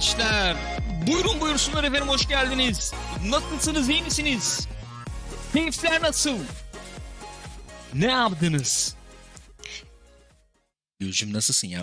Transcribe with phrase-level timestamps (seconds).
[0.00, 0.56] gençler.
[1.06, 2.92] Buyurun buyursunlar efendim hoş geldiniz.
[3.26, 4.68] Nasılsınız iyi misiniz?
[5.52, 6.38] Keyifler nasıl?
[7.94, 8.96] Ne yaptınız?
[10.98, 11.82] Gülcüm nasılsın ya?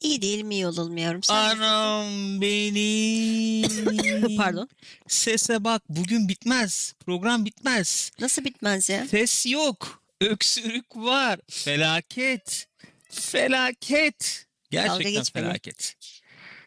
[0.00, 1.22] İyi değilim iyi olmuyorum.
[1.22, 1.34] Sen?
[1.34, 4.36] Anam benim.
[4.36, 4.68] Pardon.
[5.08, 6.94] Sese bak bugün bitmez.
[7.06, 8.10] Program bitmez.
[8.20, 9.06] Nasıl bitmez ya?
[9.06, 10.02] Ses yok.
[10.20, 11.40] Öksürük var.
[11.50, 12.66] Felaket.
[13.10, 14.46] Felaket.
[14.70, 15.94] Gerçekten felaket.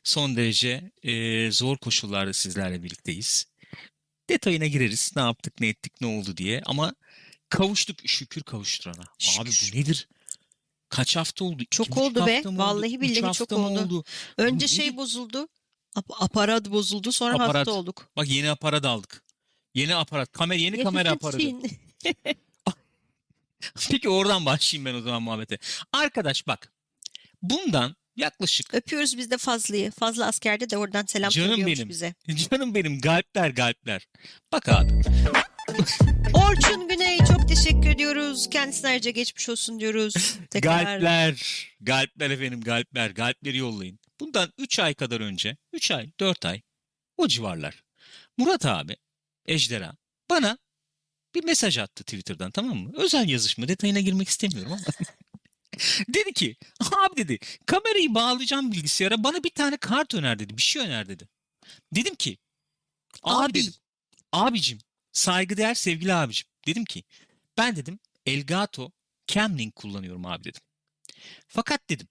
[0.04, 3.46] Son derece e, zor koşullarda sizlerle birlikteyiz.
[4.30, 5.12] Detayına gireriz.
[5.16, 6.62] Ne yaptık, ne ettik, ne oldu diye.
[6.66, 6.94] Ama
[7.50, 7.98] kavuştuk.
[8.06, 9.04] Şükür kavuşturana.
[9.40, 9.74] Abi Şükür.
[9.74, 10.08] bu nedir?
[10.90, 11.64] Kaç hafta oldu?
[11.72, 12.40] Çok İki oldu be.
[12.46, 12.58] oldu?
[12.58, 14.04] Vallahi billahi çok mı oldu.
[14.38, 14.98] Önce Bu şey nedir?
[14.98, 15.48] bozuldu.
[15.96, 17.56] Ap- aparat bozuldu sonra Aparat.
[17.56, 18.10] hasta olduk.
[18.16, 19.24] Bak yeni aparat aldık.
[19.76, 20.32] Yeni aparat.
[20.32, 21.42] Kamera, yeni kamera aparatı.
[21.42, 21.72] Yaşasın.
[23.90, 25.58] Peki oradan başlayayım ben o zaman muhabbete.
[25.94, 26.72] Arkadaş bak.
[27.42, 29.92] Bundan yaklaşık Öpüyoruz biz de Fazlı'yı.
[29.92, 31.90] Fazlı askerde de oradan selam Canım benim.
[31.90, 32.14] bize.
[32.52, 34.08] Canım benim galpler galpler.
[34.52, 34.92] Bak abi.
[36.34, 38.50] Orçun Güney çok teşekkür ediyoruz.
[38.50, 40.14] Kendisine ayrıca geçmiş olsun diyoruz.
[40.50, 40.84] Tekrar.
[40.84, 41.68] Galpler.
[41.82, 43.10] Galpler efendim galpler.
[43.12, 44.00] Galpleri yollayın.
[44.20, 45.58] Bundan 3 ay kadar önce.
[45.74, 46.62] 3 ay 4 ay.
[47.18, 47.84] O civarlar.
[48.38, 48.96] Murat abi.
[49.46, 49.96] Ejderha.
[50.30, 50.58] Bana
[51.36, 52.92] bir mesaj attı Twitter'dan tamam mı?
[52.98, 54.82] Özel yazışma detayına girmek istemiyorum ama.
[56.08, 56.56] Dedi ki
[57.06, 60.58] abi dedi kamerayı bağlayacağım bilgisayara bana bir tane kart öner dedi.
[60.58, 61.28] Bir şey öner dedi.
[61.96, 62.38] Dedim ki
[63.24, 63.54] abi, Abi.
[63.54, 63.74] dedim.
[64.32, 64.80] Abicim
[65.12, 66.48] saygıdeğer sevgili abicim.
[66.68, 67.04] Dedim ki
[67.58, 68.92] ben dedim Elgato
[69.28, 70.62] Camlink kullanıyorum abi dedim.
[71.48, 72.08] Fakat dedim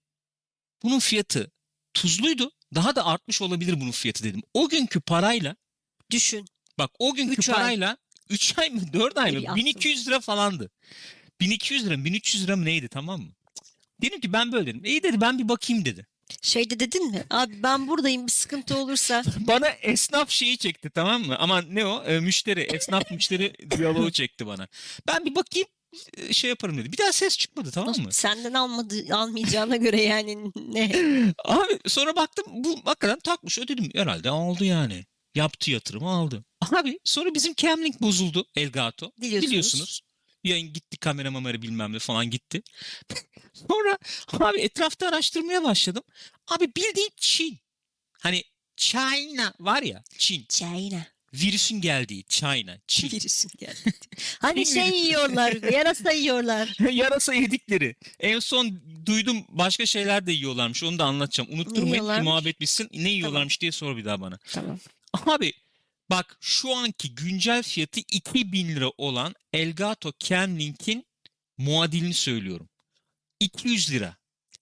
[0.83, 1.51] bunun fiyatı
[1.93, 2.51] tuzluydu.
[2.75, 4.41] Daha da artmış olabilir bunun fiyatı dedim.
[4.53, 5.55] O günkü parayla
[6.11, 6.45] Düşün.
[6.77, 7.55] bak o günkü Üç ay.
[7.55, 7.97] parayla
[8.29, 9.55] 3 ay mı 4 ay mı yaptım.
[9.55, 10.71] 1200 lira falandı.
[11.39, 13.31] 1200 lira 1300 lira mı neydi tamam mı?
[14.01, 14.85] Dedim ki ben böyle dedim.
[14.85, 16.05] İyi dedi ben bir bakayım dedi.
[16.41, 17.23] Şeyde dedin mi?
[17.29, 19.23] Abi ben buradayım bir sıkıntı olursa.
[19.39, 21.35] Bana esnaf şeyi çekti tamam mı?
[21.39, 22.03] Ama ne o?
[22.03, 24.67] E, müşteri, esnaf müşteri diyaloğu çekti bana.
[25.07, 25.67] Ben bir bakayım
[26.17, 26.91] e, şey yaparım dedi.
[26.91, 28.13] Bir daha ses çıkmadı tamam mı?
[28.13, 30.91] Senden almadı, almayacağına göre yani ne?
[31.45, 33.59] Abi sonra baktım bu hakikaten takmış.
[33.59, 35.05] Ödedim herhalde aldı yani.
[35.35, 36.45] Yaptı yatırımı aldı.
[36.75, 39.11] Abi sonra bizim Camlink bozuldu Elgato.
[39.21, 39.49] Biliyorsunuz.
[39.49, 40.01] Biliyorsunuz.
[40.43, 42.61] Yayın gitti kamera mamera bilmem ne falan gitti.
[43.53, 43.97] sonra
[44.39, 46.03] abi etrafta araştırmaya başladım.
[46.47, 47.59] Abi bildiğin Çin.
[48.19, 48.43] Hani
[48.77, 50.45] China var ya Çin.
[50.49, 51.05] China.
[51.33, 52.77] Virüsün geldiği China.
[52.87, 53.09] Çin.
[53.11, 53.93] Virüsün geldi.
[54.39, 54.97] Hani Çin şey virüsü.
[54.97, 56.91] yiyorlar, yarasa yiyorlar.
[56.91, 57.95] Yarasa yedikleri.
[58.19, 60.83] En son duydum başka şeyler de yiyorlarmış.
[60.83, 61.49] Onu da anlatacağım.
[61.53, 62.89] Unutturmayın ki muhabbet bitsin.
[62.93, 64.37] Ne yiyorlarmış diye sor bir daha bana.
[64.37, 64.79] Tamam.
[65.25, 65.53] Abi
[66.11, 71.05] bak şu anki güncel fiyatı 2000 lira olan Elgato Camlink'in
[71.57, 72.69] muadilini söylüyorum.
[73.39, 74.15] 200 lira.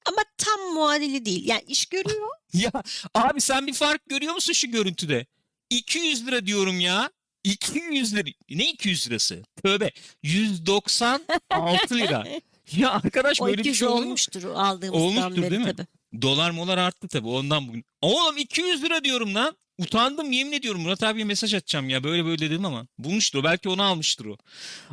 [0.06, 1.48] Ama tam muadili değil.
[1.48, 2.28] Yani iş görüyor.
[2.54, 2.72] Ya
[3.16, 5.26] abi sen bir fark görüyor musun şu görüntüde?
[5.70, 7.12] 200 lira diyorum ya.
[7.44, 8.30] 200 lira.
[8.50, 9.44] Ne 200 lirası?
[9.64, 9.92] Tövbe.
[10.24, 12.28] 196 lira.
[12.72, 15.76] Ya arkadaş böyle bir 200 şey olmuştur aldığımızdan Olmuştur, beri değil mi?
[15.76, 16.22] tabii.
[16.22, 17.86] Dolar molar arttı tabii ondan bugün.
[18.02, 19.58] Oğlum 200 lira diyorum lan.
[19.80, 23.70] Utandım yemin ediyorum Murat abiye mesaj atacağım ya böyle böyle dedim ama bulmuştur o belki
[23.70, 24.38] onu almıştır o.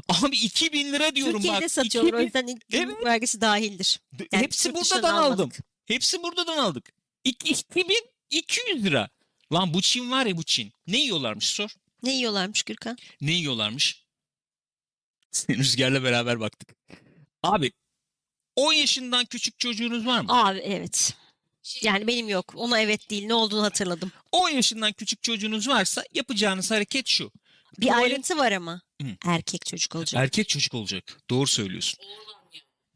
[0.08, 1.70] Abi 2000 lira diyorum Türkiye'de bak.
[1.70, 3.06] satıyorlar o 2000 yüzden ilk gümrük Evet.
[3.06, 4.00] vergisi dahildir.
[4.32, 5.50] Yani Hepsi buradan aldım.
[5.84, 6.92] Hepsi buradan aldık.
[7.24, 9.08] İki- 2200 lira.
[9.52, 10.72] Lan bu Çin var ya bu Çin.
[10.86, 11.70] Ne yiyorlarmış sor.
[12.02, 12.96] Ne yiyorlarmış Gürkan?
[13.20, 14.04] Ne yiyorlarmış?
[15.50, 16.76] Rüzgar'la beraber baktık.
[17.42, 17.72] Abi
[18.56, 20.46] 10 yaşından küçük çocuğunuz var mı?
[20.46, 21.14] Abi evet.
[21.82, 22.52] Yani benim yok.
[22.56, 23.26] Ona evet değil.
[23.26, 24.12] Ne olduğunu hatırladım.
[24.32, 27.32] 10 yaşından küçük çocuğunuz varsa yapacağınız hareket şu.
[27.78, 28.80] Bir Tuvalet- ayrıntı var ama.
[29.02, 29.08] Hı.
[29.26, 30.22] Erkek çocuk olacak.
[30.22, 31.18] Erkek çocuk olacak.
[31.30, 32.00] Doğru söylüyorsun.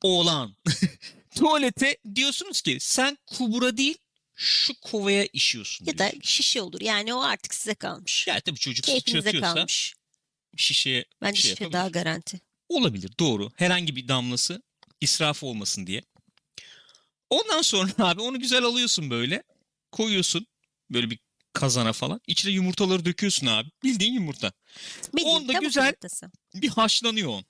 [0.02, 0.56] Oğlan.
[1.36, 3.98] Tuvalete diyorsunuz ki sen kubura değil
[4.36, 5.86] şu kovaya işiyorsun.
[5.86, 6.20] ya da diyorsun.
[6.22, 6.80] şişe olur.
[6.80, 8.26] Yani o artık size kalmış.
[8.26, 9.94] Yani tabii çocuk Keyfinize sıçratıyorsa kalmış.
[10.56, 11.72] şişeye Bence şey şişe yapabilir.
[11.78, 12.40] daha garanti.
[12.68, 13.50] Olabilir doğru.
[13.56, 14.62] Herhangi bir damlası
[15.00, 16.02] israf olmasın diye.
[17.30, 19.42] Ondan sonra abi onu güzel alıyorsun böyle.
[19.92, 20.46] Koyuyorsun
[20.90, 21.18] böyle bir
[21.52, 22.20] kazana falan.
[22.26, 23.68] İçine yumurtaları döküyorsun abi.
[23.84, 24.52] Bildiğin yumurta.
[25.16, 26.30] Bildiğin Onda güzel- yumurtası.
[26.54, 27.42] Bir haşlanıyor o.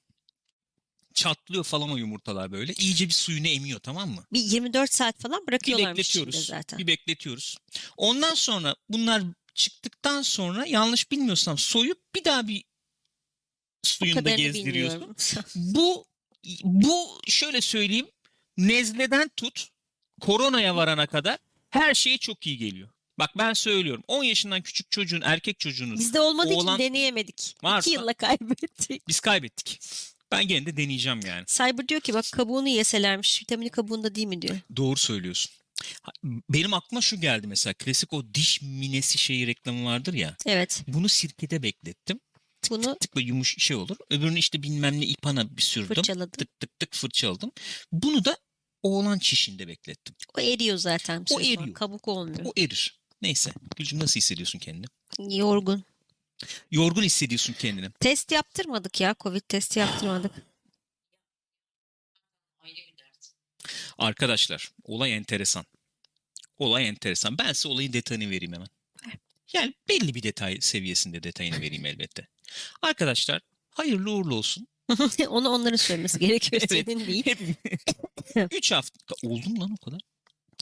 [1.14, 2.72] Çatlıyor falan o yumurtalar böyle.
[2.72, 4.24] İyice bir suyunu emiyor tamam mı?
[4.32, 6.46] Bir 24 saat falan Bir bırakıyorlarmış içinde bekletiyoruz.
[6.48, 6.78] zaten.
[6.78, 7.56] Bir bekletiyoruz.
[7.96, 9.22] Ondan sonra bunlar
[9.54, 12.64] çıktıktan sonra yanlış bilmiyorsam soyup bir daha bir
[13.82, 15.16] suyunda gezdiriyorsun.
[15.54, 16.06] Bu
[16.64, 18.08] bu şöyle söyleyeyim.
[18.68, 19.68] Nezleden tut
[20.20, 21.38] koronaya varana kadar
[21.70, 22.88] her şeye çok iyi geliyor.
[23.18, 24.04] Bak ben söylüyorum.
[24.08, 27.54] 10 yaşından küçük çocuğun, erkek çocuğunun Bizde olmadığı Oğlan- için deneyemedik.
[27.62, 29.08] Varsa- İki yılla kaybettik.
[29.08, 29.80] biz kaybettik.
[30.32, 31.44] Ben gene de deneyeceğim yani.
[31.46, 33.42] Cyber diyor ki bak kabuğunu yeselermiş.
[33.42, 34.56] Vitamini kabuğunda değil mi diyor.
[34.76, 35.52] Doğru söylüyorsun.
[36.24, 40.36] Benim aklıma şu geldi mesela klasik o diş minesi şeyi reklamı vardır ya.
[40.46, 40.82] Evet.
[40.88, 42.20] Bunu sirkede beklettim.
[42.62, 43.96] Tık Bunu tık tık böyle yumuş şey olur.
[44.10, 45.88] Öbürünü işte bilmem ne ipana bir sürdüm.
[45.94, 46.30] fırçaladım.
[46.30, 47.52] Tık tık tık fırçaladım.
[47.92, 48.36] Bunu da
[48.82, 50.14] oğlan çişinde beklettim.
[50.36, 51.20] O eriyor zaten.
[51.20, 51.44] O sonra.
[51.44, 51.74] eriyor.
[51.74, 52.44] Kabuk olmuyor.
[52.44, 53.00] O erir.
[53.22, 53.52] Neyse.
[53.76, 54.86] Gülcüm nasıl hissediyorsun kendini?
[55.38, 55.84] Yorgun.
[56.70, 57.90] Yorgun hissediyorsun kendini.
[57.90, 59.14] Test yaptırmadık ya.
[59.20, 60.32] Covid testi yaptırmadık.
[63.98, 65.64] Arkadaşlar olay enteresan.
[66.58, 67.38] Olay enteresan.
[67.38, 68.68] Ben size olayın detayını vereyim hemen.
[69.52, 72.28] Yani belli bir detay seviyesinde detayını vereyim elbette.
[72.82, 73.40] Arkadaşlar
[73.70, 74.66] hayırlı uğurlu olsun.
[75.28, 76.62] Onu onların söylemesi gerekiyor.
[76.70, 76.86] Evet.
[76.86, 77.36] Senin değil.
[78.34, 80.00] Hep- Üç hafta oldu mu lan o kadar?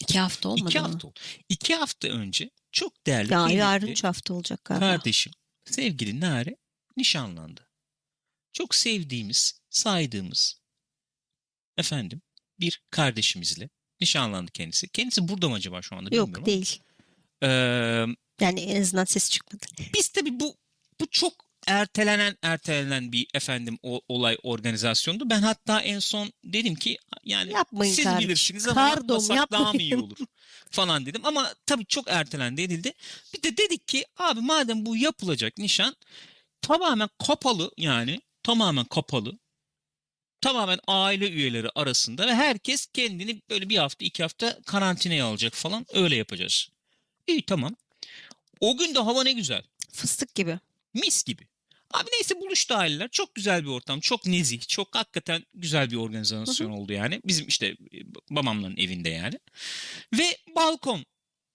[0.01, 0.87] İki hafta olmadı İki mı?
[0.87, 1.19] hafta oldu.
[1.49, 4.87] İki hafta önce çok değerli kıymetli yarın üç hafta olacak galiba.
[4.97, 5.33] kardeşim
[5.65, 6.57] sevgili Nare
[6.97, 7.69] nişanlandı.
[8.53, 10.61] Çok sevdiğimiz, saydığımız
[11.77, 12.23] efendim
[12.61, 13.69] bir kardeşimizle
[14.01, 14.89] nişanlandı kendisi.
[14.89, 16.35] Kendisi burada mı acaba şu anda bilmiyorum.
[16.37, 16.83] Yok değil.
[17.43, 17.47] Ee,
[18.41, 19.67] Yani en azından ses çıkmadı.
[19.95, 20.57] biz tabii bu
[21.01, 25.31] bu çok ertelenen ertelenen bir efendim o olay organizasyondu.
[25.31, 28.29] Ben hatta en son dedim ki yani Yapmayın siz kardeşim.
[28.29, 30.06] bilirsiniz ama Pardon, yapmasak daha mı iyi yapmayın.
[30.06, 30.19] olur
[30.70, 31.20] falan dedim.
[31.25, 32.93] Ama tabii çok ertelendi edildi.
[33.35, 35.97] Bir de dedik ki abi madem bu yapılacak nişan
[36.62, 39.38] tamamen kapalı yani tamamen kapalı.
[40.41, 45.87] Tamamen aile üyeleri arasında ve herkes kendini böyle bir hafta iki hafta karantinaya alacak falan
[45.93, 46.69] öyle yapacağız.
[47.26, 47.76] İyi tamam.
[48.61, 49.62] O gün de hava ne güzel.
[49.93, 50.59] Fıstık gibi.
[50.94, 51.47] Mis gibi.
[51.90, 53.08] Abi neyse buluştu aileler.
[53.08, 54.00] Çok güzel bir ortam.
[54.00, 54.61] Çok nezih.
[54.69, 57.20] Çok hakikaten güzel bir organizasyon oldu yani.
[57.25, 57.76] Bizim işte e,
[58.31, 59.38] babamların evinde yani.
[60.19, 61.05] Ve balkon.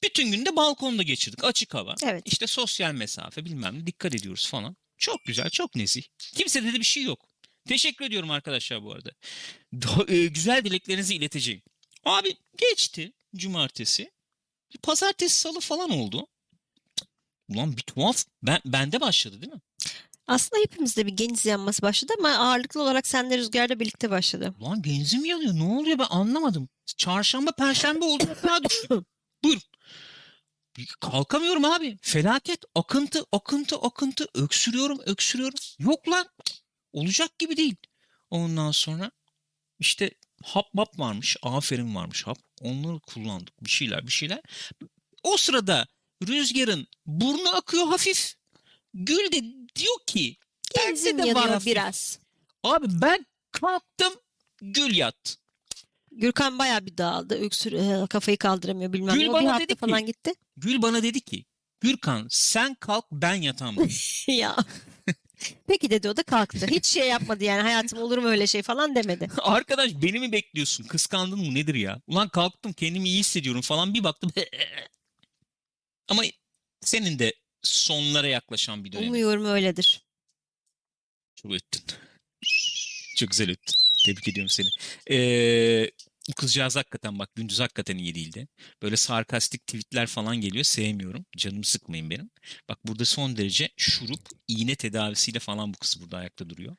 [0.03, 1.43] Bütün gün de balkonda geçirdik.
[1.43, 1.95] Açık hava.
[2.03, 2.23] Evet.
[2.25, 4.75] İşte sosyal mesafe bilmem ne dikkat ediyoruz falan.
[4.97, 6.03] Çok güzel, çok nezih.
[6.17, 7.25] Kimsede de bir şey yok.
[7.67, 9.11] Teşekkür ediyorum arkadaşlar bu arada.
[9.73, 11.61] Do- e, güzel dileklerinizi ileteceğim.
[12.05, 14.11] Abi geçti cumartesi.
[14.83, 16.27] Pazartesi salı falan oldu.
[17.49, 18.25] Ulan bir tuhaf.
[18.43, 19.61] Ben, bende başladı değil mi?
[20.27, 24.53] Aslında hepimizde bir geniz yanması başladı ama ağırlıklı olarak senle Rüzgar'la birlikte başladı.
[24.59, 25.53] Ulan genzim yanıyor.
[25.53, 26.69] Ne oluyor ben anlamadım.
[26.97, 28.23] Çarşamba, perşembe oldu.
[28.29, 29.05] Yatağa düştüm.
[29.43, 29.61] Buyurun.
[31.01, 31.97] Kalkamıyorum abi.
[32.01, 32.59] Felaket.
[32.75, 34.27] Akıntı, akıntı, akıntı.
[34.33, 35.59] Öksürüyorum, öksürüyorum.
[35.79, 36.27] Yok lan.
[36.93, 37.75] Olacak gibi değil.
[38.29, 39.11] Ondan sonra
[39.79, 40.11] işte
[40.43, 41.37] hap map varmış.
[41.41, 42.37] Aferin varmış hap.
[42.61, 43.63] Onları kullandık.
[43.63, 44.41] Bir şeyler, bir şeyler.
[45.23, 45.87] O sırada
[46.27, 48.35] rüzgarın burnu akıyor hafif.
[48.93, 49.41] Gül de
[49.75, 50.37] diyor ki
[50.75, 51.67] Genzim de var hafif.
[51.67, 52.19] biraz.
[52.63, 54.13] Abi ben kalktım
[54.61, 55.33] gül yattı.
[56.11, 57.35] Gürkan bayağı bir dağıldı.
[57.45, 59.29] Öksür, e, kafayı kaldıramıyor bilmem Gül ne.
[59.29, 60.33] O bana bir dedi hafta ki- falan gitti.
[60.57, 61.45] Gül bana dedi ki
[61.81, 63.87] Gürkan sen kalk ben yatamam.
[64.27, 64.55] ya.
[65.67, 66.67] Peki dedi o da kalktı.
[66.67, 69.29] Hiç şey yapmadı yani hayatım olur mu öyle şey falan demedi.
[69.41, 70.83] Arkadaş beni mi bekliyorsun?
[70.83, 72.01] Kıskandın mı nedir ya?
[72.07, 74.31] Ulan kalktım kendimi iyi hissediyorum falan bir baktım.
[76.07, 76.23] Ama
[76.81, 79.07] senin de sonlara yaklaşan bir dönem.
[79.07, 80.03] Umuyorum öyledir.
[81.35, 81.83] Çok öttün.
[83.17, 83.75] Çok güzel öttün.
[84.05, 84.67] Tebrik ediyorum seni.
[85.11, 85.91] Ee,
[86.29, 88.47] bu kızcağız hakikaten bak gündüz hakikaten iyi değildi.
[88.81, 90.63] Böyle sarkastik tweetler falan geliyor.
[90.63, 91.25] Sevmiyorum.
[91.37, 92.29] Canımı sıkmayın benim.
[92.69, 96.75] Bak burada son derece şurup, iğne tedavisiyle falan bu kız burada ayakta duruyor.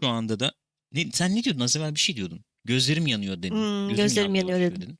[0.00, 0.52] Şu anda da
[0.92, 1.60] ne, sen ne diyordun?
[1.60, 2.44] Az evvel bir şey diyordun.
[2.64, 3.50] Gözlerim yanıyor dedin.
[3.50, 4.98] Hmm, Gözüm gözlerim yanmaya yanıyor başlıyor dedin.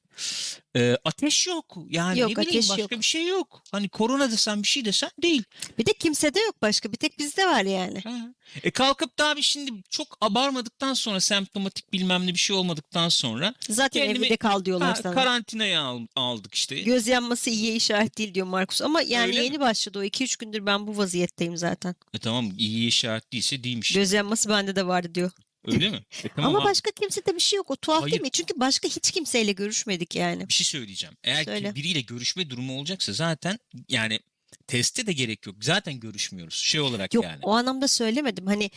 [0.76, 1.76] Ee, ateş yok.
[1.88, 2.90] Yani Yok, ne bileyim ateş başka yok.
[2.90, 3.62] bir şey yok.
[3.73, 5.43] Hani korona desen bir şey desen değil.
[5.79, 6.93] Bir de kimsede yok başka.
[6.93, 8.00] Bir tek bizde var yani.
[8.00, 8.35] Ha.
[8.62, 13.55] E kalkıp da abi şimdi çok abarmadıktan sonra semptomatik bilmem ne bir şey olmadıktan sonra
[13.69, 15.14] Zaten Kendimi- evde kal diyorlar ha, sana.
[15.14, 16.81] karantinaya al- aldık işte.
[16.81, 18.83] Göz yanması iyiye işaret değil diyor Markus.
[18.83, 19.45] Ama yani Öyle mi?
[19.45, 20.02] yeni başladı o.
[20.05, 21.95] 2-3 gündür ben bu vaziyetteyim zaten.
[22.14, 23.93] E tamam iyi işaret değilse değilmiş.
[23.93, 25.31] Göz yanması bende de vardı diyor.
[25.67, 26.05] Öyle mi?
[26.25, 26.64] E tamam Ama abi.
[26.71, 27.71] başka kimsede bir şey yok.
[27.71, 28.12] O tuhaf Hayır.
[28.12, 28.31] değil mi?
[28.31, 30.49] Çünkü başka hiç kimseyle görüşmedik yani.
[30.49, 31.17] bir şey söyleyeceğim.
[31.25, 31.69] Eğer Söyle.
[31.69, 34.21] ki biriyle görüşme durumu olacaksa zaten yani
[34.67, 35.57] teste de gerek yok.
[35.61, 36.55] Zaten görüşmüyoruz.
[36.55, 37.38] Şey olarak Yok yani.
[37.43, 38.47] o anlamda söylemedim.
[38.47, 38.71] Hani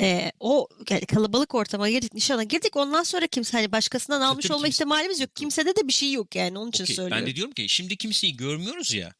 [0.00, 2.76] e, o yani kalabalık ortama girdik, nişana girdik.
[2.76, 5.36] Ondan sonra kimse hani başkasından almış tabii olma kimse- ihtimalimiz yok.
[5.36, 6.58] Kimsede de bir şey yok yani.
[6.58, 6.96] Onun için Okey.
[6.96, 7.24] söylüyorum.
[7.26, 9.14] Ben de diyorum ki şimdi kimseyi görmüyoruz ya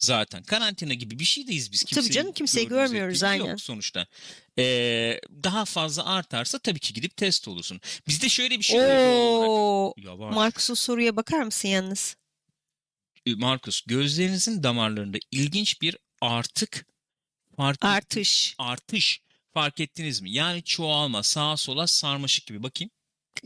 [0.00, 0.42] zaten.
[0.42, 1.80] Karantina gibi bir şeydeyiz biz.
[1.82, 3.56] Tabii Kimseyi canım, kimseyi görmüyoruz, etkimiz yok aynen.
[3.56, 4.06] sonuçta.
[4.58, 7.80] Ee, daha fazla artarsa tabii ki gidip test olursun.
[8.08, 9.18] Bizde şöyle bir şey olarak.
[9.18, 10.34] Oo, Yavaş.
[10.34, 12.16] Markus'un soruya bakar mısın yalnız?
[13.26, 16.86] Ee, Markus gözlerinizin damarlarında ilginç bir artık
[17.56, 18.54] fark Artış.
[18.58, 19.20] artış
[19.54, 20.30] fark ettiniz mi?
[20.32, 22.90] Yani çoğalma sağa sola sarmaşık gibi bakayım.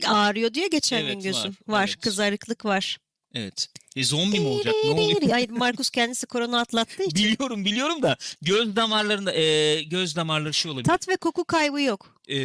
[0.05, 1.43] Ağrıyor diye geçen Evet, gün gözüm.
[1.67, 1.87] var, Var.
[1.87, 1.99] evet.
[2.01, 2.97] Kızarıklık var.
[3.35, 3.67] Evet.
[3.95, 4.73] E zombi mi olacak?
[4.85, 5.29] Ne oluyor?
[5.29, 7.15] Hayır Markus kendisi korona atlattığı için.
[7.25, 10.85] biliyorum biliyorum da göz damarlarında e, göz damarları şey olabilir.
[10.87, 12.21] Tat ve koku kaybı yok.
[12.29, 12.35] E,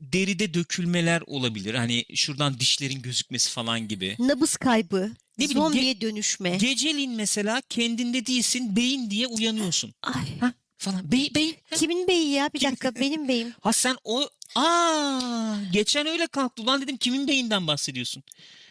[0.00, 1.74] deride dökülmeler olabilir.
[1.74, 4.16] Hani şuradan dişlerin gözükmesi falan gibi.
[4.18, 6.56] Nabız kaybı, Ne bileyim, zombiye dönüşme.
[6.56, 9.94] Geceliğin mesela kendinde değilsin, beyin diye uyanıyorsun.
[10.02, 11.12] Ay, Ha falan.
[11.12, 11.56] Bey, beyin.
[11.70, 12.50] Ha, kimin beyi ya?
[12.54, 13.52] Bir dakika benim beyim.
[13.60, 16.62] Ha sen o Aa, geçen öyle kalktı.
[16.62, 18.22] Ulan dedim kimin beyinden bahsediyorsun?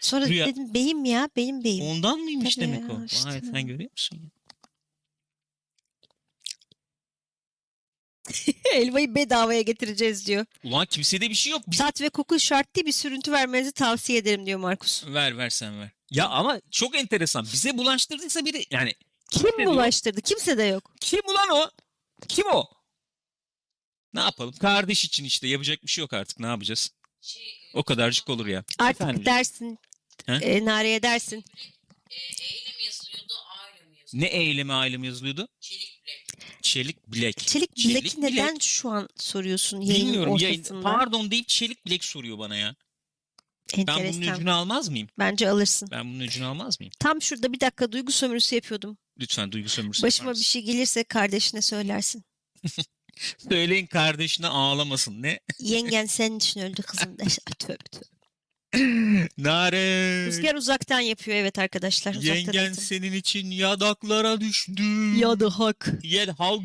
[0.02, 1.86] Sonra Rüya- dedim beyim ya benim beyim.
[1.86, 3.06] Ondan mıymış Tabii demek ya, o?
[3.06, 3.30] işte.
[3.30, 4.20] Vay sen görüyor musun?
[4.24, 4.30] ya?
[8.74, 10.46] Elmayı bedavaya getireceğiz diyor.
[10.64, 11.62] Ulan kimsede bir şey yok.
[11.68, 11.80] Biz...
[11.80, 15.06] Tat ve koku şart değil bir sürüntü vermenizi tavsiye ederim diyor Markus.
[15.08, 15.90] Ver ver sen ver.
[16.12, 17.48] Ya ama çok enteresan.
[17.54, 18.94] Bize bulaştırdıysa biri yani
[19.32, 20.22] Kim bulaştırdı?
[20.22, 20.94] Kimse de yok.
[21.02, 21.70] kim ulan o?
[22.28, 22.66] Kim o?
[24.14, 24.54] Ne yapalım?
[24.60, 26.40] Kardeş için işte yapacak bir şey yok artık.
[26.40, 26.92] Ne yapacağız?
[27.74, 28.64] O kadarcık olur ya.
[28.80, 29.26] Artık Efendim?
[29.26, 29.80] dersin.
[30.28, 31.46] E, Nare'ye dersin.
[32.12, 33.34] E, ailem yazılıyordu.
[34.14, 35.48] Ne eylemi ailemi yazılıyordu?
[35.62, 36.58] Çelik bilek.
[36.62, 37.38] Çelik bilek.
[37.38, 40.38] Çelik bileki neden şu an soruyorsun yayının Bilmiyorum.
[40.40, 40.82] Yayın, ortasında?
[40.82, 42.76] pardon deyip çelik bilek soruyor bana ya.
[43.78, 44.36] Ben bunun Enteresan.
[44.36, 45.08] öcünü almaz mıyım?
[45.20, 45.90] Bence alırsın.
[45.92, 46.92] Ben bunun öcünü almaz mıyım?
[47.00, 48.98] Tam şurada bir dakika duygu sömürüsü yapıyordum.
[49.20, 52.24] Lütfen duygu sömürüsü Başıma yapar bir şey gelirse kardeşine söylersin.
[53.50, 55.22] Söyleyin kardeşine ağlamasın.
[55.22, 55.40] Ne?
[55.60, 57.16] Yengen senin için öldü kızım.
[57.22, 57.28] Ay,
[57.60, 58.17] tövbe tövbe.
[59.38, 60.26] Nare.
[60.26, 62.16] Rüzgar uzaktan yapıyor evet arkadaşlar.
[62.16, 62.82] Uzaktan Yengen atın.
[62.82, 64.84] senin için yadaklara düştü.
[65.18, 65.90] Ya da hak.
[66.04, 66.62] Yel hag.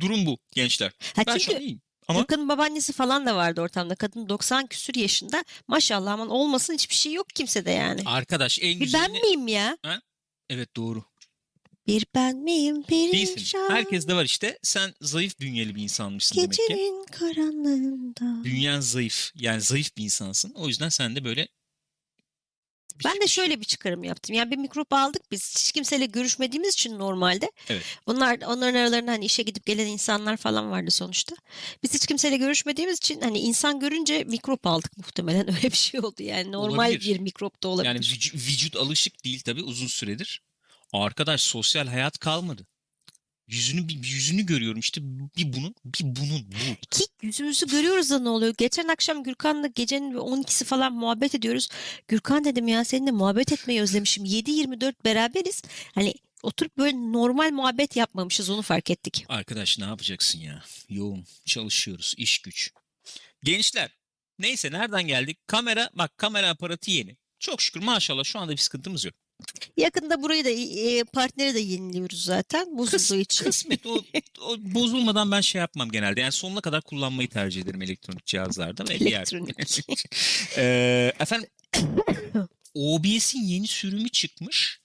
[0.00, 0.92] Durum bu gençler.
[1.16, 1.80] Ha, Ben şu çünkü an iyiyim.
[2.08, 3.94] Ama Gürkan'ın babaannesi falan da vardı ortamda.
[3.94, 5.44] Kadın 90 küsür yaşında.
[5.68, 8.00] Maşallah aman olmasın hiçbir şey yok kimsede yani.
[8.06, 9.78] arkadaş en Bir ben miyim ya?
[10.50, 11.04] Evet doğru.
[11.90, 12.84] Bir ben miyim?
[12.88, 13.58] Bir Değilsin.
[13.68, 14.58] Herkes de var işte.
[14.62, 16.62] Sen zayıf bünyeli bir insanmışsın demek ki.
[16.68, 18.44] Gecenin karanlığında.
[18.44, 19.30] Bünyen zayıf.
[19.34, 20.52] Yani zayıf bir insansın.
[20.54, 21.48] O yüzden sen de böyle...
[23.04, 24.36] Ben de şöyle bir çıkarım yaptım.
[24.36, 25.54] Yani bir mikrop aldık biz.
[25.54, 27.50] Hiç kimseyle görüşmediğimiz için normalde.
[27.68, 27.82] Evet.
[28.06, 31.36] Onlar onların aralarında hani işe gidip gelen insanlar falan vardı sonuçta.
[31.82, 35.48] Biz hiç kimseyle görüşmediğimiz için hani insan görünce mikrop aldık muhtemelen.
[35.56, 36.52] Öyle bir şey oldu yani.
[36.52, 37.00] Normal Olabilir.
[37.00, 37.94] bir mikrop da olabilir.
[37.94, 40.42] Yani vüc- vücut alışık değil tabii uzun süredir.
[40.92, 42.66] Arkadaş sosyal hayat kalmadı.
[43.48, 45.00] Yüzünü bir yüzünü görüyorum işte
[45.36, 46.86] bir bunun bir bunun bu.
[46.90, 48.54] Ki yüzümüzü görüyoruz da ne oluyor?
[48.58, 51.68] Geçen akşam Gürkan'la gecenin 12'si falan muhabbet ediyoruz.
[52.08, 54.24] Gürkan dedim ya seninle muhabbet etmeyi özlemişim.
[54.24, 55.62] 7-24 beraberiz.
[55.94, 59.24] Hani oturup böyle normal muhabbet yapmamışız onu fark ettik.
[59.28, 60.64] Arkadaş ne yapacaksın ya?
[60.88, 62.70] Yoğun çalışıyoruz iş güç.
[63.42, 63.90] Gençler
[64.38, 65.38] neyse nereden geldik?
[65.46, 67.16] Kamera bak kamera aparatı yeni.
[67.38, 69.14] Çok şükür maşallah şu anda bir sıkıntımız yok.
[69.76, 73.44] Yakında burayı da e, partneri de yeniliyoruz zaten bozulduğu Kıs, için.
[73.44, 74.04] kısmet o,
[74.40, 76.20] o bozulmadan ben şey yapmam genelde.
[76.20, 79.20] Yani sonuna kadar kullanmayı tercih ederim elektronik cihazlarda ve diğer.
[79.20, 79.56] Elektronik.
[80.56, 81.48] Ee, efendim
[82.74, 84.79] OBS'in yeni sürümü çıkmış.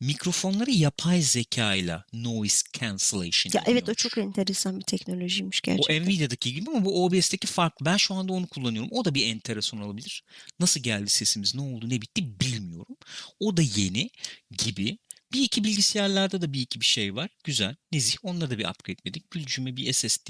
[0.00, 6.04] Mikrofonları yapay zeka ile noise cancellation Ya evet o çok enteresan bir teknolojiymiş O gerçekten.
[6.04, 7.86] Nvidia'daki gibi ama bu OBS'teki farklı.
[7.86, 8.90] Ben şu anda onu kullanıyorum.
[8.92, 10.24] O da bir enteresan olabilir.
[10.60, 12.96] Nasıl geldi sesimiz, ne oldu, ne bitti bilmiyorum.
[13.40, 14.10] O da yeni
[14.50, 14.98] gibi.
[15.32, 17.30] Bir iki bilgisayarlarda da bir iki bir şey var.
[17.44, 18.16] Güzel, nezih.
[18.22, 19.30] Onları da bir upgrade'ledik.
[19.30, 20.28] Gülcüme bir SSD.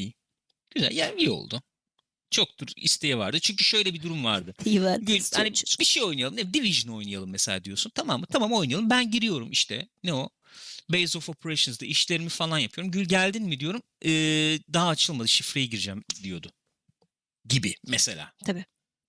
[0.74, 1.62] Güzel, yani iyi oldu.
[2.30, 3.40] Çoktur isteği vardı.
[3.40, 4.54] Çünkü şöyle bir durum vardı.
[5.06, 6.36] Gül, hani bir şey oynayalım.
[6.36, 7.92] Ne, Division oynayalım mesela diyorsun.
[7.94, 8.26] Tamam mı?
[8.32, 8.90] Tamam oynayalım.
[8.90, 9.88] Ben giriyorum işte.
[10.04, 10.28] Ne o?
[10.88, 12.90] Base of Operations'da işlerimi falan yapıyorum.
[12.90, 13.82] Gül geldin mi diyorum.
[14.04, 14.10] Ee,
[14.72, 15.28] daha açılmadı.
[15.28, 16.52] Şifreye gireceğim diyordu.
[17.48, 18.32] Gibi mesela.
[18.46, 18.64] Tabii.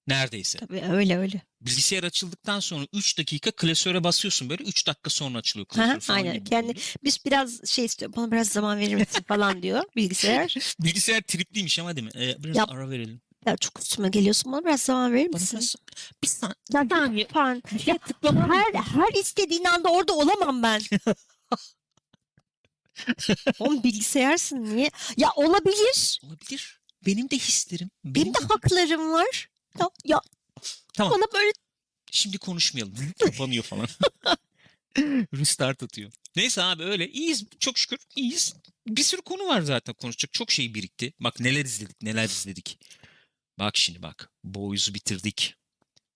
[0.10, 0.60] Neredeyse.
[0.60, 1.42] Tabii öyle öyle.
[1.62, 6.18] Bilgisayar açıldıktan sonra 3 dakika klasöre basıyorsun böyle 3 dakika sonra açılıyor Aha, klasör falan
[6.18, 6.44] aynen.
[6.44, 6.76] gibi oluyor.
[7.04, 8.16] biz biraz şey istiyor.
[8.16, 10.56] Bana biraz zaman verir misin falan diyor bilgisayar.
[10.80, 12.22] Bilgisayar tripliymiş ama değil mi?
[12.24, 12.72] Ee, biraz Yap.
[12.72, 13.22] ara verelim.
[13.46, 14.52] Ya çok üstüme geliyorsun.
[14.52, 15.60] Bana biraz zaman verir misin?
[15.60, 15.76] biraz...
[16.24, 16.56] Bir saniye.
[16.74, 17.62] Ya lütfen.
[17.88, 17.98] Ya
[18.34, 20.82] her, her istediğin anda orada olamam ben.
[23.60, 24.92] Oğlum bilgisayarsın niye?
[25.18, 26.22] Ya olabilir.
[26.24, 26.80] Olabilir.
[27.06, 27.90] Benim de hislerim.
[28.06, 29.50] Benim de haklarım var.
[29.80, 30.22] Ya, ya
[30.94, 31.14] Tamam.
[31.14, 31.52] bana böyle
[32.12, 32.94] Şimdi konuşmayalım.
[33.20, 33.88] Kapanıyor falan.
[35.34, 36.12] Restart atıyor.
[36.36, 37.10] Neyse abi öyle.
[37.10, 37.46] İyiyiz.
[37.60, 38.54] Çok şükür iyiyiz.
[38.88, 40.34] Bir sürü konu var zaten konuşacak.
[40.34, 41.14] Çok şey birikti.
[41.20, 42.80] Bak neler izledik neler izledik.
[43.60, 44.32] Bak şimdi bak.
[44.44, 45.56] Boys'u bitirdik.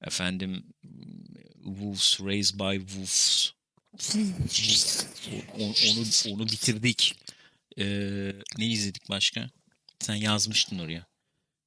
[0.01, 0.73] Efendim
[1.63, 3.51] Wolves Raised by Wolves.
[5.59, 7.15] O- onu, onu bitirdik.
[7.77, 9.49] Ee, ne izledik başka?
[9.99, 11.05] Sen yazmıştın oraya.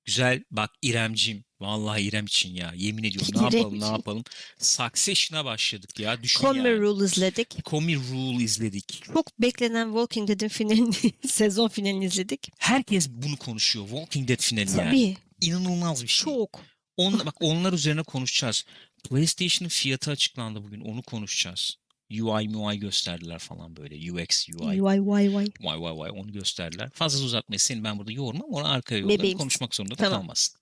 [0.06, 1.44] Güzel bak İremcim.
[1.60, 2.72] Vallahi İrem için ya.
[2.76, 3.92] Yemin ediyorum ne İrem yapalım ne için.
[3.92, 4.24] yapalım.
[4.58, 6.22] Succession'a başladık ya.
[6.22, 6.78] Düşün Common yani.
[6.78, 7.64] Rule izledik.
[7.66, 9.02] Common Rule izledik.
[9.14, 10.94] Çok beklenen Walking Dead'in finalini,
[11.28, 12.48] sezon finalini izledik.
[12.58, 13.88] Herkes bunu konuşuyor.
[13.88, 14.76] Walking Dead finali yani.
[14.90, 15.16] Tabii.
[15.40, 16.24] İnanılmaz bir şey.
[16.24, 16.60] Çok.
[16.96, 18.64] On, bak onlar üzerine konuşacağız.
[19.08, 20.80] PlayStation'ın fiyatı açıklandı bugün.
[20.80, 21.76] Onu konuşacağız.
[22.10, 24.12] UI UI gösterdiler falan böyle.
[24.12, 24.82] UX, UI.
[24.82, 25.46] Vay vay.
[25.60, 26.90] Vay vay vay onu gösterdiler.
[26.94, 28.48] Fazla uzatmayı seni ben burada yormam.
[28.50, 29.18] Onu arkaya yollarım.
[29.18, 29.38] Bebeğim.
[29.38, 30.20] Konuşmak zorunda da Tamam.
[30.20, 30.60] kalmazsın.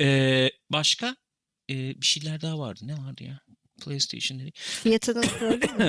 [0.00, 1.16] Ee, başka
[1.70, 2.80] Ee, bir şeyler daha vardı.
[2.82, 3.40] Ne vardı ya?
[3.84, 4.56] PlayStation dedik.
[4.58, 5.22] Fiyatını?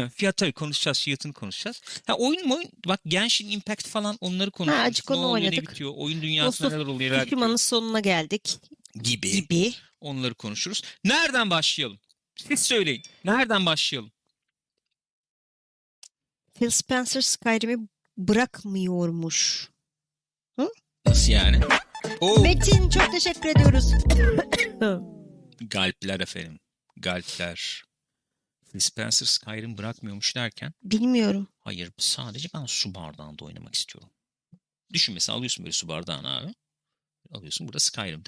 [0.16, 1.00] Fiyat tabii konuşacağız.
[1.00, 1.82] Fiyatını konuşacağız.
[2.08, 4.86] Ha, oyun oyun bak Genshin Impact falan onları konuşuyoruz.
[4.88, 5.72] azıcık ne onu oluyor, ne oynadık.
[5.72, 5.92] bitiyor?
[5.96, 7.12] Oyun dünyasında of neler oluyor?
[7.12, 8.58] neler bitiyor sonuna geldik
[9.04, 9.32] gibi.
[9.32, 9.74] gibi.
[10.02, 10.82] Onları konuşuruz.
[11.04, 12.00] Nereden başlayalım?
[12.36, 13.02] Siz söyleyin.
[13.26, 14.12] Nereden başlayalım?
[16.60, 17.88] Phil Spencer Skyrim'i
[18.18, 19.70] bırakmıyormuş.
[21.06, 21.62] Nasıl yani?
[22.22, 22.42] Oo.
[22.42, 23.94] Metin çok teşekkür ediyoruz.
[25.62, 26.60] Galpler efendim.
[26.98, 27.84] Galpler.
[28.72, 31.48] Phil Spencer Skyrim bırakmıyormuş derken Bilmiyorum.
[31.60, 34.10] hayır sadece ben su bardağında oynamak istiyorum.
[34.94, 36.54] Düşün mesela alıyorsun böyle su bardağını abi.
[37.32, 38.24] Alıyorsun burada Skyrim.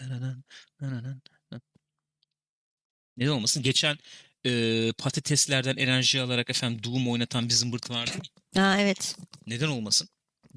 [3.17, 3.63] Neden olmasın?
[3.63, 3.97] Geçen
[4.45, 8.11] e, patateslerden enerji alarak efendim Doom oynatan bir zımbırt vardı.
[8.55, 9.15] Aa evet.
[9.47, 10.09] Neden olmasın?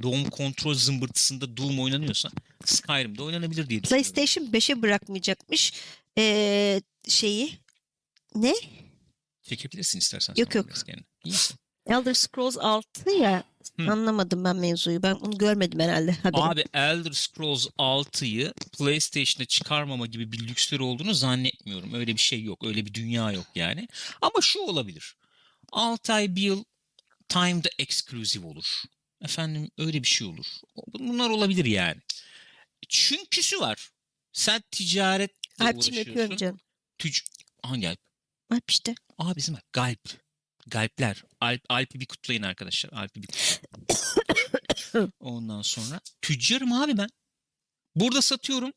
[0.03, 2.31] Doom kontrol zımbırtısında Doom oynanıyorsa
[2.65, 3.81] Skyrim'de oynanabilir diye.
[3.81, 5.73] PlayStation 5'e bırakmayacakmış
[6.19, 7.59] ee, şeyi.
[8.35, 8.55] Ne?
[9.43, 10.35] Çekebilirsin istersen.
[10.37, 10.67] Yok, yok.
[11.25, 11.35] İyi?
[11.87, 13.45] Elder Scrolls 6 ya.
[13.81, 13.91] Hı.
[13.93, 15.03] Anlamadım ben mevzuyu.
[15.03, 16.13] Ben onu görmedim herhalde.
[16.13, 16.43] Haberim.
[16.45, 21.95] Abi Elder Scrolls 6'yı PlayStation'a çıkarmama gibi bir lüksleri olduğunu zannetmiyorum.
[21.95, 22.65] Öyle bir şey yok.
[22.67, 23.89] Öyle bir dünya yok yani.
[24.23, 25.17] Ama şu olabilir.
[25.73, 26.65] 6 ay bir yıl
[27.29, 28.83] timed exclusive olur.
[29.23, 30.47] Efendim öyle bir şey olur.
[30.87, 32.01] Bunlar olabilir yani.
[32.89, 33.91] Çünküsü var.
[34.33, 36.37] Sen ticaretle Alpçim öpüyorum uğraşıyorsun.
[36.37, 36.61] canım.
[36.99, 37.21] Tüc
[37.63, 37.99] Hangi Alp?
[38.51, 38.95] Alp işte.
[39.19, 39.73] Aa bizim Alp.
[39.73, 40.24] Galp.
[40.67, 41.23] Galpler.
[41.41, 42.91] Alp, Alp'i bir kutlayın arkadaşlar.
[42.93, 43.61] Alp'i bir.
[45.21, 47.09] Ondan sonra tüccarım abi ben.
[47.97, 48.73] Burada satıyorum.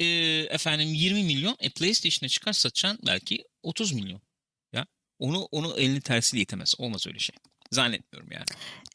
[0.00, 0.06] Ee,
[0.50, 1.56] efendim 20 milyon.
[1.60, 4.20] E PlayStation'a çıkar satacaksın belki 30 milyon.
[4.72, 4.86] Ya
[5.18, 6.74] onu onu elini tersiyle itemez.
[6.78, 7.36] Olmaz öyle şey.
[7.70, 8.44] Zannetmiyorum yani.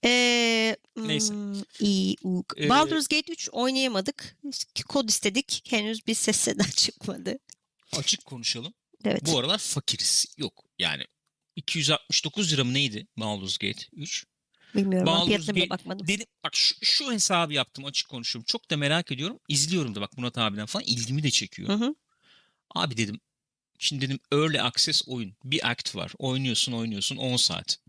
[0.05, 1.33] Ee, Neyse.
[1.33, 2.15] hmm, iyi,
[2.57, 4.37] Ee, Baldur's Gate 3 oynayamadık.
[4.87, 5.63] Kod istedik.
[5.69, 7.39] Henüz bir ses seda çıkmadı.
[7.97, 8.73] Açık konuşalım.
[9.05, 9.21] Evet.
[9.25, 10.25] Bu aralar fakiriz.
[10.37, 11.03] Yok yani
[11.59, 14.25] 269 lira mı neydi Baldur's Gate 3?
[14.75, 15.07] Bilmiyorum.
[15.07, 16.07] Baldur's Gate- bakmadım.
[16.07, 18.45] Dedim bak şu, şu hesabı yaptım açık konuşuyorum.
[18.45, 19.39] Çok da merak ediyorum.
[19.47, 21.69] İzliyorum da bak Murat abiden falan ilgimi de çekiyor.
[21.69, 21.95] Hı hı.
[22.75, 23.19] Abi dedim
[23.79, 25.35] şimdi dedim early access oyun.
[25.43, 26.13] Bir act var.
[26.17, 27.79] Oynuyorsun oynuyorsun 10 saat.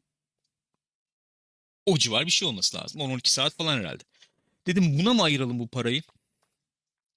[1.87, 3.01] O civar bir şey olması lazım.
[3.01, 4.03] 10-12 saat falan herhalde.
[4.67, 6.03] Dedim buna mı ayıralım bu parayı?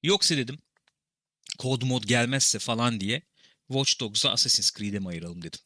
[0.03, 0.59] Yoksa dedim
[1.57, 3.21] kod mod gelmezse falan diye
[3.67, 5.59] Watch Dogs'a Assassin's Creed'e mi ayıralım dedim.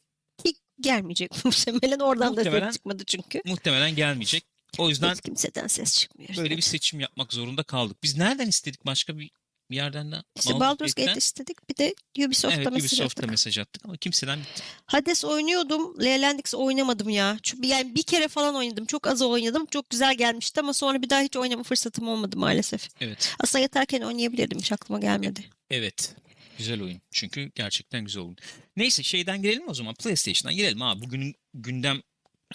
[0.80, 1.98] Gelmeyecek muhtemelen.
[1.98, 3.42] Oradan da Muhtemelen- ses çıkmadı çünkü.
[3.44, 4.44] Muhtemelen gelmeyecek.
[4.78, 6.36] O yüzden Hiç kimseden ses çıkmıyor.
[6.36, 7.96] böyle bir seçim yapmak zorunda kaldık.
[8.02, 9.30] Biz nereden istedik başka bir
[9.70, 10.16] bir yerden de?
[10.36, 10.94] İşte Baldur's.
[10.94, 11.68] Gate istedik.
[11.70, 11.94] Bir de
[12.26, 13.30] Ubisoft'ta Evet mesaj Ubisoft'a attık.
[13.30, 14.62] mesaj attık ama kimseden bitti.
[14.86, 16.00] Hades oynuyordum.
[16.04, 17.38] Lelandix oynamadım ya.
[17.42, 18.84] Çünkü yani bir kere falan oynadım.
[18.86, 19.66] Çok az oynadım.
[19.66, 22.88] Çok güzel gelmişti ama sonra bir daha hiç oynama fırsatım olmadı maalesef.
[23.00, 23.34] Evet.
[23.40, 24.58] Aslında yatarken oynayabilirdim.
[24.58, 25.44] Hiç aklıma gelmedi.
[25.70, 26.14] Evet.
[26.58, 27.00] Güzel oyun.
[27.10, 28.36] Çünkü gerçekten güzel oyun.
[28.76, 29.94] Neyse şeyden girelim o zaman.
[29.94, 31.02] PlayStation'dan girelim abi.
[31.02, 32.02] Bugünün gündem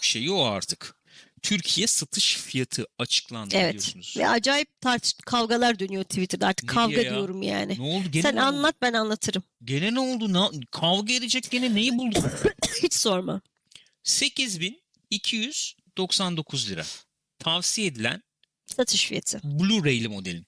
[0.02, 0.96] şeyi o artık.
[1.42, 3.70] Türkiye satış fiyatı açıklandı Evet.
[3.74, 4.16] biliyorsunuz.
[4.18, 6.48] Ve acayip tartış kavgalar dönüyor Twitter'da.
[6.48, 7.12] Artık Ne kavga ya?
[7.13, 7.78] diyorum yani.
[7.80, 8.12] Ne oldu?
[8.12, 8.48] Gene Sen ne oldu?
[8.48, 9.44] anlat ben anlatırım.
[9.63, 10.34] Gene ne oldu?
[10.34, 12.24] Na- kavga edecek gene neyi buldun?
[12.84, 13.42] Hiç sorma.
[14.04, 16.86] 8299 lira.
[17.39, 18.24] Tavsiye edilen
[18.66, 19.42] Satış fiyatı.
[19.44, 20.46] Blu-ray'li modelin.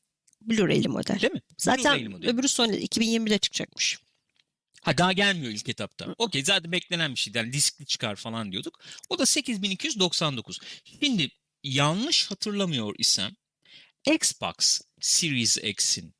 [0.50, 1.22] Blu-ray'li model.
[1.22, 1.42] Değil mi?
[1.58, 2.30] Zaten Blu-ray'li model.
[2.30, 4.00] öbürü son 2020'de çıkacakmış.
[4.82, 6.16] Ha daha gelmiyor ilk etapta.
[6.18, 7.38] Okey zaten beklenen bir şeydi.
[7.38, 8.80] Yani diskli çıkar falan diyorduk.
[9.10, 10.60] O da 8299.
[11.02, 11.30] Şimdi
[11.64, 13.32] yanlış hatırlamıyor isem
[14.14, 16.14] Xbox Series X'in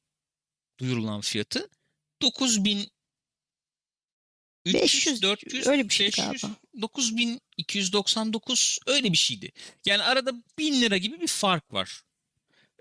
[0.80, 1.70] duyurulan fiyatı
[2.22, 2.92] 9000
[4.66, 6.56] 500, 400, öyle bir şey 500, galiba.
[6.82, 9.52] 9299 öyle bir şeydi.
[9.86, 12.02] Yani arada 1000 lira gibi bir fark var.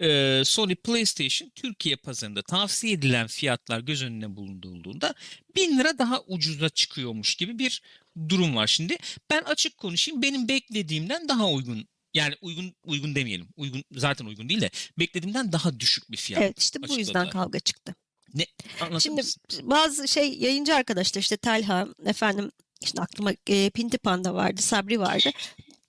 [0.00, 5.14] Ee, Sony PlayStation Türkiye pazarında tavsiye edilen fiyatlar göz önüne bulundurulduğunda
[5.56, 7.82] 1000 lira daha ucuza çıkıyormuş gibi bir
[8.28, 8.96] durum var şimdi.
[9.30, 13.48] Ben açık konuşayım benim beklediğimden daha uygun yani uygun uygun demeyelim.
[13.56, 16.42] Uygun zaten uygun değil de beklediğimden daha düşük bir fiyat.
[16.42, 17.30] Evet işte bu yüzden açıkladılar.
[17.30, 17.94] kavga çıktı.
[18.34, 18.46] Ne?
[18.80, 19.42] Anlatır Şimdi mısın?
[19.62, 22.50] bazı şey yayıncı arkadaşlar işte Talha efendim
[22.82, 25.30] işte aklıma e, Pinti Panda vardı, Sabri vardı.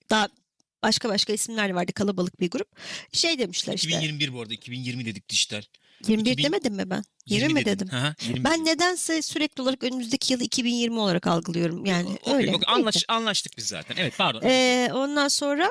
[0.10, 0.30] Daha
[0.86, 2.68] başka başka isimler vardı kalabalık bir grup.
[3.12, 5.62] Şey demişler işte 2021 bu arada 2020 dedik dijital.
[6.08, 7.04] 21 2000 demedim mi ben?
[7.26, 7.88] 20 mi dedim?
[7.92, 8.66] Hı hı, 20 Ben dedim.
[8.66, 11.86] nedense sürekli olarak önümüzdeki yılı 2020 olarak algılıyorum.
[11.86, 12.56] Yani Okey, öyle.
[12.56, 13.96] okey, anlaş, anlaştık biz zaten.
[14.00, 14.42] Evet pardon.
[14.44, 15.70] Ee, ondan sonra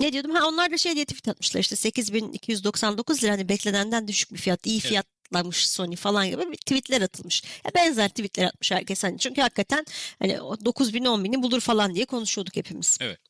[0.00, 0.34] ne diyordum?
[0.34, 4.66] Ha onlar da şey diye tweet atmışlar işte 8299 lira hani beklenenden düşük bir fiyat.
[4.66, 4.86] iyi Evet.
[4.88, 7.42] fiyatlamış Sony falan gibi tweetler atılmış.
[7.64, 9.84] Ya benzer tweetler atmış herkes hani çünkü hakikaten
[10.18, 12.98] hani o 9000 10 bini bulur falan diye konuşuyorduk hepimiz.
[13.00, 13.20] Evet.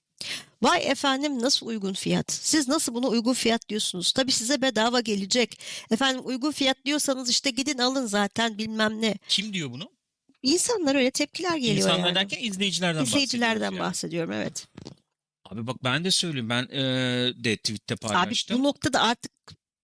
[0.63, 2.33] Vay efendim nasıl uygun fiyat?
[2.33, 4.13] Siz nasıl buna uygun fiyat diyorsunuz?
[4.13, 5.61] Tabii size bedava gelecek.
[5.91, 9.15] Efendim uygun fiyat diyorsanız işte gidin alın zaten bilmem ne.
[9.29, 9.91] Kim diyor bunu?
[10.43, 12.15] İnsanlar öyle tepkiler geliyor İnsanlar yani.
[12.15, 13.89] derken izleyicilerden İzleyicilerden bahsediyoruz yani.
[13.89, 14.67] bahsediyorum evet.
[15.45, 16.49] Abi bak ben de söyleyeyim.
[16.51, 16.81] Ben e,
[17.45, 18.59] de tweette Abi paylaştım.
[18.59, 19.33] bu noktada artık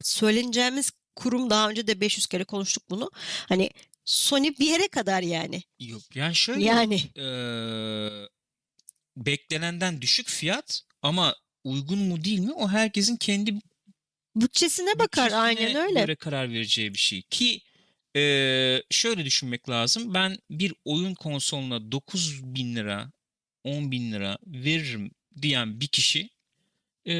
[0.02, 3.10] söyleneceğimiz kurum daha önce de 500 kere konuştuk bunu.
[3.48, 3.70] Hani
[4.04, 5.62] Sony bir yere kadar yani.
[5.80, 7.24] Yok yani şöyle Yani e,
[9.26, 13.54] beklenenden düşük fiyat ama uygun mu değil mi o herkesin kendi
[14.36, 16.00] bütçesine bakar bütçesine aynen öyle.
[16.00, 17.22] göre karar vereceği bir şey.
[17.22, 17.60] Ki
[18.16, 20.14] e, şöyle düşünmek lazım.
[20.14, 23.12] Ben bir oyun konsoluna 9 bin lira
[23.64, 25.10] 10 bin lira veririm
[25.42, 26.30] diyen bir kişi
[27.08, 27.14] e,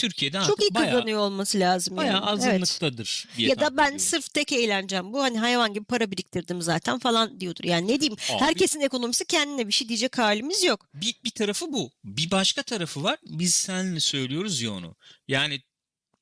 [0.00, 2.24] Türkiye'de Çok artık iyi bayağı, kazanıyor olması lazım bayağı yani.
[2.30, 2.46] Evet.
[2.64, 3.98] azınlıktadır diye Ya da ben ediyorum.
[3.98, 7.64] sırf tek eğlencem bu hani hayvan gibi para biriktirdim zaten falan diyordur.
[7.64, 10.88] Yani ne diyeyim Abi- herkesin ekonomisi kendine bir şey diyecek halimiz yok.
[10.94, 11.90] Bir, bir tarafı bu.
[12.04, 13.18] Bir başka tarafı var.
[13.26, 14.96] Biz seninle söylüyoruz ya onu.
[15.28, 15.62] Yani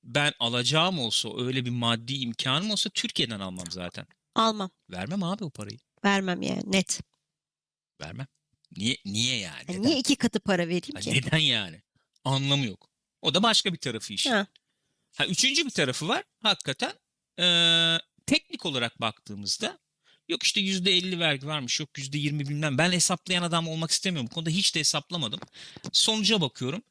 [0.05, 4.07] ben alacağım olsa öyle bir maddi imkanım olsa Türkiye'den almam zaten.
[4.35, 5.79] Almam Vermem abi o parayı.
[6.05, 7.01] vermem yani net.
[8.01, 8.27] Vermem.
[8.77, 9.65] Niye niye yani?
[9.69, 11.11] Yani niye iki katı para vereyim Ha, ki?
[11.15, 11.83] neden yani?
[12.25, 12.88] Anlamı yok.
[13.23, 14.31] O da başka bir tarafı işin.
[14.31, 14.47] Ha.
[15.17, 16.25] Ha, üçüncü bir tarafı var.
[16.43, 16.93] Hakikaten
[17.39, 19.79] eee, teknik olarak baktığımızda
[20.29, 22.79] yok işte yüzde elli vergi varmış yok yüzde yirmi bilmem.
[22.79, 24.29] Ben hesaplayan adam olmak istemiyorum.
[24.31, 25.41] Bu konuda hiç de hesaplamadım.
[25.93, 26.83] Sonuca bakıyorum.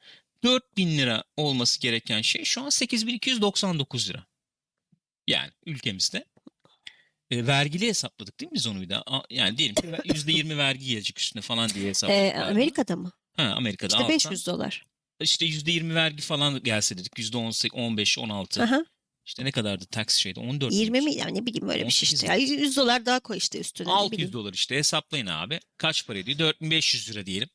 [0.44, 4.26] 4000 lira olması gereken şey şu an 8299 lira.
[5.28, 6.26] Yani ülkemizde.
[7.32, 9.04] E, vergili hesapladık değil mi biz onu bir daha?
[9.30, 12.22] Yani diyelim ki yüzde yirmi vergi gelecek üstüne falan diye hesapladık.
[12.22, 12.50] Ee, galiba.
[12.52, 13.12] Amerika'da mı?
[13.38, 14.14] Ha, Amerika'da İşte alttan.
[14.32, 14.86] 500 dolar.
[15.22, 17.14] İşte %20 vergi falan gelse dedik.
[17.20, 18.64] %18, 15, 16.
[18.64, 18.86] Aha.
[19.26, 20.40] İşte ne kadardı tax şeyde?
[20.40, 21.16] 14 20 miymiş?
[21.16, 21.20] mi?
[21.22, 22.28] Yani ne bileyim öyle bir şey 18 işte.
[22.28, 23.88] Ya 100 dolar daha koy işte üstüne.
[23.88, 24.34] ne 600 bileyim.
[24.34, 25.60] dolar işte hesaplayın abi.
[25.78, 26.40] Kaç para ediyor?
[26.40, 27.50] 4500 lira diyelim.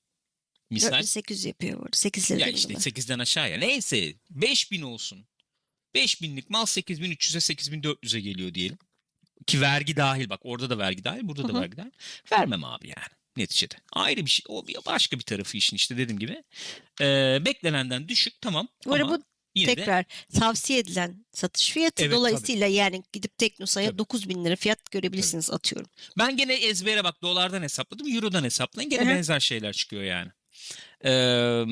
[0.70, 0.88] Misal.
[0.92, 1.96] 4800 yapıyor burada.
[1.96, 2.40] 8 lira.
[2.40, 2.80] Ya işte mi?
[2.80, 3.58] 8'den aşağıya.
[3.58, 5.26] Neyse 5000 olsun.
[5.94, 8.78] 5000'lik mal 8300'e 8400'e geliyor diyelim.
[9.46, 11.60] Ki vergi dahil bak orada da vergi dahil burada da Hı hı.
[11.60, 11.90] vergi dahil.
[12.32, 13.74] Vermem abi yani neticede.
[13.92, 14.44] Ayrı bir şey.
[14.48, 16.42] O başka bir tarafı işin işte dediğim gibi.
[17.00, 18.68] Ee, beklenenden düşük tamam.
[18.86, 19.22] Bu ama bu
[19.54, 23.98] yine de tekrar tavsiye edilen satış fiyatı Evet, dolayısıyla yani gidip Teknosa'ya Tabii.
[23.98, 25.90] 9000 lira fiyat görebilirsiniz atıyorum.
[26.18, 28.14] Ben gene ezbere bak dolardan hesapladım.
[28.14, 28.90] Euro'dan hesaplayın.
[28.90, 29.10] Gene Hı hı.
[29.10, 30.30] benzer şeyler çıkıyor yani.
[31.04, 31.64] Ee,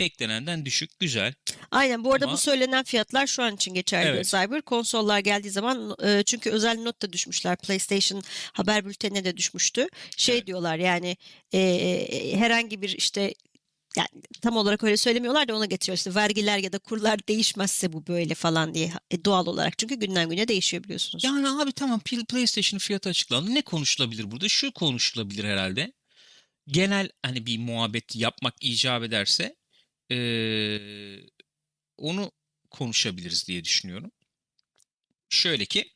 [0.00, 0.98] beklenenden düşük.
[1.00, 1.34] Güzel.
[1.70, 4.26] Aynen bu arada Ama- bu söylenen fiyatlar şu an için geçerli Evet.
[4.26, 4.62] Cyber.
[4.62, 7.56] Konsollar geldiği zaman e, çünkü özel not da düşmüşler.
[7.56, 9.86] PlayStation haber bültenine de düşmüştü.
[10.16, 10.46] Şey Evet.
[10.46, 11.16] diyorlar yani
[11.54, 13.34] e, herhangi bir işte
[13.96, 14.08] yani
[14.42, 18.34] tam olarak öyle söylemiyorlar da ona getiriyor işte vergiler ya da kurlar değişmezse bu böyle
[18.34, 21.24] falan diye E, doğal olarak çünkü günden güne değişiyor biliyorsunuz.
[21.24, 23.54] Yani abi tamam Pl- PlayStation fiyatı açıklandı.
[23.54, 24.48] Ne konuşulabilir burada?
[24.48, 25.92] Şu konuşulabilir herhalde.
[26.66, 29.56] Genel hani bir muhabbet yapmak icap ederse
[30.10, 31.20] ee,
[31.96, 32.32] onu
[32.70, 34.10] konuşabiliriz diye düşünüyorum.
[35.28, 35.92] Şöyle ki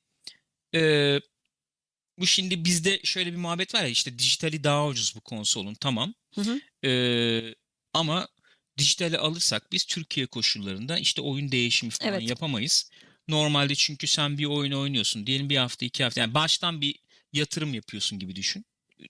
[0.75, 1.21] ee,
[2.19, 6.15] bu şimdi bizde şöyle bir muhabbet var ya işte dijitali daha ucuz bu konsolun tamam.
[6.35, 6.61] Hı hı.
[6.89, 7.55] Ee,
[7.93, 8.29] ama
[8.79, 12.31] dijitali alırsak biz Türkiye koşullarında işte oyun değişimi falan Evet.
[12.31, 12.91] yapamayız.
[13.29, 15.27] Normalde çünkü sen bir oyun oynuyorsun.
[15.27, 16.21] Diyelim bir hafta iki hafta.
[16.21, 16.99] Yani baştan bir
[17.33, 18.65] yatırım yapıyorsun gibi düşün.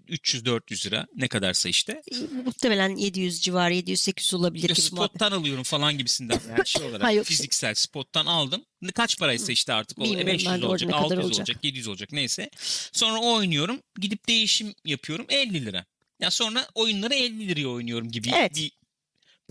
[0.09, 2.03] 300-400 lira ne kadarsa işte.
[2.45, 5.11] Muhtemelen 700 civarı 700-800 olabilir Ya gibi muhabbet.
[5.11, 6.41] spottan alıyorum falan gibisinden.
[6.51, 7.27] Yani şey olarak Ha, yok.
[7.27, 8.65] fiziksel spottan aldım.
[8.95, 11.25] Kaç paraysa işte artık o E, Bilmiyorum ben 500 de orada olacak, ne kadar 600
[11.25, 11.39] olacak.
[11.39, 12.51] olacak, 700 olacak neyse.
[12.93, 13.81] Sonra oynuyorum.
[14.01, 15.85] Gidip değişim yapıyorum 50 lira.
[16.21, 18.55] Ya sonra oyunları 50 liraya oynuyorum gibi Evet.
[18.57, 18.73] bir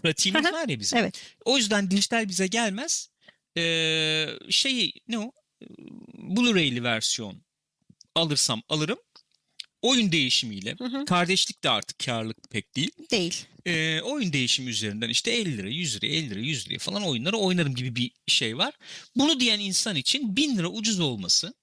[0.01, 0.99] pratiğimiz var ya bizim.
[0.99, 1.21] Evet.
[1.45, 3.09] O yüzden dijital bize gelmez.
[3.57, 5.31] Ee, şeyi ne o?
[6.17, 7.41] Blu-ray'li versiyon
[8.15, 8.97] alırsam alırım.
[9.83, 10.75] Oyun değişimiyle.
[10.77, 11.05] Hı hı.
[11.05, 12.91] Kardeşlik de artık karlık pek değil.
[13.11, 13.45] Değil.
[13.65, 17.37] Ee, oyun değişimi üzerinden işte 50 lira, 100 lira, 50 lira, 100 lira falan oyunları
[17.37, 18.73] oynarım gibi bir şey var.
[19.15, 21.53] Bunu diyen insan için 1000 lira ucuz olması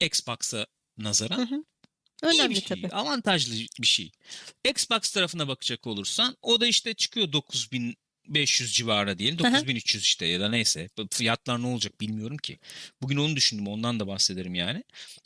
[0.00, 0.66] Xbox'a
[0.98, 1.64] nazaran Hı hı.
[2.22, 2.88] Önemli bir şey, tabii.
[2.88, 4.10] avantajlı bir şey.
[4.70, 7.32] Xbox tarafına bakacak olursan o da işte çıkıyor
[8.28, 9.38] 9500 civarı diyelim.
[9.38, 9.52] Hı hı.
[9.52, 10.88] 9300 işte ya da neyse.
[11.10, 12.58] Fiyatlar ne olacak bilmiyorum ki.
[13.02, 14.84] Bugün onu düşündüm ondan da bahsederim yani.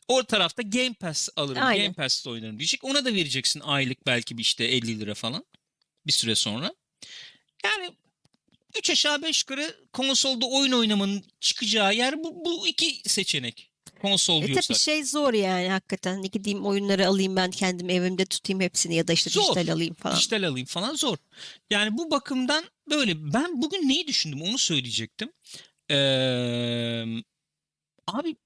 [0.08, 1.62] O tarafta Game Pass alırım.
[1.62, 1.82] Aynen.
[1.82, 2.84] Game Pass'te oynarım diyecek.
[2.84, 5.44] Ona da vereceksin aylık belki bir işte 50 lira falan.
[6.06, 6.74] Bir süre sonra.
[7.64, 7.90] Yani
[8.78, 13.69] 3 aşağı 5 yukarı konsolda oyun oynamanın çıkacağı yer bu, bu iki seçenek.
[14.02, 14.64] Konsol E diyorsak.
[14.68, 16.22] tabii şey zor yani hakikaten.
[16.22, 19.42] Ne gideyim oyunları alayım ben kendim evimde tutayım hepsini ya da işte Zor.
[19.56, 20.16] dijital alayım falan.
[20.16, 21.16] dijital alayım falan zor.
[21.70, 23.32] Yani bu bakımdan böyle.
[23.32, 25.32] Ben bugün neyi düşündüm onu söyleyecektim.
[25.90, 27.04] Ee,
[28.06, 28.36] abi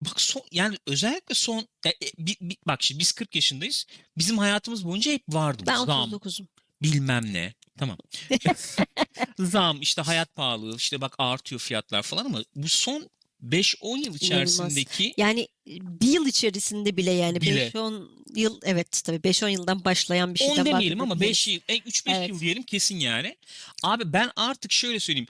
[0.00, 3.86] bak son yani özellikle son e, e, bi- bi- bak şimdi biz 40 yaşındayız.
[4.18, 6.46] Bizim hayatımız boyunca hep vardı Ben zam 39'um.
[6.92, 7.54] Bilmem ne.
[7.78, 7.98] Tamam.
[9.38, 13.10] Zam işte hayat pahalılığı işte bak artıyor fiyatlar falan ama bu son
[13.42, 17.68] 5-10 yıl içerisindeki Yani bir yıl içerisinde bile yani Bile.
[17.68, 21.38] 5-10 yıl evet tabii 5-10 yıldan başlayan bir 10 şeyden demeyelim ama bahsedebiliriz.
[21.68, 22.28] 5 yıl, 3-5 Evet.
[22.28, 23.36] yıl diyelim kesin yani.
[23.82, 25.28] Abi ben artık şöyle söyleyeyim.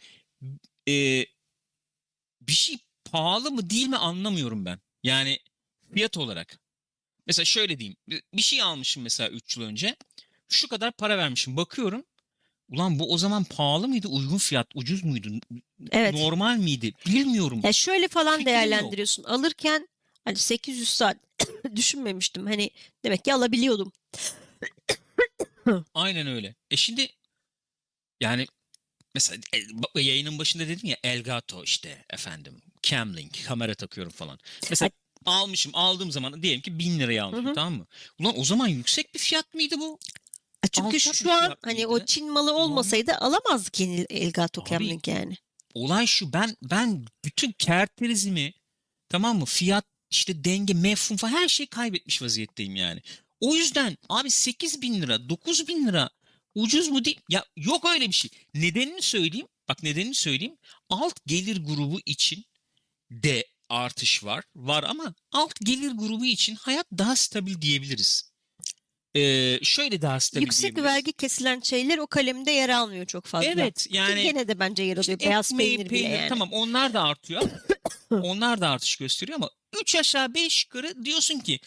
[0.88, 1.26] e,
[2.40, 4.78] bir şey pahalı mı değil mi anlamıyorum ben.
[5.02, 5.38] Yani
[5.94, 6.58] fiyat olarak.
[7.26, 7.96] Mesela şöyle diyeyim.
[8.34, 9.96] Bir şey almışım mesela 3 yıl önce.
[10.54, 11.56] Şu kadar para vermişim.
[11.56, 12.04] Bakıyorum.
[12.68, 14.08] Ulan bu o zaman pahalı mıydı?
[14.08, 15.40] Uygun fiyat, ucuz muydu?
[15.90, 16.14] Evet.
[16.14, 16.92] Normal miydi?
[17.06, 17.60] Bilmiyorum.
[17.62, 18.62] Ya şöyle falan Fikrim yok.
[18.62, 19.24] değerlendiriyorsun.
[19.24, 19.88] Alırken
[20.24, 21.16] hani 800 saat
[21.76, 22.46] düşünmemiştim.
[22.46, 22.70] Hani
[23.04, 23.92] demek ki alabiliyordum.
[25.94, 26.54] Aynen öyle.
[26.70, 27.08] E şimdi
[28.20, 28.46] yani
[29.14, 29.40] mesela
[29.94, 34.38] e, yayının başında dedim ya Elgato işte efendim Camlink kamera takıyorum falan.
[34.70, 34.90] Mesela
[35.26, 37.54] almışım aldığım zaman diyelim ki 1000 liraya almışım Hı hı.
[37.54, 37.86] tamam mı?
[38.20, 39.98] Ulan o zaman yüksek bir fiyat mıydı bu?
[40.64, 42.04] E Çünkü Alçak şu an hani o?
[42.04, 45.36] Çin malı olmasaydı alamazdık yeni Elgato Camlink yani.
[45.74, 48.52] Olay şu ben ben bütün kerterizmi
[49.08, 53.00] tamam mı fiyat işte denge mefhum falan her şeyi kaybetmiş vaziyetteyim yani.
[53.40, 56.10] O yüzden abi 8 bin lira 9 bin lira
[56.54, 57.20] ucuz mu değil?
[57.28, 58.30] Ya yok öyle bir şey.
[58.54, 59.46] Nedenini söyleyeyim.
[59.68, 60.56] Bak nedenini söyleyeyim.
[60.88, 62.44] Alt gelir grubu için
[63.10, 64.44] de artış var.
[64.56, 68.33] Var ama alt gelir grubu için hayat daha stabil diyebiliriz.
[69.16, 73.48] Ee, şöyle daha stabil Yüksek vergi kesilen şeyler o kalemde yer almıyor çok fazla.
[73.48, 75.18] Evet Ki yani Gene de bence yer alıyor.
[75.18, 76.28] işte Beyaz ekmeği, peynir bile yani.
[76.28, 77.42] Tamam onlar da artıyor.
[78.10, 79.50] onlar da artış gösteriyor ama
[79.80, 81.60] 3 aşağı 5 yukarı diyorsun ki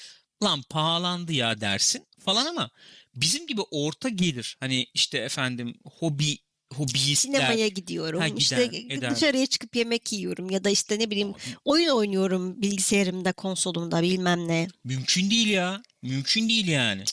[0.43, 2.69] lan pahalandı ya dersin falan ama
[3.15, 6.37] bizim gibi orta gelir hani işte efendim hobi
[6.73, 8.19] hobiyistler Sinemaya gidiyorum.
[8.19, 9.15] Ha, işte gider, eder.
[9.15, 11.33] dışarıya çıkıp yemek yiyorum ya da işte ne bileyim
[11.65, 14.67] oyun oynuyorum bilgisayarımda, konsolumda bilmem ne.
[14.83, 15.81] mümkün değil ya.
[16.01, 17.03] Mümkün değil yani.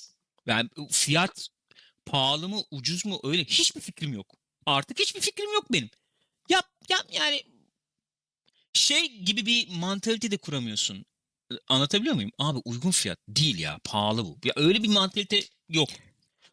[0.47, 1.49] Yani fiyat
[2.07, 4.35] pahalı mı ucuz mu öyle hiçbir fikrim yok.
[4.67, 5.91] Artık hiçbir fikrim yok benim.
[6.49, 7.43] Yap yap yani
[8.73, 11.05] şey gibi bir mantalite de kuramıyorsun.
[11.69, 12.31] Anlatabiliyor muyum?
[12.39, 14.39] Abi uygun fiyat değil ya pahalı bu.
[14.45, 15.89] Ya öyle bir mantalite yok.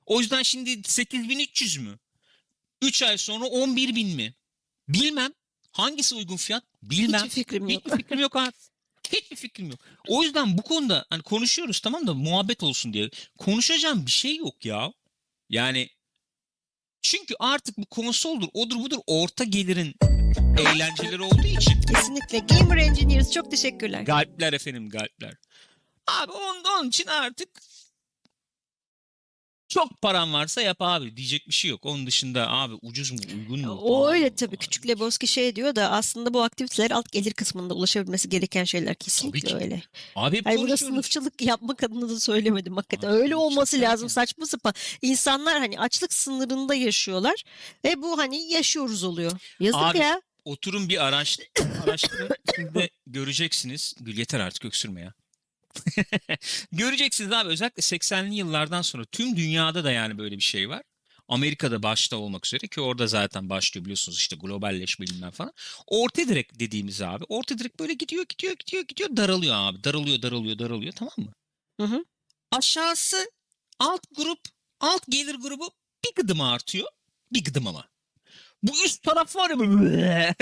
[0.06, 1.99] O yüzden şimdi 8300 mü?
[2.82, 4.34] 3 ay sonra 11.000 mi?
[4.88, 5.32] Bilmem.
[5.71, 6.63] Hangisi uygun fiyat?
[6.84, 7.19] Bilmem.
[7.19, 7.82] Hiçbir fikrim yok.
[7.86, 8.51] Hiçbir fikrim yok abi.
[9.09, 9.79] Hiçbir fikrim yok.
[10.07, 13.09] O yüzden bu konuda hani konuşuyoruz tamam da muhabbet olsun diye.
[13.37, 14.93] Konuşacağım bir şey yok ya.
[15.49, 15.89] Yani
[17.01, 19.95] çünkü artık bu konsoldur, odur budur orta gelirin
[20.59, 21.81] eğlenceleri olduğu için.
[21.81, 22.39] Kesinlikle.
[22.39, 24.01] Gamer Engineers çok teşekkürler.
[24.01, 25.33] Galpler efendim galpler.
[26.07, 27.49] Abi onun, onun için artık
[29.71, 31.86] çok paran varsa yap abi diyecek bir şey yok.
[31.86, 33.71] Onun dışında abi ucuz mu uygun mu?
[33.71, 34.36] O öyle mı?
[34.36, 34.57] tabii.
[34.57, 39.49] Küçük Lebowski şey diyor da aslında bu aktiviteler alt gelir kısmında ulaşabilmesi gereken şeyler kesinlikle
[39.49, 39.55] ki.
[39.55, 39.84] öyle.
[40.15, 43.07] Abi hep Hayır burada sınıfçılık yapmak adına da söylemedim hakikaten.
[43.07, 44.73] Abi öyle olması lazım derken- saçma sapan.
[45.01, 47.43] İnsanlar hani açlık sınırında yaşıyorlar
[47.86, 49.31] ve bu hani yaşıyoruz oluyor.
[49.60, 50.21] Yazık Abi, ya.
[50.45, 51.39] Oturun bir araş,
[51.84, 52.29] araştırın.
[52.55, 53.93] Siz de göreceksiniz.
[53.99, 55.13] Gül yeter artık öksürme ya.
[56.71, 60.81] göreceksiniz abi özellikle 80'li yıllardan sonra tüm dünyada da yani böyle bir şey var.
[61.27, 65.53] Amerika'da başta olmak üzere ki orada zaten başlıyor biliyorsunuz işte globalleşme bilmem falan.
[65.88, 67.23] Orta direk dediğimiz abi.
[67.29, 69.84] Orta direk böyle gidiyor gidiyor gidiyor gidiyor daralıyor abi.
[69.84, 71.34] Daralıyor daralıyor daralıyor tamam mı?
[71.79, 72.05] Hı hı.
[72.51, 73.31] Aşağısı
[73.79, 74.39] alt grup
[74.79, 75.71] alt gelir grubu
[76.05, 76.88] bir gıdım artıyor.
[77.34, 77.88] Bir gıdım ama.
[78.63, 80.36] Bu üst taraf var ya böyle.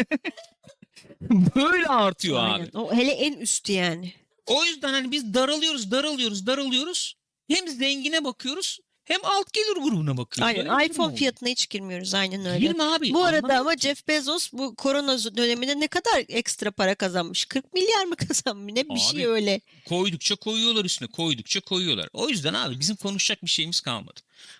[1.55, 2.51] böyle artıyor abi.
[2.51, 2.69] Aynen.
[2.73, 4.13] O hele en üstü yani.
[4.49, 7.15] O yüzden hani biz daralıyoruz, daralıyoruz, daralıyoruz.
[7.47, 10.47] Hem zengine bakıyoruz hem alt gelir grubuna bakıyoruz.
[10.47, 10.79] Aynen.
[10.79, 12.13] Öyle iPhone fiyatına hiç girmiyoruz.
[12.13, 12.59] Aynen öyle.
[12.59, 13.13] Girme abi.
[13.13, 13.81] Bu arada ama ki.
[13.81, 17.45] Jeff Bezos bu korona döneminde ne kadar ekstra para kazanmış?
[17.45, 18.73] 40 milyar mı kazanmış?
[18.73, 19.61] Ne bir Abi, şey öyle.
[19.85, 22.09] koydukça koyuyorlar üstüne, koydukça koyuyorlar.
[22.13, 24.19] O yüzden abi bizim konuşacak bir şeyimiz kalmadı.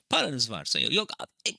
[0.10, 1.56] Paranız varsa yok abi,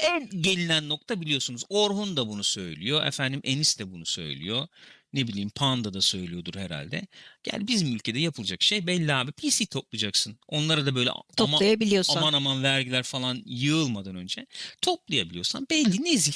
[0.00, 1.64] en gelinen nokta biliyorsunuz.
[1.68, 3.06] Orhun da bunu söylüyor.
[3.06, 4.68] Efendim Enis de bunu söylüyor.
[5.14, 7.06] Ne bileyim Panda da söylüyordur herhalde.
[7.52, 9.32] Yani bizim ülkede yapılacak şey belli abi.
[9.32, 10.38] PC toplayacaksın.
[10.48, 12.16] Onlara da böyle ama, Toplayabiliyorsan.
[12.16, 14.46] aman aman vergiler falan yığılmadan önce
[14.82, 16.34] toplayabiliyorsan belli nezih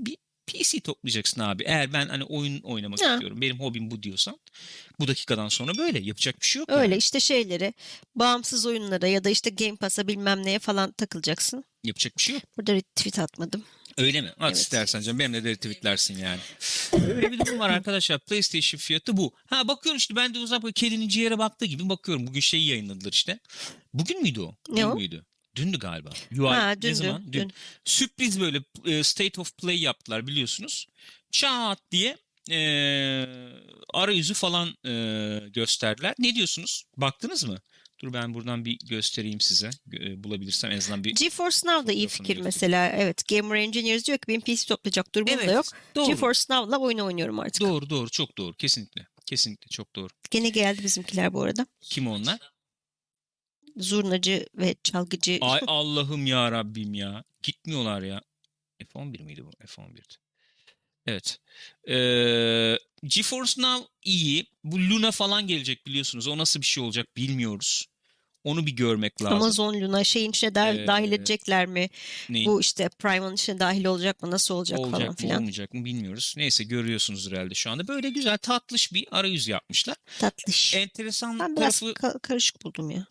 [0.00, 1.64] bir PC toplayacaksın abi.
[1.66, 3.12] Eğer ben hani oyun oynamak Ha.
[3.14, 3.40] istiyorum.
[3.40, 4.38] Benim hobim bu diyorsan
[5.00, 6.68] bu dakikadan sonra böyle yapacak bir şey yok.
[6.68, 6.96] Öyle yani.
[6.96, 7.74] işte şeyleri
[8.14, 11.64] bağımsız oyunlara ya da işte Game Pass'a bilmem neye falan takılacaksın.
[11.84, 12.42] Yapacak bir şey yok.
[12.56, 13.64] Burada retweet atmadım.
[13.98, 14.28] Öyle mi?
[14.28, 14.56] At Evet.
[14.56, 15.18] istersen canım.
[15.18, 16.40] Benimle de retweetlersin yani.
[17.14, 18.18] Öyle bir durum var arkadaşlar.
[18.18, 19.32] PlayStation fiyatı bu.
[19.46, 22.26] Ha bakıyorum işte ben de uzak böyle kedinin ciğere baktığı gibi bakıyorum.
[22.26, 23.38] Bugün şeyi yayınladılar işte.
[23.94, 24.54] Bugün müydü o?
[24.68, 24.94] Ne Dün o?
[24.94, 25.24] müydü?
[25.56, 26.10] Dündü galiba.
[26.38, 26.48] UI.
[26.48, 26.94] Ha ne dündü.
[26.94, 27.32] zaman?
[27.32, 27.32] Dün.
[27.32, 27.52] dün.
[27.84, 30.86] Sürpriz böyle e, State of Play yaptılar biliyorsunuz.
[31.30, 32.16] Çat diye
[32.50, 32.58] e,
[33.94, 34.92] arayüzü falan e,
[35.48, 36.14] gösterdiler.
[36.18, 36.84] Ne diyorsunuz?
[36.96, 37.58] Baktınız mı?
[38.00, 39.70] Dur ben buradan bir göstereyim size.
[39.92, 42.44] E, bulabilirsem en azından bir GeForce Now da iyi fikir göstereyim.
[42.44, 42.88] mesela.
[42.88, 45.66] Evet Gamer Engineers diyor ki benim PC toplayacak durumum da yok.
[45.94, 46.06] Doğru.
[46.06, 47.62] GeForce Now'la oyun oynuyorum artık.
[47.62, 49.06] Doğru doğru çok doğru kesinlikle.
[49.26, 50.08] Kesinlikle çok doğru.
[50.30, 51.66] Gene geldi bizimkiler bu arada.
[51.80, 52.38] Kim onlar?
[53.76, 55.38] Zurnacı ve çalgıcı.
[55.40, 57.24] Ay Allah'ım ya Rabbim ya.
[57.42, 58.22] Gitmiyorlar ya.
[58.80, 59.50] F11 miydi bu?
[59.50, 60.14] F11'di.
[61.06, 61.38] Evet.
[61.88, 64.46] Ee, GeForce Now iyi.
[64.64, 66.26] Bu Luna falan gelecek biliyorsunuz.
[66.26, 67.86] O nasıl bir şey olacak bilmiyoruz.
[68.44, 69.36] Onu bir görmek lazım.
[69.36, 71.88] Amazon Luna şeyin içine dahil, Ee, dahil edecekler mi?
[72.28, 72.46] Neyi?
[72.46, 74.30] Bu işte Prime'ın içine dahil olacak mı?
[74.30, 75.36] Nasıl olacak, falan olacak mı filan.
[75.38, 76.34] olmayacak mı bilmiyoruz.
[76.36, 77.88] Neyse görüyorsunuz herhalde şu anda.
[77.88, 79.96] Böyle güzel tatlış bir arayüz yapmışlar.
[80.18, 80.74] Tatlış.
[80.74, 83.06] Enteresan ben biraz tarafı ka- karışık buldum ya.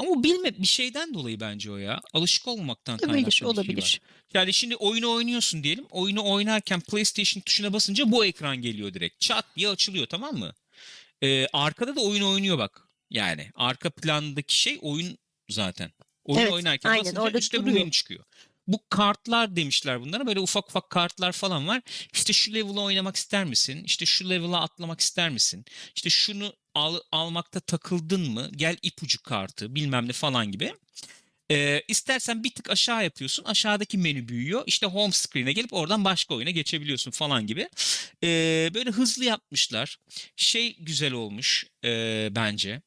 [0.00, 2.00] Ama o bilme bir şeyden dolayı bence o ya.
[2.12, 3.52] Alışık olmamaktan kaynaklı Olabilir, bir şey var.
[3.52, 4.00] olabilir.
[4.34, 5.86] Yani şimdi oyunu oynuyorsun diyelim.
[5.90, 9.20] Oyunu oynarken PlayStation tuşuna basınca bu ekran geliyor direkt.
[9.20, 10.52] Çat diye açılıyor tamam mı?
[11.22, 12.82] Ee, arkada da oyun oynuyor bak.
[13.10, 15.18] Yani arka plandaki şey oyun
[15.50, 15.90] zaten.
[16.24, 18.24] Oyun Evet, oynarken aynen, basınca orada üstte bu oyun çıkıyor.
[18.70, 20.26] Bu kartlar demişler bunlara.
[20.26, 21.82] Böyle ufak ufak kartlar falan var.
[22.12, 23.84] İşte şu level'ı oynamak ister misin?
[23.84, 25.64] İşte şu level'a atlamak ister misin?
[25.94, 28.50] İşte şunu al, almakta takıldın mı?
[28.56, 30.72] Gel ipucu kartı bilmem ne falan gibi.
[31.50, 33.44] Ee, istersen bir tık aşağı yapıyorsun.
[33.44, 34.62] Aşağıdaki menü büyüyor.
[34.66, 37.68] İşte home screen'e gelip oradan başka oyuna geçebiliyorsun falan gibi.
[38.24, 39.98] Ee, böyle hızlı yapmışlar.
[40.36, 42.82] Şey güzel olmuş e, bence.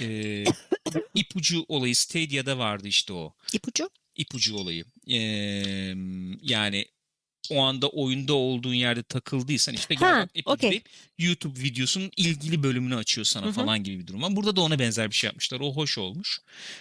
[0.00, 0.44] Ee,
[1.14, 3.90] ipucu olayı Stadia'da vardı işte o İpucu?
[4.20, 4.84] İpucu olayı.
[5.10, 5.94] Ee,
[6.42, 6.86] yani
[7.50, 10.70] o anda oyunda olduğun yerde takıldıysan işte gel Ha, bak okey.
[10.70, 13.52] deyip YouTube videosunun ilgili bölümünü açıyor sana Hı hı.
[13.52, 14.36] falan gibi bir durum var.
[14.36, 15.60] Burada da ona benzer bir şey yapmışlar.
[15.60, 16.40] O hoş olmuş.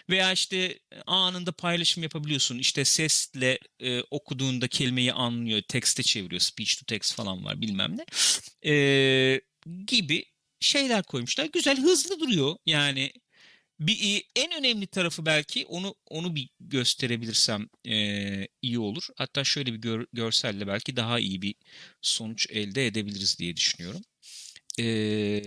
[0.10, 2.60] Veya işte anında paylaşım yapabiliyorsun.
[2.60, 5.62] İşte sesle e, okuduğunda kelimeyi anlıyor.
[5.62, 6.42] Tekste çeviriyor.
[6.42, 8.06] Speech to text falan var bilmem ne.
[8.72, 9.42] Ee,
[9.88, 10.26] gibi
[10.60, 11.46] şeyler koymuşlar.
[11.46, 12.56] Güzel hızlı duruyor.
[12.66, 13.12] Yani
[13.80, 19.08] bir e, en önemli tarafı belki onu onu bir gösterebilirsem e, iyi olur.
[19.16, 21.56] Hatta şöyle bir gör- görselle belki daha iyi bir
[22.02, 24.02] sonuç elde edebiliriz diye düşünüyorum.
[24.80, 25.42] E,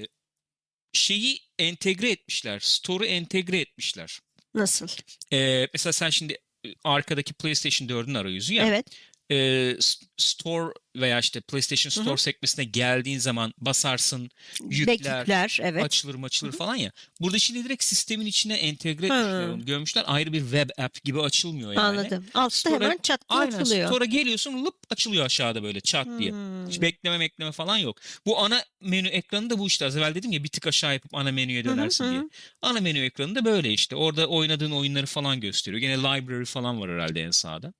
[0.93, 2.61] şeyi entegre etmişler.
[2.61, 4.19] Store'u entegre etmişler.
[4.55, 4.89] Nasıl?
[5.33, 8.67] E, mesela sen şimdi e, arkadaki PlayStation 4'ün arayüzü ya.
[8.67, 8.87] Evet.
[9.33, 9.77] E,
[10.17, 11.91] Store veya işte PlayStation.
[11.91, 14.31] Store sekmesine geldiğin zaman basarsın,
[14.71, 15.59] yükler, Beklikler.
[15.63, 15.85] Evet.
[15.85, 16.93] açılır maçılır falan ya.
[17.21, 19.67] Burada şimdi direkt sistemin içine entegre etmişler.
[19.67, 21.81] Görmüşler ayrı bir web app gibi açılmıyor yani.
[21.81, 22.27] Anladım.
[22.35, 23.53] Altta Store'a- hemen çat Aynen.
[23.53, 23.89] atılıyor.
[23.89, 26.31] Store'a geliyorsun lıp açılıyor aşağıda böyle çat diye.
[26.31, 26.69] Hmm.
[26.69, 27.97] Hiç bekleme bekleme falan yok.
[28.27, 29.87] Bu ana menü ekranı da bu işte.
[29.87, 32.11] Az evvel dedim ya bir tık aşağı yapıp ana menüye dönersin hı.
[32.11, 32.23] diye.
[32.63, 33.97] Ana menü ekranı da böyle işte.
[33.97, 35.81] Orada oynadığın oyunları falan gösteriyor.
[35.81, 37.73] Gene library falan var herhalde en sağda.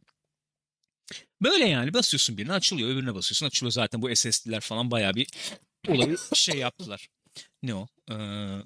[1.43, 5.27] Böyle yani basıyorsun birine açılıyor öbürüne basıyorsun açılıyor zaten bu SSD'ler falan bayağı bir
[5.89, 7.09] olayı şey yaptılar.
[7.63, 7.87] Ne o?
[8.11, 8.15] Ee,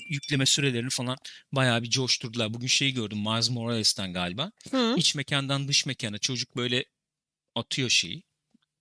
[0.08, 1.16] yükleme sürelerini falan
[1.52, 2.54] bayağı bir coşturdular.
[2.54, 4.52] Bugün şeyi gördüm Miles Morales'ten galiba.
[4.70, 4.94] Hı.
[4.96, 6.84] İç mekandan dış mekana çocuk böyle
[7.54, 8.22] atıyor şeyi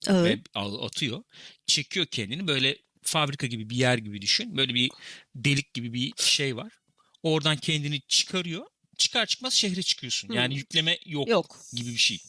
[0.07, 0.23] Evet.
[0.37, 1.23] ve al- atıyor.
[1.67, 4.57] Çekiyor kendini böyle fabrika gibi bir yer gibi düşün.
[4.57, 4.91] Böyle bir
[5.35, 6.73] delik gibi bir şey var.
[7.23, 8.65] Oradan kendini çıkarıyor.
[8.97, 10.33] Çıkar çıkmaz şehre çıkıyorsun.
[10.33, 10.57] Yani Hmm.
[10.57, 11.59] yükleme yok, Yok.
[11.73, 12.19] gibi bir şey.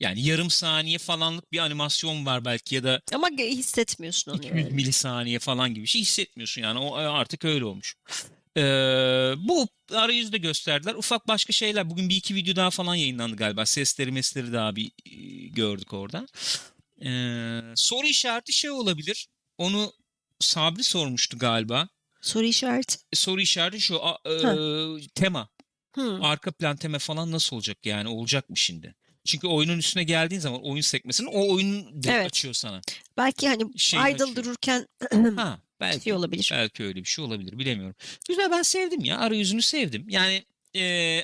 [0.00, 4.70] Yani yarım saniye falanlık bir animasyon var belki ya da Ama hissetmiyorsun onu 200 yani.
[4.74, 7.96] milisaniye falan gibi bir şey hissetmiyorsun yani o artık öyle olmuş.
[8.56, 8.60] Ee,
[9.38, 10.94] bu arayüzde gösterdiler.
[10.94, 11.90] Ufak başka şeyler.
[11.90, 13.66] Bugün bir iki video daha falan yayınlandı galiba.
[13.66, 16.26] Sesleri mesleri daha bir e, gördük orada.
[17.04, 19.28] Ee, soru işareti şey olabilir.
[19.58, 19.92] Onu
[20.40, 21.88] Sabri sormuştu galiba.
[22.20, 22.96] Soru işareti.
[23.14, 24.34] Soru işareti şu a- e,
[25.14, 25.48] tema.
[25.94, 26.18] Hı.
[26.22, 28.08] Arka plan tema falan nasıl olacak yani?
[28.08, 28.94] Olacak mı şimdi?
[29.26, 32.26] Çünkü oyunun üstüne geldiğin zaman oyun sekmesini o oyun Evet.
[32.26, 32.80] açıyor sana.
[33.16, 34.36] Belki hani Şeyini idle açıyor.
[34.36, 34.86] dururken
[35.36, 36.04] Ha, belki.
[36.04, 36.48] şey olabilir.
[36.52, 37.94] Belki öyle bir şey olabilir bilemiyorum.
[38.28, 40.06] Güzel ben sevdim ya arayüzünü sevdim.
[40.08, 40.44] Yani
[40.76, 41.22] e,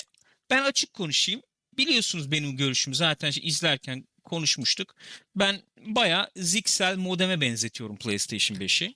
[0.50, 1.42] ben açık konuşayım.
[1.78, 4.94] Biliyorsunuz benim görüşümü zaten şey izlerken konuşmuştuk.
[5.36, 8.94] Ben baya Zixel modeme benzetiyorum PlayStation 5'i.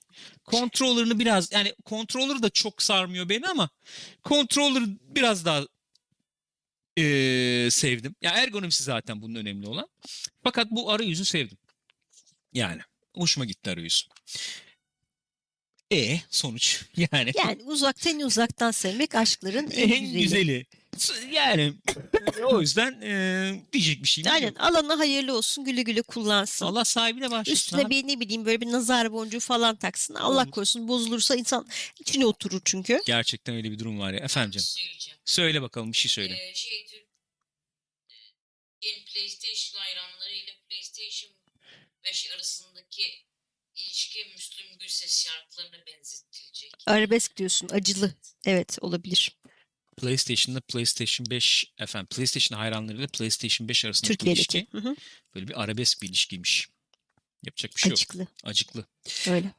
[0.51, 3.69] Controller'ını biraz yani controller da çok sarmıyor beni ama
[4.25, 4.83] controller
[5.15, 5.63] biraz daha
[6.97, 8.15] e, sevdim.
[8.21, 9.87] Ya ergonomisi zaten bunun önemli olan.
[10.43, 11.57] Fakat bu arayüzü sevdim.
[12.53, 12.81] Yani
[13.15, 14.05] hoşuma gitti arayüzü.
[15.91, 20.21] E sonuç yani Yani uzaktan uzaktan sevmek aşkların en, en güzeli.
[20.21, 20.65] güzeli.
[21.35, 21.73] Yani
[22.43, 24.59] o yüzden e, diyecek bir şeyim Aynen yok.
[24.59, 26.65] alana hayırlı olsun güle güle kullansın.
[26.65, 27.51] Allah sahibine başlasın.
[27.51, 27.89] Üstüne abi.
[27.89, 30.15] bir ne bileyim böyle bir nazar boncuğu falan taksın.
[30.15, 30.51] Allah Olur.
[30.51, 31.67] korusun bozulursa insan
[31.99, 33.01] içine oturur çünkü.
[33.05, 34.19] Gerçekten öyle bir durum var ya.
[34.19, 34.65] Efendim canım.
[34.65, 35.19] Söyleyeceğim.
[35.25, 36.37] Söyle bakalım bir şey söyle.
[36.49, 37.05] Ee, şey Türk
[38.81, 41.31] e, PlayStation hayranları ile PlayStation
[42.05, 43.03] 5 arasındaki
[43.75, 46.73] ilişki Müslüm Gürses şarkılarına benzetilecek.
[46.85, 47.69] Arabesk diyorsun.
[47.71, 48.13] Acılı.
[48.45, 49.37] Evet olabilir.
[49.97, 54.57] PlayStation'da PlayStation 5 efendim PlayStation hayranlarıyla PlayStation 5 arasındaki Türkiye'deki.
[54.57, 54.95] ilişki Hı hı.
[55.35, 56.67] böyle bir arabesk bir ilişkiymiş.
[57.43, 57.97] Yapacak bir şey yok.
[57.97, 58.27] Acıklı.
[58.43, 58.85] Acıklı.
[59.29, 59.53] Öyle.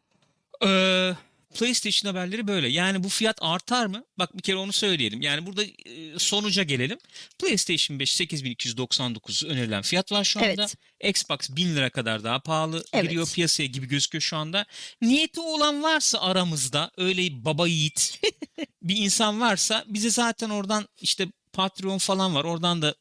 [0.64, 1.16] Ee,
[1.58, 2.68] PlayStation haberleri böyle.
[2.68, 4.04] Yani bu fiyat artar mı?
[4.18, 5.22] Bak bir kere onu söyleyelim.
[5.22, 6.98] Yani burada e, sonuca gelelim.
[7.38, 10.48] PlayStation 5 8299 önerilen fiyat var şu anda.
[10.52, 10.74] Evet.
[11.04, 13.04] Xbox 1000 lira kadar daha pahalı Evet.
[13.04, 14.66] giriyor piyasaya gibi gözüküyor şu anda.
[15.02, 18.20] Niyeti olan varsa aramızda öyle baba yiğit
[18.82, 22.44] bir insan varsa bize zaten oradan işte Patreon falan var.
[22.44, 22.94] Oradan da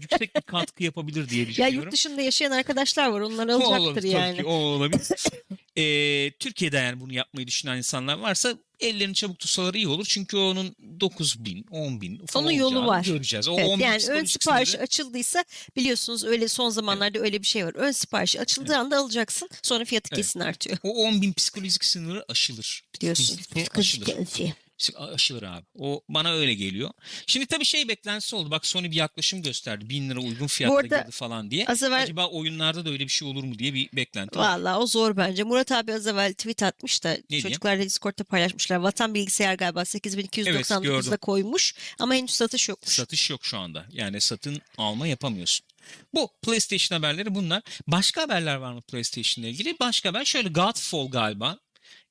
[0.00, 1.78] yüksek bir katkı yapabilir diye Ya düşünüyorum.
[1.82, 3.20] yurt dışında yaşayan arkadaşlar var.
[3.20, 4.36] Onlar O alacaktır olabilir, tabii yani.
[4.36, 5.06] ki, o olabilir.
[5.78, 10.06] Ee, Türkiye'de yani bunu yapmayı düşünen insanlar varsa ellerini çabuk tutsalar iyi olur.
[10.08, 13.04] Çünkü onun 9 bin, 10 bin falan Onun yolu var.
[13.04, 13.48] göreceğiz.
[13.48, 15.44] O Evet, 10 bin yani ön psikolojik sipariş sınırı- açıldıysa
[15.76, 17.72] biliyorsunuz öyle son zamanlarda öyle bir şey var.
[17.74, 19.48] Ön sipariş açıldığı anda alacaksın.
[19.62, 20.16] Sonra fiyatı Evet.
[20.24, 20.76] kesin artıyor.
[20.82, 22.82] o 10 bin psikolojik sınırı aşılır.
[22.94, 23.38] Biliyorsun.
[23.76, 24.14] Aşılır.
[24.96, 25.64] Aşılır abi.
[25.78, 26.90] O bana öyle geliyor.
[27.26, 28.50] Şimdi tabii şey beklentisi oldu.
[28.50, 29.88] Bak Sony bir yaklaşım gösterdi.
[29.88, 31.66] 1000 lira uygun fiyatla arada girdi falan diye.
[31.66, 34.58] Az evvel Acaba oyunlarda da öyle bir şey olur mu diye bir beklenti var.
[34.58, 35.42] Valla o zor bence.
[35.42, 37.40] Murat abi az evvel tweet atmış da diye?
[37.40, 38.76] çocuklar da Discord'da paylaşmışlar.
[38.76, 41.16] Vatan bilgisayar galiba 8299'da gördüm.
[41.20, 42.94] koymuş ama henüz satış yokmuş.
[42.94, 43.86] Satış yok şu anda.
[43.92, 45.66] Yani satın alma yapamıyorsun.
[46.14, 47.62] Bu PlayStation haberleri bunlar.
[47.86, 49.76] Başka haberler var mı PlayStation ile ilgili?
[49.80, 51.58] Başka haber şöyle Godfall galiba.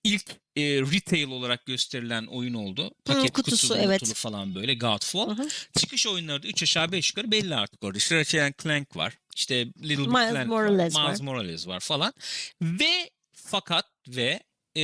[0.08, 2.92] İlk e, retail olarak gösterilen oyun oldu.
[3.06, 4.14] Paket kutusu, kutulu, evet.
[4.14, 5.38] falan böyle Godfall.
[5.38, 5.48] Hı hı.
[5.80, 7.98] Çıkış oyunları da 3 aşağı 5 yukarı belli artık orada.
[7.98, 9.18] İşte Ratchet Clank var.
[9.36, 11.08] İşte Little Big Miles Planet Morales var.
[11.08, 12.14] Miles Morales var falan.
[12.62, 14.40] Ve fakat ve
[14.78, 14.84] e,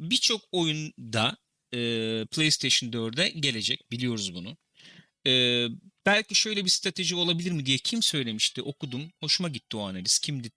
[0.00, 1.36] birçok oyunda
[1.72, 1.78] e,
[2.30, 3.90] PlayStation 4'e gelecek.
[3.90, 4.56] Biliyoruz bunu.
[5.26, 5.66] E,
[6.06, 9.12] belki şöyle bir strateji olabilir mi diye kim söylemişti okudum.
[9.20, 10.18] Hoşuma gitti o analiz.
[10.18, 10.50] Kimdi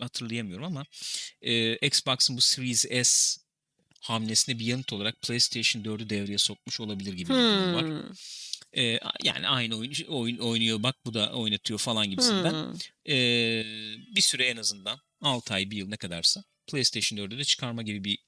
[0.00, 0.84] hatırlayamıyorum ama
[1.42, 3.40] e, Xbox'ın bu Series S
[4.00, 8.02] hamlesine bir yanıt olarak PlayStation 4'ü devreye sokmuş olabilir gibi bir durum var.
[8.76, 8.82] E,
[9.24, 12.52] yani aynı oyun, oyun oynuyor bak bu da oynatıyor falan gibisinden.
[12.52, 12.74] Hmm.
[13.14, 13.16] E,
[14.16, 18.04] bir süre en azından 6 ay bir yıl ne kadarsa PlayStation 4'ü de çıkarma gibi
[18.04, 18.18] bir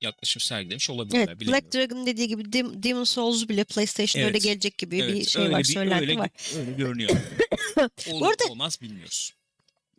[0.00, 1.28] yaklaşım sergilemiş olabilirler.
[1.28, 1.40] Evet.
[1.48, 4.28] Black Dragon dediği gibi Dem- Demon Souls bile PlayStation Evet.
[4.34, 6.30] öyle gelecek gibi bir Evet, şey öyle var, bir- söylenti öyle, var.
[6.56, 7.10] öyle görünüyor.
[8.10, 9.32] Olur arada- olmaz bilmiyoruz.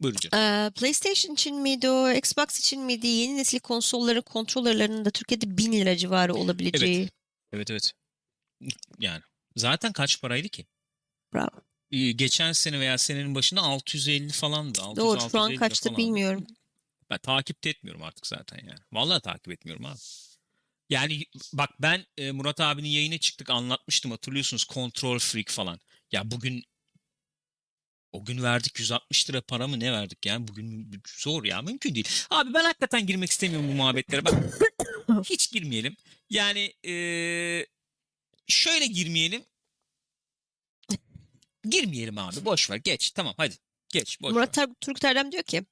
[0.02, 0.72] Buyurun canım.
[0.72, 3.08] PlayStation için miydi o, Xbox için miydi?
[3.08, 7.10] Yeni nesil konsolların kontrollerinin de Türkiye'de 1000 lira civarı olabileceği.
[7.54, 7.92] Evet evet.
[9.00, 9.22] Yani
[9.56, 10.66] zaten kaç paraydı ki?
[11.34, 11.62] Bravo.
[12.16, 14.82] Geçen sene veya senenin başında 650 falandı.
[14.82, 16.48] 600, Doğru, şu an 650 kaçtı bilmiyorum.
[17.10, 18.80] Ben takip etmiyorum artık zaten yani.
[18.92, 19.98] Vallahi takip etmiyorum abi.
[20.90, 25.80] Yani bak ben Murat abinin yayına çıktık anlatmıştım hatırlıyorsunuz Control Freak falan.
[26.12, 26.64] Ya bugün
[28.12, 32.08] o gün verdik 160 lira para mı ne verdik yani bugün zor ya mümkün değil.
[32.30, 34.26] Abi ben hakikaten girmek istemiyorum bu muhabbetlere.
[34.26, 34.36] Bak
[35.30, 35.96] hiç girmeyelim.
[36.30, 36.94] Yani e,
[38.48, 39.44] şöyle girmeyelim.
[41.70, 43.56] Girmeyelim abi boş ver geç tamam hadi
[43.90, 44.34] geç boş ver.
[44.34, 45.64] Murat Ar- Turgut Erdem diyor ki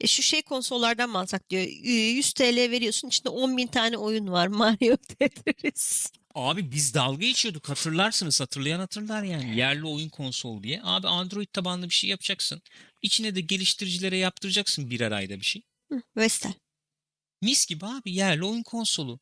[0.00, 1.62] e, şu şey konsollardan mı alsak diyor.
[1.62, 4.46] 100 TL veriyorsun içinde 10 bin tane oyun var.
[4.46, 6.12] Mario Tetris.
[6.34, 10.80] Abi biz dalga geçiyorduk hatırlarsınız hatırlayan hatırlar yani yerli oyun konsol diye.
[10.84, 12.62] Abi Android tabanlı bir şey yapacaksın.
[13.02, 15.62] İçine de geliştiricilere yaptıracaksın birer ayda bir şey.
[15.92, 16.52] Hı, Vestel.
[17.42, 19.20] Mis gibi abi yerli oyun konsolu.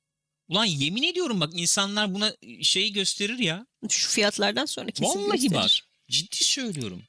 [0.49, 3.67] Ulan yemin ediyorum bak insanlar buna şeyi gösterir ya.
[3.89, 5.55] Şu fiyatlardan sonra kesin Vallahi gösterir.
[5.55, 5.71] bak
[6.11, 7.03] ciddi söylüyorum.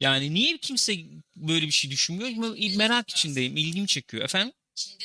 [0.00, 0.96] Yani niye kimse
[1.36, 2.56] böyle bir şey düşünmüyor?
[2.76, 3.56] Merak içindeyim.
[3.56, 4.24] ilgimi çekiyor.
[4.24, 4.52] Efendim?
[4.74, 5.04] Çin'de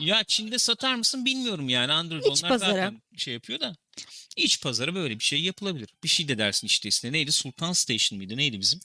[0.00, 1.92] Ya Çin'de satar mısın bilmiyorum yani.
[1.92, 2.70] Android İç onlar pazara.
[2.70, 3.76] zaten şey yapıyor da.
[4.36, 5.88] İç pazara böyle bir şey yapılabilir.
[6.04, 7.12] Bir şey de dersin işte ismine.
[7.12, 7.32] Neydi?
[7.32, 8.36] Sultan Station mıydı?
[8.36, 8.80] Neydi bizim?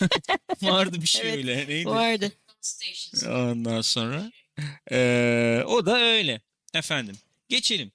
[0.62, 1.68] Vardı bir şey Evet, öyle.
[1.68, 1.86] Neydi?
[1.88, 2.32] Vardı.
[3.26, 4.32] Ondan sonra.
[4.90, 6.40] eee, o da öyle.
[6.74, 7.16] Efendim.
[7.48, 7.92] Geçelim.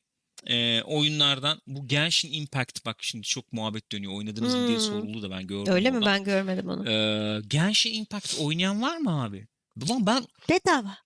[0.47, 4.13] Eee, oyunlardan bu Genshin Impact bak şimdi çok muhabbet dönüyor.
[4.13, 4.85] Oynadınız mı diye Hmm.
[4.85, 5.73] soruldu da ben gördüm.
[5.73, 5.97] Öyle mi?
[5.97, 6.13] oradan.
[6.13, 6.89] Ben görmedim onu.
[6.89, 9.47] Eee, Genshin Impact oynayan var mı abi?
[9.85, 10.97] Ulan ben Bedava.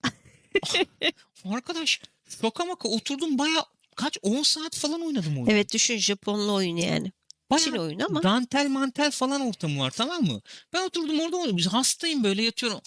[1.46, 2.02] Arkadaş
[2.42, 5.52] şoka maka oturdum baya kaç 10 saat falan oynadım oyunu.
[5.52, 7.12] Evet düşün Japonlu oyunu yani.
[7.50, 8.24] Bayağı Çin oyunu ama.
[8.24, 10.42] dantel mantel falan ortamı var tamam mı?
[10.74, 11.58] Ben oturdum orada oynuyorum.
[11.58, 12.80] Biz hastayım böyle yatıyorum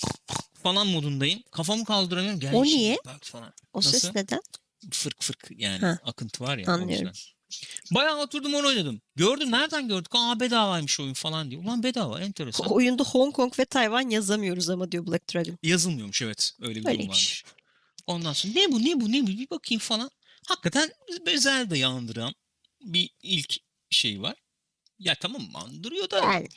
[0.62, 1.42] falan modundayım.
[1.50, 2.40] Kafamı kaldıramıyorum.
[2.40, 2.98] Gel O şimdi niye?
[3.06, 3.52] Bak falan.
[3.72, 4.18] O ses Nasıl?
[4.18, 4.40] neden?
[4.90, 5.98] Fırk fırk yani Ha.
[6.04, 6.64] akıntı var ya.
[6.68, 7.12] o Anlıyorum.
[7.90, 9.00] Bayağı oturdum onu oynadım.
[9.16, 10.12] Gördüm nereden gördük?
[10.14, 11.60] Aa bedavaymış oyun falan diye.
[11.60, 12.66] Ulan bedava enteresan.
[12.66, 15.58] Oyunda Hong Kong ve Tayvan yazamıyoruz ama diyor Black Dragon.
[15.62, 16.52] Yazılmıyormuş evet.
[16.60, 17.08] Öyle bir durum Öyleymiş.
[17.08, 17.44] varmış.
[18.10, 20.10] Ondan sonra ne bu ne bu ne bu bir bakayım falan.
[20.46, 20.92] Hakikaten
[21.36, 22.34] Zelda'yı andıran
[22.80, 23.56] bir ilk
[23.90, 24.34] şey var.
[24.98, 26.48] Ya tamam andırıyor da Yani.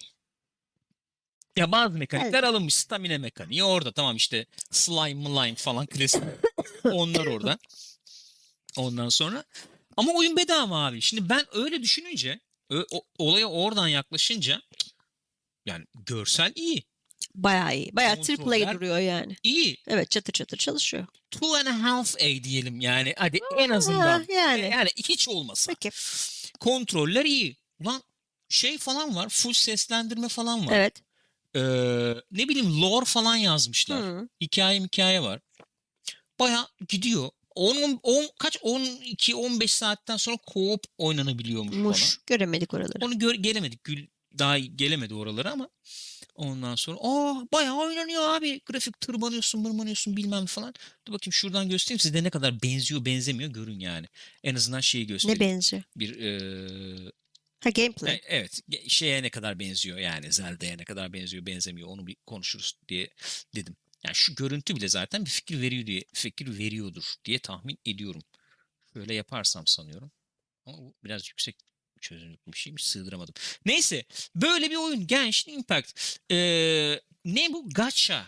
[1.58, 2.74] Ya bazı mekanikler alınmış.
[2.74, 3.92] Stamina mekaniği orada.
[3.92, 6.24] Tamam işte slime mlime falan klasik.
[6.84, 7.58] Onlar orada.
[8.78, 9.44] Ondan sonra.
[9.98, 11.02] Ama oyun bedava abi.
[11.02, 12.40] Şimdi ben öyle düşününce
[12.92, 14.62] o- olaya oradan yaklaşınca
[15.66, 16.84] yani görsel iyi.
[17.36, 17.96] Bayağı iyi.
[17.96, 19.36] Bayağı triple Kontroller- A duruyor yani.
[19.44, 19.78] iyi.
[19.88, 21.08] Evet çatır çatır çalışıyor.
[21.32, 23.14] Two and a half A diyelim yani.
[23.18, 24.26] Hadi en azından.
[24.36, 24.70] Yani.
[24.72, 25.74] Yani hiç olmasa.
[25.74, 25.90] Peki.
[26.60, 27.58] Kontroller iyi.
[27.80, 28.04] Ulan
[28.50, 29.30] şey falan var.
[29.30, 30.74] Full seslendirme falan var.
[30.76, 31.02] Evet.
[31.56, 31.60] Ee,
[32.32, 34.04] ne bileyim lore falan yazmışlar.
[34.04, 34.28] Hı.
[34.42, 35.40] Hikaye hikaye var.
[36.40, 37.30] Baya gidiyor.
[37.56, 41.86] 10, 10 kaç 12 15 saatten sonra co-op oynanabiliyormuş falan.
[41.88, 42.20] Muş.
[42.28, 43.06] Göremedik oraları.
[43.06, 43.84] Onu gör, gelemedik.
[43.84, 44.08] Gül
[44.40, 45.70] daha gelemedi oralara ama
[46.36, 48.62] ondan sonra aa bayağı oynanıyor abi.
[48.66, 50.74] Grafik tırmanıyorsun, mırmanıyorsun bilmem falan.
[51.08, 54.08] Dur bakayım şuradan göstereyim size ne kadar benziyor, benzemiyor görün yani.
[54.44, 55.40] En azından şeyi Ne göstereyim.
[55.40, 55.84] benziyor?
[55.96, 57.12] bir eee,
[57.64, 58.14] Ha gameplay.
[58.16, 62.74] e- evet şeye ne kadar benziyor yani Zelda'ya ne kadar benziyor, benzemiyor onu bir konuşuruz
[62.88, 63.10] diye
[63.56, 63.76] dedim.
[64.06, 68.22] Yani şu görüntü bile zaten bir fikir veriyor diye fikir veriyordur diye tahmin ediyorum.
[68.94, 70.12] Şöyle yaparsam sanıyorum.
[70.66, 71.56] Ama bu biraz yüksek
[72.04, 73.34] çözünürlüklü bir şeymiş sığdıramadım.
[73.66, 76.00] Neyse böyle bir oyun Genshin Impact.
[76.32, 77.70] Ee, ne bu?
[77.70, 78.28] Gacha.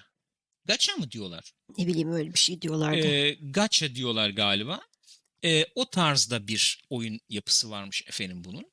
[0.65, 1.53] Gacha mı diyorlar?
[1.77, 3.07] Ne bileyim öyle bir şey diyorlardı.
[3.07, 4.81] Ee, gacha diyorlar galiba.
[5.43, 8.71] Ee, o tarzda bir oyun yapısı varmış efendim bunun.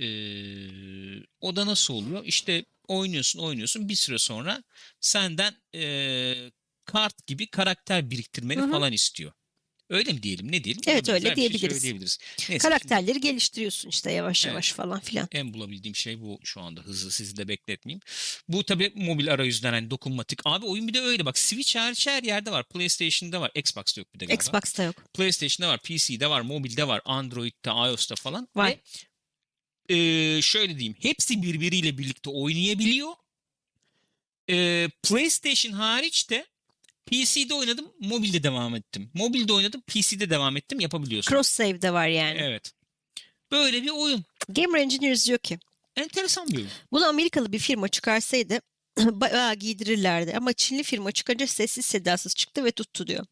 [0.00, 2.24] Ee, o da nasıl oluyor?
[2.24, 4.64] İşte oynuyorsun oynuyorsun bir süre sonra
[5.00, 6.50] senden ee,
[6.84, 8.70] kart gibi karakter biriktirmeni Hı hı.
[8.70, 9.32] falan istiyor.
[9.90, 10.82] Öyle mi diyelim ne diyelim?
[10.86, 11.74] Evet, öyle şey diyebiliriz.
[11.76, 12.18] söyleyebiliriz.
[12.20, 14.52] Neyse, şimdi- Karakterleri geliştiriyorsun işte yavaş Evet.
[14.52, 15.28] yavaş falan filan.
[15.32, 18.00] en bulabildiğim şey bu şu anda hızlı sizi de bekletmeyeyim.
[18.48, 20.40] Bu tabi mobil arayüzden hani dokunmatik.
[20.44, 22.68] Abi oyun bir de öyle bak Switch hariç her yerde var.
[22.68, 23.50] PlayStation'da var.
[23.54, 24.42] Xbox'ta yok bir de galiba.
[24.42, 24.96] Xbox'ta yok.
[25.14, 28.48] PlayStation'da var, PC'de var, mobilde var, Android'de, iOS'ta falan.
[28.56, 28.68] Var.
[29.90, 33.12] Ve e, şöyle diyeyim hepsi birbiriyle birlikte oynayabiliyor.
[34.50, 36.46] E, PlayStation hariç de
[37.06, 39.10] PC'de oynadım, mobilde devam ettim.
[39.14, 41.30] Mobilde oynadım, PC'de devam ettim yapabiliyorsun.
[41.30, 42.38] Cross save de var yani.
[42.42, 42.72] Evet.
[43.52, 44.24] Böyle bir oyun.
[44.48, 45.58] Gamer Engineers diyor ki
[45.96, 46.68] Enteresan bir oyun.
[46.92, 48.60] bunu Amerikalı bir firma çıkarsaydı
[48.98, 53.26] bayağı giydirirlerdi ama Çinli firma çıkınca sessiz sedasız çıktı ve tuttu diyor.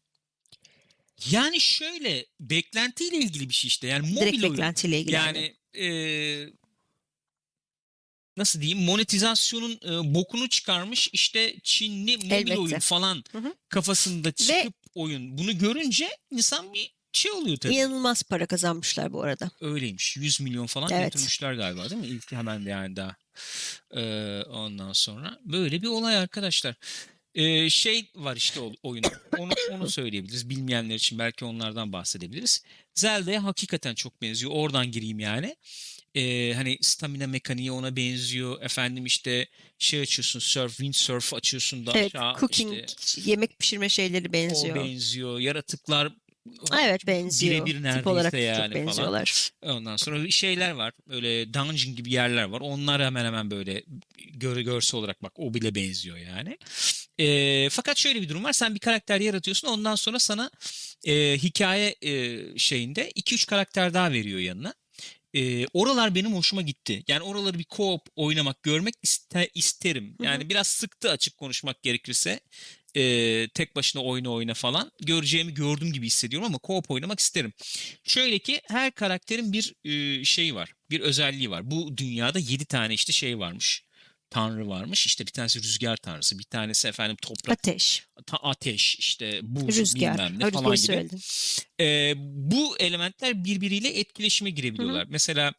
[1.31, 3.87] Yani şöyle beklentiyle ilgili bir şey işte.
[3.87, 4.53] Yani mobil Direkt oyun.
[4.53, 5.15] beklentiyle ilgili.
[5.15, 5.87] Yani e,
[8.39, 12.57] nasıl diyeyim monetizasyonun e, bokunu çıkarmış işte Çinli mobil Elbette.
[12.57, 13.53] oyun falan Hı hı.
[13.69, 15.37] kafasında çıkıp oyun.
[15.37, 17.75] Bunu görünce insan bir şey oluyor tabii.
[17.75, 19.51] İnanılmaz para kazanmışlar bu arada.
[19.61, 20.17] Öyleymiş.
[20.17, 21.03] 100 milyon falan Evet.
[21.13, 22.07] götürmüşler galiba değil mi?
[22.07, 23.15] İlk hemen yani daha.
[23.95, 26.75] Ee, ondan sonra böyle bir olay arkadaşlar.
[27.35, 29.03] Ee, şey var işte oyun.
[29.37, 30.49] Onu, onu söyleyebiliriz.
[30.49, 32.63] Bilmeyenler için belki onlardan bahsedebiliriz.
[32.95, 34.51] Zelda'ya hakikaten çok benziyor.
[34.55, 35.55] Oradan gireyim yani.
[36.15, 38.61] Ee, hani stamina mekaniği ona benziyor.
[38.61, 39.47] Efendim işte
[39.79, 42.39] şey açıyorsun surf, windsurf açıyorsun da Evet, aşağı.
[42.39, 42.73] cooking,
[43.05, 44.75] işte yemek pişirme şeyleri o benziyor.
[44.75, 45.39] benziyor.
[45.39, 46.13] Yaratıklar
[46.81, 47.55] Evet benziyor.
[47.55, 48.87] birebir Tip neredeyse olarak yani çok falan.
[48.87, 49.51] benziyorlar.
[49.61, 50.93] Ondan sonra şeyler var.
[51.07, 52.61] Böyle dungeon gibi yerler var.
[52.61, 53.83] Onlar hemen hemen böyle
[54.33, 56.57] gör, görsel olarak bak o bile benziyor yani.
[57.19, 58.53] Ee, fakat şöyle bir durum var.
[58.53, 59.67] Sen bir karakter yaratıyorsun.
[59.67, 60.51] Ondan sonra sana
[61.05, 64.73] e, hikaye e, şeyinde 2-3 karakter daha veriyor yanına.
[65.33, 67.03] E, oralar benim hoşuma gitti.
[67.07, 70.15] Yani oraları bir co-op oynamak, görmek iste, isterim.
[70.21, 72.39] Yani biraz sıktı açık konuşmak gerekirse.
[72.95, 74.91] E, tek başına oyna oyna falan.
[75.01, 77.53] Göreceğimi gördüm gibi hissediyorum ama co-op oynamak isterim.
[78.03, 80.73] Şöyle ki her karakterin bir e, şeyi var.
[80.89, 81.71] Bir özelliği var.
[81.71, 83.83] Bu dünyada 7 tane işte şey varmış.
[84.29, 85.05] Tanrı varmış.
[85.05, 90.13] İşte bir tanesi rüzgar tanrısı, bir tanesi efendim toprak, Ateş, ta- ateş, işte buz rüzgar.
[90.13, 90.77] bilmem ne falan gibi.
[90.77, 91.21] söyledin.
[91.79, 95.07] Ee, bu elementler birbiriyle etkileşime girebiliyorlar.
[95.09, 95.53] Mesela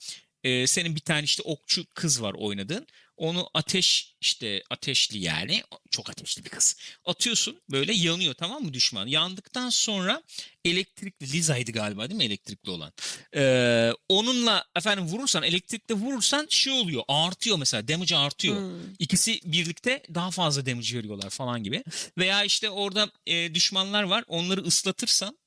[0.44, 2.86] e, senin bir tane işte okçu kız var oynadığın.
[3.20, 6.76] Onu ateş işte ateşli yani çok ateşli bir kız.
[7.04, 9.06] Atıyorsun böyle yanıyor tamam mı düşman?
[9.06, 10.22] Yandıktan sonra
[10.64, 12.92] elektrikli Liza'ydı galiba değil mi elektrikli olan?
[13.36, 18.56] Ee, onunla efendim vurursan elektrikle vurursan şey oluyor artıyor mesela damage artıyor.
[18.56, 18.94] Hmm.
[18.98, 21.84] İkisi birlikte daha fazla damage veriyorlar falan gibi.
[22.18, 24.24] Veya işte orada e, düşmanlar var.
[24.28, 25.38] Onları ıslatırsan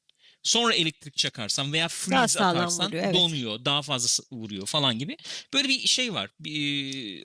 [0.44, 3.16] sonra elektrik çakarsan veya Daha freeze sağlam atarsan vuruyor, evet.
[3.16, 3.66] donuyor.
[3.66, 5.18] Daha fazla vuruyor falan gibi.
[5.54, 6.30] Böyle bir şey var.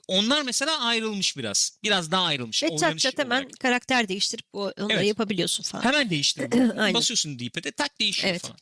[0.07, 1.77] Onlar mesela ayrılmış biraz.
[1.83, 2.63] Biraz daha ayrılmış.
[2.63, 3.59] Ve çat çat hemen olarak.
[3.59, 5.05] karakter değiştirip onları Evet.
[5.05, 5.83] yapabiliyorsun falan.
[5.83, 6.47] Hemen değiştir.
[6.77, 6.93] Aynen.
[6.93, 8.41] Basıyorsun D-pad'e tak değişiyor Evet.
[8.41, 8.57] falan.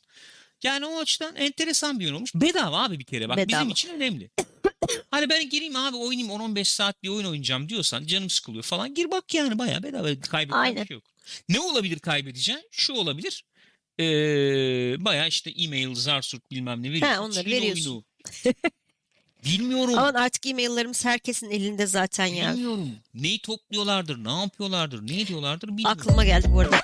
[0.64, 2.36] Yani o açıdan enteresan bir oyun olmuş.
[2.36, 3.30] Bedava abi bir kere.
[3.30, 3.60] Bak Bedava.
[3.60, 4.30] bizim için önemli.
[5.12, 8.94] hani ben gireyim abi oynayayım 10-15 saat bir oyun oynayacağım diyorsan canım sıkılıyor falan.
[8.94, 11.04] Gir bak yani bayağı bedava bir şey yok.
[11.50, 12.64] Ne olabilir kaybedeceğin?
[12.72, 13.44] Şu olabilir.
[14.00, 14.04] Ee,
[15.06, 17.22] bayağı işte e-mail, zarsurt bilmem ne veriyorsun.
[17.22, 17.92] onları Çin veriyorsun.
[17.92, 18.04] oyunu.
[19.46, 19.94] Bilmiyorum.
[19.98, 22.54] Aman artık e-maillerimiz herkesin elinde zaten ya.
[22.54, 22.92] Bilmiyorum.
[23.14, 25.98] Neyi topluyorlardır, ne yapıyorlardır, ne ediyorlardır bilmiyorum.
[26.02, 26.80] Aklıma geldi bu arada.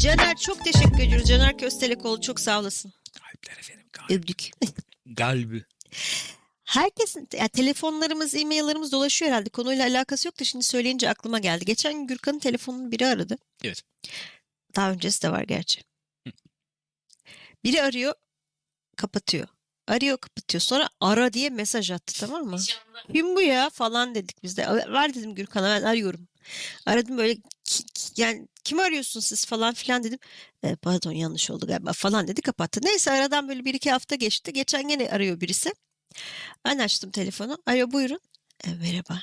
[0.00, 1.28] Caner çok teşekkür ediyoruz.
[1.28, 2.92] Caner Köstelekoğlu çok sağ olasın.
[3.12, 4.10] Kalpler efendim, kalp.
[4.10, 4.50] Öptük.
[5.06, 5.64] Galbi.
[6.64, 9.48] Herkesin ya telefonlarımız, e-maillerimiz dolaşıyor herhalde.
[9.50, 11.64] Konuyla alakası yok da şimdi söyleyince aklıma geldi.
[11.64, 13.38] Geçen gün Gürkan'ın telefonunu biri aradı.
[13.64, 13.82] Evet.
[14.76, 15.80] Daha öncesi de var gerçi.
[17.64, 18.14] Biri arıyor,
[18.96, 19.48] kapatıyor.
[19.88, 20.60] Arıyor, kapatıyor.
[20.60, 22.56] Sonra ara diye mesaj attı tamam mı?
[23.12, 24.66] Kim bu ya falan dedik biz de.
[24.92, 26.28] Ver dedim Gürkan'a ben arıyorum.
[26.86, 27.34] Aradım böyle
[27.64, 30.18] "Ki- ki- yani kim arıyorsun siz falan filan dedim.
[30.62, 32.80] "E, pardon yanlış oldu galiba falan dedi kapattı.
[32.82, 34.52] Neyse aradan böyle bir iki hafta geçti.
[34.52, 35.74] Geçen gene arıyor birisi.
[36.64, 37.58] Ben açtım telefonu.
[37.66, 38.20] Alo buyurun.
[38.64, 39.22] "E, merhaba.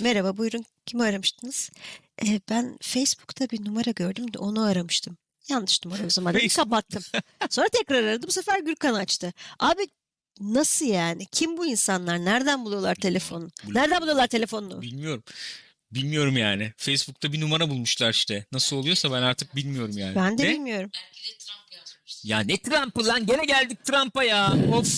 [0.00, 0.64] Merhaba buyurun.
[0.86, 1.70] Kimi aramıştınız?
[2.26, 5.16] "E, ben Facebook'ta bir numara gördüm de onu aramıştım.
[5.48, 6.34] Yanlış numara o zaman.
[6.34, 7.02] dedim, kapattım.
[7.50, 8.26] Sonra tekrar aradı.
[8.26, 9.32] Bu sefer Gürkan açtı.
[9.58, 9.82] Abi
[10.40, 11.26] nasıl yani?
[11.26, 12.24] Kim bu insanlar?
[12.24, 13.48] Nereden buluyorlar telefonu?
[13.68, 14.82] Nereden buluyorlar telefonunu?
[14.82, 15.24] Bilmiyorum.
[15.90, 16.72] Bilmiyorum yani.
[16.76, 18.46] Facebook'ta bir numara bulmuşlar işte.
[18.52, 20.14] Nasıl oluyorsa ben artık bilmiyorum yani.
[20.14, 20.90] Ben de bilmiyorum.
[21.70, 22.28] de yazmıştı.
[22.28, 23.26] Ya ne Trump'ı lan?
[23.26, 24.54] Gene geldik Trump'a ya.
[24.72, 24.88] Of.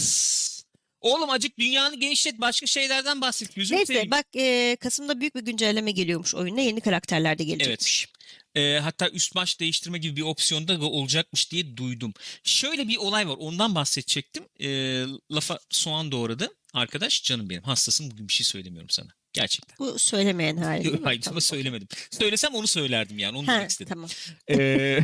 [1.00, 2.40] Oğlum acık dünyanı genişlet.
[2.40, 3.54] Başka şeylerden bahset.
[3.54, 6.60] Gözüm Neyse bak e, Kasım'da büyük bir güncelleme geliyormuş oyuna.
[6.60, 8.08] Yeni karakterler de gelecekmiş.
[8.56, 12.14] Ee, hatta üst baş değiştirme gibi bir opsiyon da olacakmış diye duydum.
[12.44, 13.36] Şöyle bir olay var.
[13.38, 14.44] Ondan bahsedecektim.
[14.60, 16.48] Ee, lafa soğan doğradı.
[16.74, 17.62] Arkadaş canım benim.
[17.62, 18.10] Hastasın.
[18.10, 19.08] Bugün bir şey söylemiyorum sana.
[19.32, 19.76] Gerçekten.
[19.78, 21.00] Bu söylemeyen hali değil mi?
[21.04, 21.34] Hayır Tamam.
[21.34, 21.88] ama söylemedim.
[22.10, 23.38] Söylesem onu söylerdim yani.
[23.38, 23.88] Onu Ha, demek istedim.
[23.88, 24.10] tamam.
[24.50, 24.98] Ee,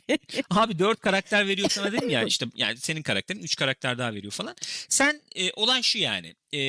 [0.50, 4.32] abi dört karakter veriyor sana dedim ya işte yani senin karakterin üç karakter daha veriyor
[4.32, 4.56] falan.
[4.88, 6.60] Sen e, olan şu yani e,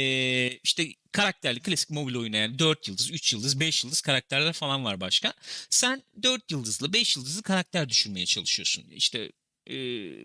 [0.64, 5.02] işte karakterli klasik mobil oyuna yani 4 yıldız, 3 yıldız, 5 yıldız karakterler falan var
[5.02, 5.34] başka.
[5.70, 8.84] Sen 4 yıldızlı, 5 yıldızlı karakter düşürmeye çalışıyorsun.
[8.90, 9.32] İşte
[9.68, 9.74] e,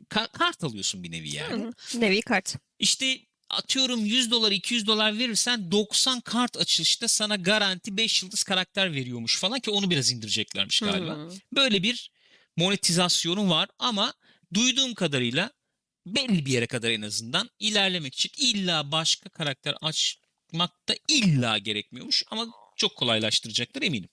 [0.03, 1.65] ka- kart alıyorsun bir nevi yani.
[1.65, 2.55] Hı, Nevi kart.
[2.79, 3.21] İşte
[3.51, 9.39] atıyorum 100 dolar 200 dolar verirsen 90 kart açılışta sana garanti 5 yıldız karakter veriyormuş
[9.39, 11.13] falan ki onu biraz indireceklermiş galiba.
[11.17, 11.31] Hı.
[11.57, 12.11] Böyle bir
[12.57, 14.15] monetizasyonu var ama
[14.55, 15.51] duyduğum kadarıyla
[16.07, 19.75] belli bir yere kadar en azından ilerlemek için illa başka karakter
[20.55, 22.47] açmakta illa gerekmiyormuş ama
[22.77, 24.09] çok kolaylaştıracaklar eminim.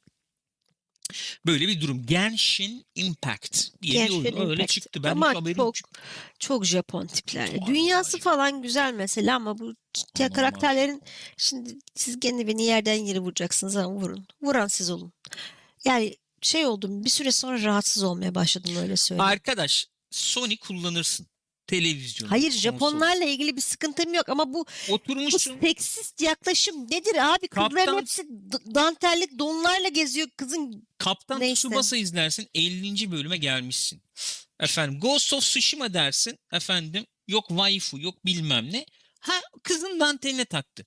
[1.46, 2.06] Böyle bir durum.
[2.06, 4.72] Genshin Impact diye Genshin bir oyun öyle Impact.
[4.72, 5.04] çıktı.
[5.04, 5.90] Ben Ama haberim çok yok.
[6.40, 7.48] Çok Japon tipler.
[7.50, 8.24] Vallahi Dünyası ya.
[8.24, 9.74] falan güzel mesela ama bu
[10.20, 11.02] ya karakterlerin
[11.38, 14.28] şimdi siz gene beni yerden yere vuracaksınız ama vurun.
[14.42, 15.14] Vuran siz olun.
[15.86, 19.30] Yani şey oldum bir süre sonra rahatsız olmaya başladım öyle söyleyeyim.
[19.32, 21.28] Arkadaş Sony kullanırsın.
[21.68, 22.30] Televizyon.
[22.30, 22.60] Hayır konsol.
[22.60, 25.60] Japonlarla ilgili bir sıkıntım yok ama bu bu Oturmuşsun.
[25.62, 27.48] seksist yaklaşım nedir abi?
[27.48, 30.28] Kızların Kaptan- hepsi d- dantelli donlarla geziyor.
[30.38, 31.56] Kızın Kaptan Neyse.
[31.56, 33.12] Tsubasa izlersin 50.
[33.12, 34.02] bölüme gelmişsin.
[34.60, 38.86] Efendim Ghost of Tsushima dersin efendim yok waifu yok bilmem ne.
[39.20, 40.86] Ha kızın danteline taktı.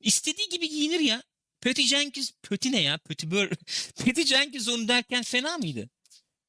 [0.00, 1.22] İstediği gibi giyinir ya.
[1.60, 2.98] Patty Jenkins, Patty ne ya?
[2.98, 3.48] Patty Bur
[4.04, 5.90] Patty Jenkins onu derken fena mıydı?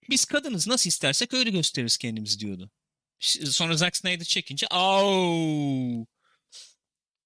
[0.09, 2.71] Biz kadınız nasıl istersek öyle gösteririz kendimizi diyordu.
[3.20, 6.05] Sonra Zack Snyder çekince au.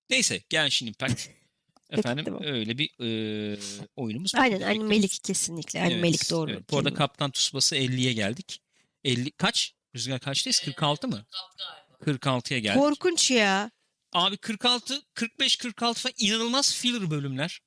[0.09, 1.27] Neyse Genshin Impact.
[1.89, 3.57] Efendim öyle bir e,
[3.95, 4.35] oyunumuz.
[4.35, 5.81] aynen animelik kesinlikle.
[5.81, 6.51] Animelik doğru.
[6.51, 6.71] Evet.
[6.71, 6.93] Bu arada.
[6.93, 8.61] Kaptan Tsubasa 50'ye geldik.
[9.03, 9.73] 50 kaç?
[9.95, 10.59] Rüzgar kaçtayız?
[10.59, 11.25] 46 mı?
[11.31, 12.27] Kalk galiba.
[12.27, 12.79] 46'ya geldik.
[12.79, 13.71] Korkunç ya.
[14.13, 17.61] Abi 46, 45, 46 falan inanılmaz filler bölümler.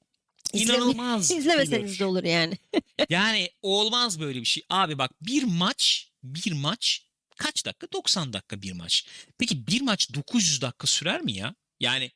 [0.53, 1.31] İnanılmaz.
[1.37, 1.99] İzlemeseniz filler.
[1.99, 2.59] de olur yani.
[3.11, 4.63] Yani olmaz böyle bir şey.
[4.71, 7.06] Abi bak bir maç, bir maç
[7.37, 7.93] kaç dakika?
[7.93, 9.07] 90 dakika bir maç.
[9.39, 11.55] Peki bir maç 900 dakika sürer mi ya?
[11.81, 12.11] Yani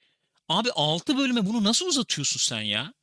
[0.48, 2.94] abi 6 bölüme bunu nasıl uzatıyorsun sen ya?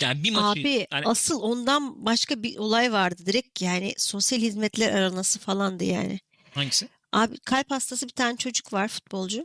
[0.00, 3.22] Yani bir maçı Abi hani asıl ondan başka bir olay vardı.
[3.26, 6.20] Direkt yani sosyal hizmetler aranası falandı yani.
[6.54, 6.88] hangisi?
[7.12, 9.44] Abi kalp hastası bir tane çocuk var futbolcu.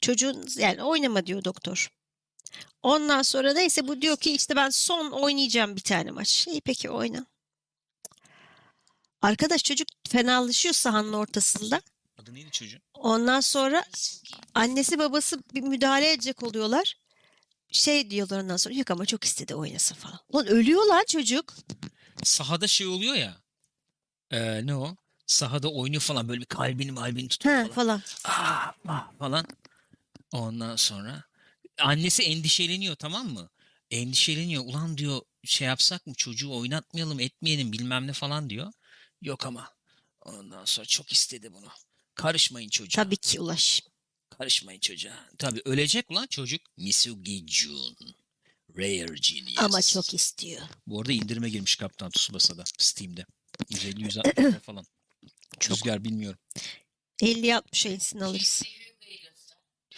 [0.00, 1.90] Çocuğun yani oynama diyor doktor.
[2.82, 6.46] Ondan sonra neyse bu diyor ki işte ben son oynayacağım bir tane maç.
[6.46, 7.26] İyi peki oyna.
[9.22, 11.80] Arkadaş çocuk fenalaşıyor sahanın ortasında.
[12.18, 12.80] Adı neydi çocuğun?
[12.94, 13.84] Ondan sonra
[14.54, 16.94] annesi babası bir müdahale edecek oluyorlar.
[17.72, 20.18] Şey diyorlar ondan sonra yok ama çok istedi oynasın falan.
[20.28, 21.54] Ulan ölüyor lan çocuk.
[22.22, 23.36] sahada şey oluyor ya.
[24.30, 24.96] Ee, ne o?
[25.26, 27.70] Sahada oynuyor falan böyle bir kalbini malbini tutuyor falan.
[27.70, 28.02] falan.
[28.24, 29.46] Ah, ah falan.
[30.32, 31.24] Ondan sonra
[31.78, 33.48] annesi endişeleniyor tamam mı?
[33.90, 34.64] Endişeleniyor.
[34.64, 38.72] Ulan diyor şey yapsak mı çocuğu oynatmayalım etmeyelim bilmem ne falan diyor.
[39.22, 39.74] Yok ama.
[40.24, 41.68] Ondan sonra çok istedi bunu.
[42.14, 43.04] Karışmayın çocuğa.
[43.04, 43.82] Tabii ki Ulaş.
[44.30, 45.28] Karışmayın çocuğa.
[45.38, 46.60] Tabii ölecek ulan çocuk.
[46.76, 47.96] Misugi Jun.
[48.76, 49.58] Rare Genius.
[49.58, 50.62] Ama çok istiyor.
[50.86, 53.26] Bu arada indirime girmiş Kaptan Tsubasa'da Steam'de.
[53.70, 54.86] 150-160 falan.
[55.60, 55.76] Çok.
[55.76, 56.38] Rüzgar bilmiyorum.
[57.22, 58.62] 50-60 ensini alırız.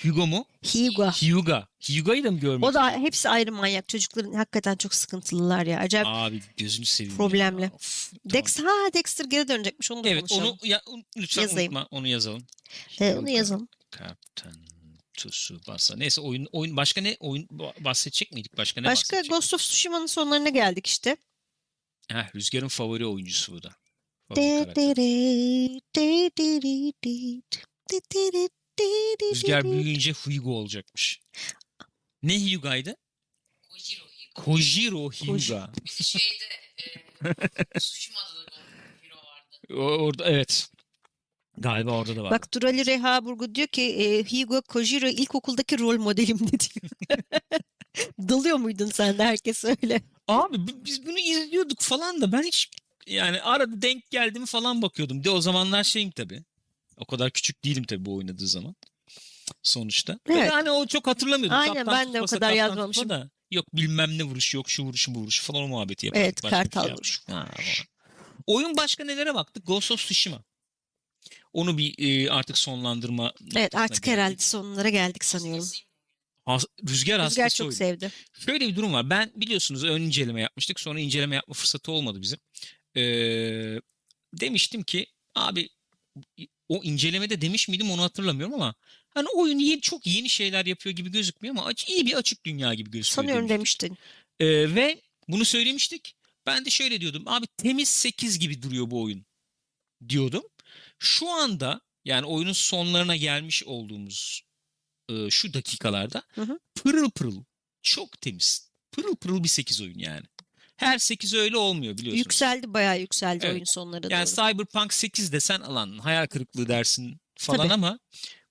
[0.03, 0.47] Hugo mu?
[0.75, 1.13] Hyuga.
[1.13, 1.69] Hyuga.
[1.89, 2.67] Hyuga'yı da mı görmedin?
[2.67, 3.89] O da hepsi ayrı manyak.
[3.89, 5.79] Çocukların hakikaten çok sıkıntılılar ya.
[5.81, 6.07] Acayip.
[6.07, 7.17] Abi gözünü seveyim.
[7.17, 7.71] Problemli.
[7.75, 8.33] Of, tamam.
[8.45, 9.91] Dex, ha Dexter geri dönecekmiş.
[9.91, 10.59] Onu da Evet konuşalım.
[10.63, 10.83] onu ya,
[11.17, 11.73] lütfen Yazayım.
[11.77, 11.89] unutma.
[11.99, 12.47] Onu yazalım.
[13.01, 13.69] Ee, onu yazalım.
[13.99, 14.55] Captain
[15.17, 15.97] Tsubasa.
[15.97, 17.49] Neyse oyun oyun başka ne oyun
[17.81, 18.57] bahsedecek miydik?
[18.57, 19.21] Başka ne Başka?
[19.21, 21.17] Ghost of Tsushima'nın sonlarına geldik işte.
[22.09, 23.71] Heh, Rüzgar'ın favori oyuncusu bu da.
[24.29, 24.75] Favori De-
[29.33, 31.21] Rüzgar büyüyünce Hyuga olacakmış.
[32.23, 32.97] Ne Hyuga'ydı?
[33.71, 34.45] Kojiro Hyuga.
[34.45, 35.73] Kojiro Hyuga.
[35.85, 36.45] Biz şeyde
[37.77, 38.41] e, Sushima'da
[39.17, 39.75] vardı.
[40.03, 40.69] Orada evet.
[41.59, 42.31] Galiba orada da var.
[42.31, 47.19] Bak Durali Reha Burgu diyor ki e, Hugo Kojiro ilkokuldaki rol modelimdi diyor.
[48.19, 50.03] Dalıyor muydun sen de herkes öyle?
[50.29, 52.71] Abi biz bunu izliyorduk falan da ben hiç
[53.07, 55.25] yani arada denk geldi mi falan bakıyordum.
[55.25, 56.45] De o zamanlar şeyim tabii.
[56.97, 58.75] O kadar küçük değilim tabii bu oynadığı zaman.
[59.63, 60.13] Sonuçta.
[60.29, 60.53] Ve Evet.
[60.53, 61.59] hani o çok hatırlamıyordum.
[61.59, 63.09] Aynen, Kaptan ben de o kadar yazmamışım.
[63.09, 66.25] Da, yok bilmem ne vuruş yok şu vuruş bu vuruş falan o muhabbeti yapardık.
[66.25, 67.21] Evet, Başka kartal şey vuruş.
[67.27, 67.49] Ha.
[68.47, 69.67] Oyun başka nelere baktık?
[69.67, 70.45] Ghost of Tsushima.
[71.53, 74.19] Onu bir e, artık sonlandırma Evet artık geldik.
[74.19, 75.69] herhalde sonlara geldik sanıyorum.
[76.47, 77.77] Has- Rüzgar Rüzgar çok oyun.
[77.77, 78.11] sevdi.
[78.47, 79.11] Şöyle bir durum var.
[79.11, 80.81] Ben biliyorsunuz ön inceleme yapmıştık.
[80.81, 82.39] Sonra inceleme yapma fırsatı olmadı bizim.
[82.97, 83.81] Ee,
[84.35, 85.69] demiştim ki abi
[86.73, 88.75] o incelemede demiş miydim onu hatırlamıyorum ama
[89.11, 92.75] hani oyun yeni, çok yeni şeyler yapıyor gibi gözükmüyor ama aç- iyi bir açık dünya
[92.75, 93.25] gibi gözüküyor.
[93.25, 93.91] Sanıyorum demiştik.
[93.91, 93.99] demiştin.
[94.41, 96.15] Ee, ve bunu söylemiştik.
[96.47, 97.23] Ben de şöyle diyordum.
[97.27, 99.27] Abi temiz 8 gibi duruyor bu oyun
[100.09, 100.43] diyordum.
[100.99, 104.43] Şu anda yani oyunun sonlarına gelmiş olduğumuz
[105.11, 106.59] e, şu dakikalarda Hı hı.
[106.75, 107.45] pırıl pırıl
[107.83, 108.71] çok temiz.
[108.93, 110.27] Pırıl pırıl bir 8 oyun yani.
[110.83, 112.19] Her 8 öyle olmuyor biliyorsunuz.
[112.19, 113.55] Yükseldi bayağı yükseldi Evet.
[113.55, 114.35] oyun sonları Yani doğru.
[114.35, 117.73] Cyberpunk 8 desen alan hayal kırıklığı dersin falan Tabii.
[117.73, 117.99] ama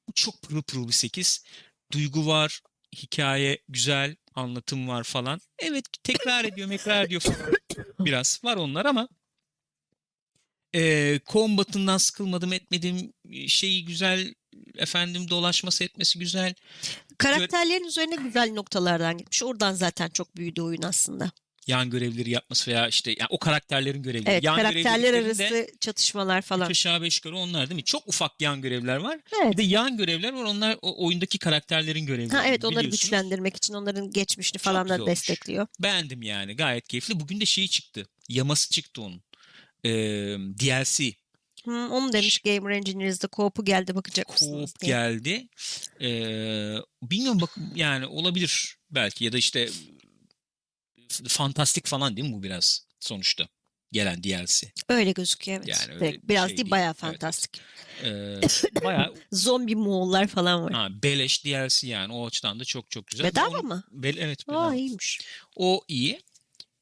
[0.08, 1.44] bu çok pırıl pırıl bir 8.
[1.92, 2.62] Duygu var,
[2.96, 5.42] hikaye güzel, anlatım var falan.
[5.60, 7.54] Evet tekrar ediyor, tekrar ediyor falan.
[8.00, 9.08] Biraz var onlar ama
[10.76, 13.14] e, combat'ından sıkılmadım etmedim.
[13.48, 14.34] Şeyi güzel,
[14.76, 16.54] efendim dolaşması etmesi güzel.
[17.18, 19.44] Karakterlerin üzerine güzel noktalardan gitmiş.
[19.44, 21.32] Oradan zaten çok büyüdü oyun aslında.
[21.68, 24.30] Yan görevleri yapması veya işte yani o karakterlerin görevleri.
[24.30, 26.70] Evet yan karakterler arası çatışmalar falan.
[26.70, 27.84] üç aşağı beş yukarı onlar değil mi?
[27.84, 29.20] Çok ufak yan görevler var.
[29.44, 29.52] Evet.
[29.54, 30.44] Bir de yan görevler var.
[30.44, 32.38] Onlar o oyundaki karakterlerin görevleri.
[32.38, 35.12] Ha, evet onları güçlendirmek için onların geçmişini falan güzel da olmuş.
[35.12, 35.68] destekliyor.
[35.80, 36.56] Beğendim yani.
[36.56, 37.20] Gayet keyifli.
[37.20, 38.06] Bugün de şeyi çıktı.
[38.30, 39.24] Yaması çıktı onun.
[39.84, 39.90] Ee,
[40.60, 41.14] DLC.
[41.66, 45.48] Hı, onu demiş Gamer Engineers'da co-op'u geldi bakacak mısınız Co-op geldi.
[46.02, 49.70] Ee, bilmiyorum bak yani olabilir belki ya da işte
[51.28, 53.48] fantastik falan değil mi bu biraz sonuçta
[53.92, 54.72] gelen DLC.
[54.90, 55.68] Öyle gözüküyor evet.
[55.68, 57.12] Yani öyle Direkt Biraz şey değil bayağı Evet, evet.
[57.20, 57.62] fantastik.
[58.04, 60.74] Ee, bayağı Zombi Moğollar falan var.
[60.74, 63.28] ha, beleş DLC yani o açıdan da çok çok güzel.
[63.28, 63.84] Bedava Onun- mı?
[63.92, 64.66] Bel- evet bedava.
[64.68, 65.20] Aa iyiymiş.
[65.56, 66.22] O iyi.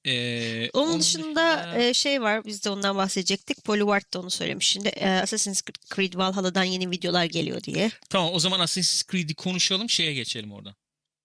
[0.05, 1.25] Ee, Onun, dışında,
[1.63, 3.63] dışında- e, şey var biz de ondan bahsedecektik.
[3.65, 4.87] Polyward da onu söylemiş şimdi.
[4.87, 5.61] E, Assassin's
[5.95, 7.91] Creed Valhalla'dan yeni videolar geliyor diye.
[8.09, 10.75] Tamam o zaman Assassin's Creed'i konuşalım şeye geçelim oradan.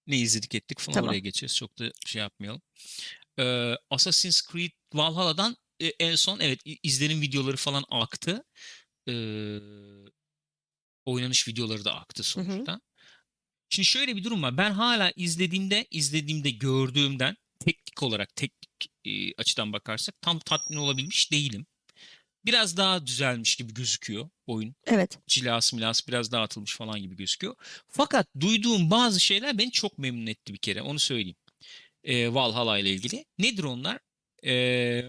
[0.07, 1.09] Ne izledik ettik falan Tamam.
[1.09, 1.57] oraya geçeceğiz.
[1.57, 2.63] Çok da şey yapmayalım.
[3.39, 8.45] Ee, Assassin's Creed Valhalla'dan e, en son evet izlenim videoları falan aktı.
[9.09, 9.59] Ee,
[11.05, 12.81] oynanış videoları da aktı sonuçta.
[13.69, 14.57] Şimdi şöyle bir durum var.
[14.57, 21.67] Ben hala izlediğimde izlediğimde gördüğümden teknik olarak teknik e, açıdan bakarsak tam tatmin olabilmiş değilim.
[22.45, 25.19] Biraz daha düzelmiş gibi gözüküyor oyun Evet.
[25.27, 27.55] cilası milası biraz dağıtılmış falan gibi gözüküyor.
[27.89, 30.83] Fakat duyduğum bazı şeyler beni çok memnun etti bir kere.
[30.83, 31.37] Onu söyleyeyim.
[32.05, 33.25] Ee, Valhalla ile ilgili.
[33.39, 33.99] Nedir onlar?
[34.47, 35.05] Ee,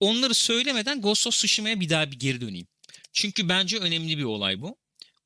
[0.00, 2.66] onları söylemeden Ghost of Tsushima'ya bir daha bir geri döneyim.
[3.12, 4.76] Çünkü bence önemli bir olay bu.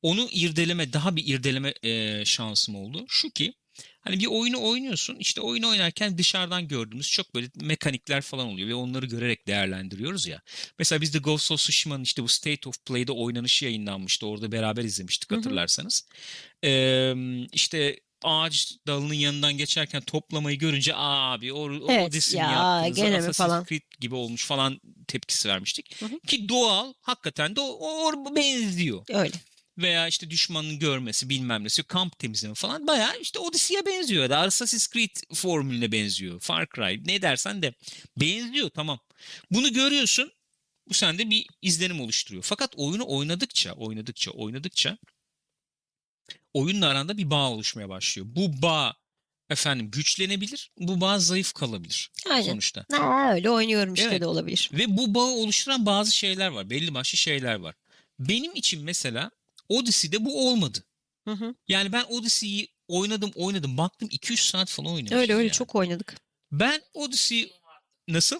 [0.01, 3.05] Onu irdeleme, daha bir irdeleme e, şansım oldu.
[3.07, 3.53] Şu ki
[4.01, 5.15] hani bir oyunu oynuyorsun.
[5.19, 10.41] işte oyunu oynarken dışarıdan gördüğümüz çok böyle mekanikler falan oluyor ve onları görerek değerlendiriyoruz ya.
[10.79, 14.27] Mesela biz de Ghost of Tsushima'nın işte bu State of Play'de oynanışı yayınlanmıştı.
[14.27, 15.39] Orada beraber izlemiştik Hı hı.
[15.39, 16.07] hatırlarsanız.
[16.63, 17.13] Ee,
[17.53, 23.17] işte ağaç dalının yanından geçerken toplamayı görünce "Aa abi o, o Evet, Odyssey'ni ya, mi
[23.17, 26.01] Assassin's falan." Creed gibi olmuş falan tepkisi vermiştik.
[26.01, 26.19] Hı hı.
[26.19, 29.05] Ki doğal hakikaten de o, o benziyor.
[29.09, 29.35] Öyle.
[29.81, 34.89] Veya işte düşmanın görmesi bilmem nesi kamp temizleme falan bayağı işte Odyssey'e benziyor da Assassin's
[34.89, 36.39] Creed formülüne benziyor.
[36.39, 37.73] Far Cry ne dersen de
[38.17, 38.99] benziyor tamam.
[39.51, 40.31] Bunu görüyorsun
[40.89, 42.43] bu sende bir izlenim oluşturuyor.
[42.43, 44.97] Fakat oyunu oynadıkça oynadıkça oynadıkça
[46.53, 48.27] oyunla aranda bir bağ oluşmaya başlıyor.
[48.29, 48.95] Bu bağ
[49.49, 52.45] efendim güçlenebilir bu bağ zayıf kalabilir Aynen.
[52.45, 52.85] sonuçta.
[52.91, 54.21] Ha, öyle oynuyorum işte Evet.
[54.21, 54.69] de olabilir.
[54.73, 56.69] Ve bu bağı oluşturan bazı şeyler var.
[56.69, 57.75] Belli başlı şeyler var.
[58.19, 59.31] Benim için mesela
[59.69, 60.83] Odyssey'de bu olmadı.
[61.27, 61.55] Hı hı.
[61.67, 63.77] Yani ben Odyssey'yi oynadım oynadım.
[63.77, 65.51] Baktım 200 saat falan oynamışım Öyle öyle yani.
[65.55, 66.15] çok oynadık.
[66.51, 67.51] Ben Odyssey
[68.07, 68.39] nasıl?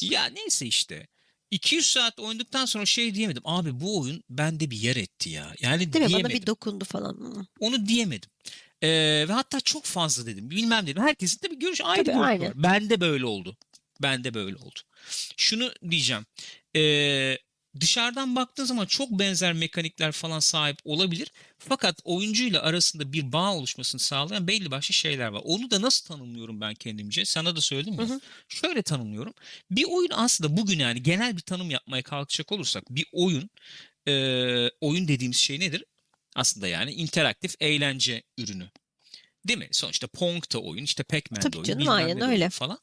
[0.00, 1.06] Ya neyse işte.
[1.50, 3.42] 200 saat oynadıktan sonra şey diyemedim.
[3.44, 5.54] Abi bu oyun bende bir yer etti ya.
[5.60, 6.08] Yani Değil mi?
[6.08, 6.40] Bana diyemedim.
[6.42, 7.46] bir dokundu falan.
[7.60, 8.30] Onu diyemedim.
[8.82, 8.88] Ee,
[9.28, 10.50] ve hatta çok fazla dedim.
[10.50, 11.02] Bilmem dedim.
[11.02, 12.48] Herkesin de bir görüş ayrı Tabii, aynen.
[12.48, 12.62] var.
[12.62, 13.56] Bende böyle oldu.
[14.02, 14.80] Bende böyle oldu.
[15.36, 16.26] Şunu diyeceğim.
[16.76, 17.38] Ee,
[17.80, 21.32] dışarıdan baktığın zaman çok benzer mekanikler falan sahip olabilir.
[21.58, 25.42] Fakat oyuncuyla arasında bir bağ oluşmasını sağlayan belli başlı şeyler var.
[25.44, 27.24] Onu da nasıl tanımlıyorum ben kendimce?
[27.24, 28.08] Sana da söyledim ya.
[28.08, 28.20] Hı hı.
[28.48, 29.34] Şöyle tanımlıyorum.
[29.70, 33.50] Bir oyun aslında bugün yani genel bir tanım yapmaya kalkacak olursak bir oyun
[34.08, 34.12] e,
[34.80, 35.84] oyun dediğimiz şey nedir?
[36.34, 38.70] Aslında yani interaktif eğlence ürünü.
[39.48, 39.68] Değil mi?
[39.72, 42.50] Sonuçta Pong da oyun, işte Pac-Man Tabii oyun, canım, bilmem aynen öyle.
[42.50, 42.78] falan.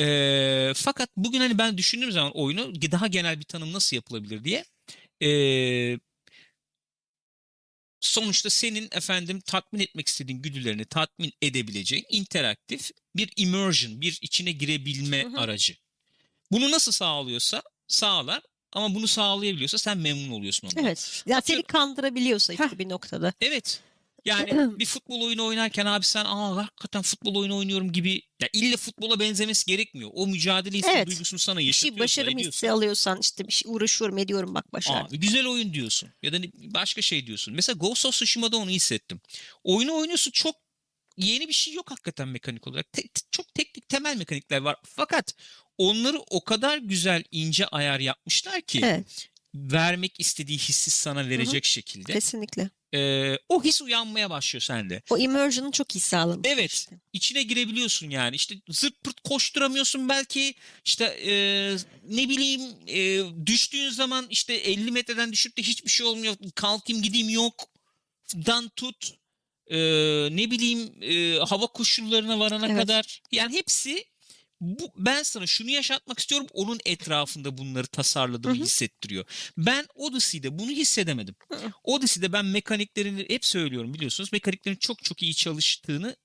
[0.00, 4.64] E, fakat bugün hani ben düşündüğüm zaman oyunu daha genel bir tanım nasıl yapılabilir diye
[5.22, 5.30] e,
[8.00, 15.24] sonuçta senin efendim tatmin etmek istediğin güdülerini tatmin edebileceğin interaktif bir immersion, bir içine girebilme
[15.24, 15.40] Hı hı.
[15.40, 15.74] aracı.
[16.52, 18.42] Bunu nasıl sağlıyorsa sağlar
[18.72, 20.84] ama bunu sağlayabiliyorsa sen memnun oluyorsun ondan.
[20.84, 21.22] Evet.
[21.26, 23.32] Ya seni Atıyorum- kandırabiliyorsa işte bir noktada.
[23.40, 23.80] Evet.
[24.24, 28.76] Yani bir futbol oyunu oynarken abi sen aa hakikaten futbol oyunu oynuyorum gibi ya illa
[28.76, 30.10] futbola benzemesi gerekmiyor.
[30.14, 31.06] O mücadele hissi Evet.
[31.06, 35.20] duygusunu sana Bir şey yaşatıyorsa başarım hissi alıyorsan işte bir şey uğraşıyorum ediyorum bak başardım.
[35.20, 37.54] Güzel oyun diyorsun ya da başka şey diyorsun.
[37.54, 39.20] Mesela Ghost of Tsushima'da onu hissettim.
[39.64, 40.56] Oyunu oynuyorsun çok
[41.16, 42.92] yeni bir şey yok hakikaten mekanik olarak.
[42.92, 44.76] Te- çok teknik temel mekanikler var.
[44.84, 45.34] Fakat
[45.78, 52.12] onları o kadar güzel ince ayar yapmışlar ki Evet vermek istediği hissi sana verecek şekilde.
[52.12, 52.70] kesinlikle.
[52.94, 55.02] Ee, o his uyanmaya başlıyor sende.
[55.10, 56.48] O immersion'ı çok iyi sağlamış.
[56.48, 56.72] Evet.
[56.72, 56.96] işte.
[57.12, 58.36] İçine girebiliyorsun yani.
[58.36, 60.54] İşte zırt pırt koşturamıyorsun belki.
[60.84, 61.32] İşte e,
[62.08, 66.36] ne bileyim e, düştüğün zaman işte 50 metreden düşüp de hiçbir şey olmuyor.
[66.54, 67.68] Kalkayım gideyim yok.
[68.34, 69.12] Dan tut.
[69.66, 69.78] E,
[70.36, 72.76] ne bileyim e, hava koşullarına varana Evet.
[72.80, 73.20] kadar.
[73.32, 74.04] Yani hepsi
[74.62, 76.46] bu, ben sana şunu yaşatmak istiyorum.
[76.52, 78.64] Onun etrafında bunları tasarladığımı Hı hı.
[78.64, 79.24] hissettiriyor.
[79.58, 81.34] Ben Odyssey'de bunu hissedemedim.
[81.52, 81.72] Hı.
[81.84, 84.32] Odyssey'de ben mekaniklerini hep söylüyorum biliyorsunuz.
[84.32, 86.16] Mekaniklerin çok çok iyi çalıştığını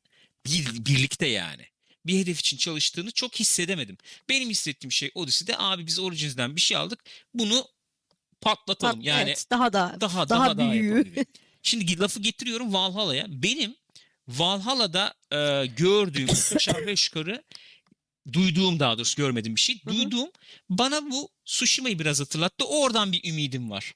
[0.45, 1.65] bir, birlikte yani.
[2.05, 3.97] Bir hedef için çalıştığını çok hissedemedim.
[4.29, 7.03] Benim hissettiğim şey Odyssey'de abi biz Origins'den bir şey aldık.
[7.33, 7.67] Bunu
[8.41, 8.99] patlatalım.
[8.99, 11.25] Bak, yani evet, daha da daha daha daha daha, büyüğü.
[11.63, 13.25] Şimdi lafı getiriyorum Valhalla'ya.
[13.29, 13.75] Benim
[14.27, 17.43] Valhalla'da e, gördüğüm aşağı beş yukarı
[18.33, 19.79] duyduğum daha doğrusu görmediğim bir şey.
[19.85, 19.95] Hı hı.
[19.95, 20.29] Duyduğum
[20.69, 22.65] bana bu Tsushima'yı biraz hatırlattı.
[22.65, 23.93] Oradan bir ümidim var.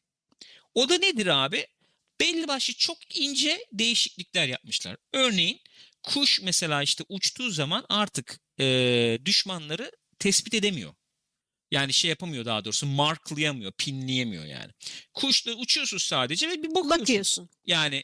[0.73, 1.67] O da nedir abi?
[2.19, 4.97] Belli başlı çok ince değişiklikler yapmışlar.
[5.13, 5.61] Örneğin
[6.03, 10.93] kuş mesela işte uçtuğu zaman artık e, düşmanları tespit edemiyor.
[11.71, 14.71] Yani şey yapamıyor daha doğrusu marklayamıyor, pinleyemiyor yani.
[15.13, 16.99] Kuşla uçuyorsun sadece ve bir bakıyorsun.
[16.99, 17.49] bakıyorsun.
[17.65, 18.03] Yani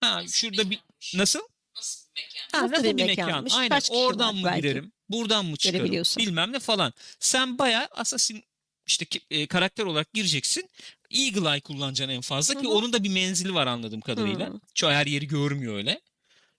[0.00, 0.78] ha Nasıl şurada bir
[1.14, 1.40] nasıl?
[1.76, 2.58] Nasıl bir mekan?
[2.60, 3.26] Ha, Nasıl bir mekan?
[3.26, 3.52] mekanmış?
[3.54, 4.62] Aynen Kaç oradan mı belki?
[4.62, 4.92] girerim?
[5.08, 5.84] Buradan mı çıkarım?
[6.18, 6.92] Bilmem ne falan.
[7.20, 8.44] Sen bayağı Assassin
[8.86, 10.70] işte ki- e, karakter olarak gireceksin.
[11.10, 12.72] Eagle Eye kullanacaksın en fazla ki Hı hı.
[12.72, 14.48] onun da bir menzili var anladığım kadarıyla.
[14.48, 14.60] Hı.
[14.74, 16.00] Çoğu her yeri görmüyor öyle.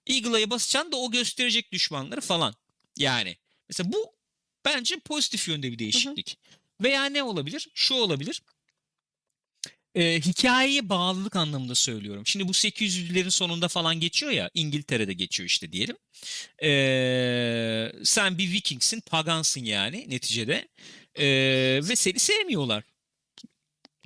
[0.06, 2.54] Eagle Eye'e basacaksın da o gösterecek düşmanları falan.
[2.98, 3.36] Yani
[3.68, 4.12] mesela bu
[4.64, 6.38] bence pozitif yönde bir değişiklik.
[6.82, 7.68] Veya ne olabilir?
[7.74, 8.42] Şu olabilir.
[9.94, 12.26] Ee, hikayeye bağlılık anlamında söylüyorum.
[12.26, 15.96] Şimdi bu 800'lerin sonunda falan geçiyor ya İngiltere'de geçiyor işte diyelim.
[16.62, 20.68] Ee, sen bir Vikingsin, pagansın yani neticede.
[21.18, 22.84] Ee, ve seni sevmiyorlar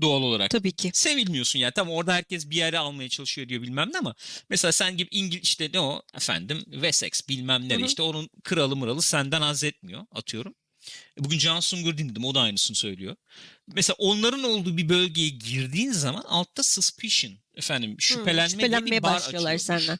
[0.00, 0.50] doğal olarak.
[0.50, 0.90] Tabii ki.
[0.94, 1.72] Sevilmiyorsun yani.
[1.72, 4.14] Tamam orada herkes bir yere almaya çalışıyor diyor bilmem ne ama
[4.50, 7.86] mesela sen gibi İngil işte ne o efendim Wessex bilmem hı.
[7.86, 10.54] işte onun kralı mıralı senden haz etmiyor atıyorum.
[11.20, 13.16] E, Bugün Can Sungur dinledim o da aynısını söylüyor.
[13.74, 19.02] Mesela onların olduğu bir bölgeye girdiğin zaman altta suspicion efendim Hı, şüphelenme diye şüphelenmeye bir
[19.02, 19.86] bar başlıyorlar açılıyormuş.
[19.86, 19.98] senden.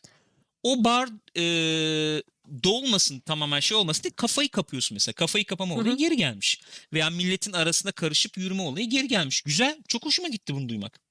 [0.63, 2.23] O bar e,
[2.65, 5.13] dolmasın tamamen şey olmasın diye kafayı kapıyorsun mesela.
[5.13, 5.97] Kafayı kapama olayı hı.
[5.97, 6.61] geri gelmiş.
[6.93, 9.43] Veya milletin arasında karışıp yürüme olayı geri gelmiş.
[9.43, 9.79] Güzel.
[9.89, 11.08] Çok hoşuma gitti bunu duymak.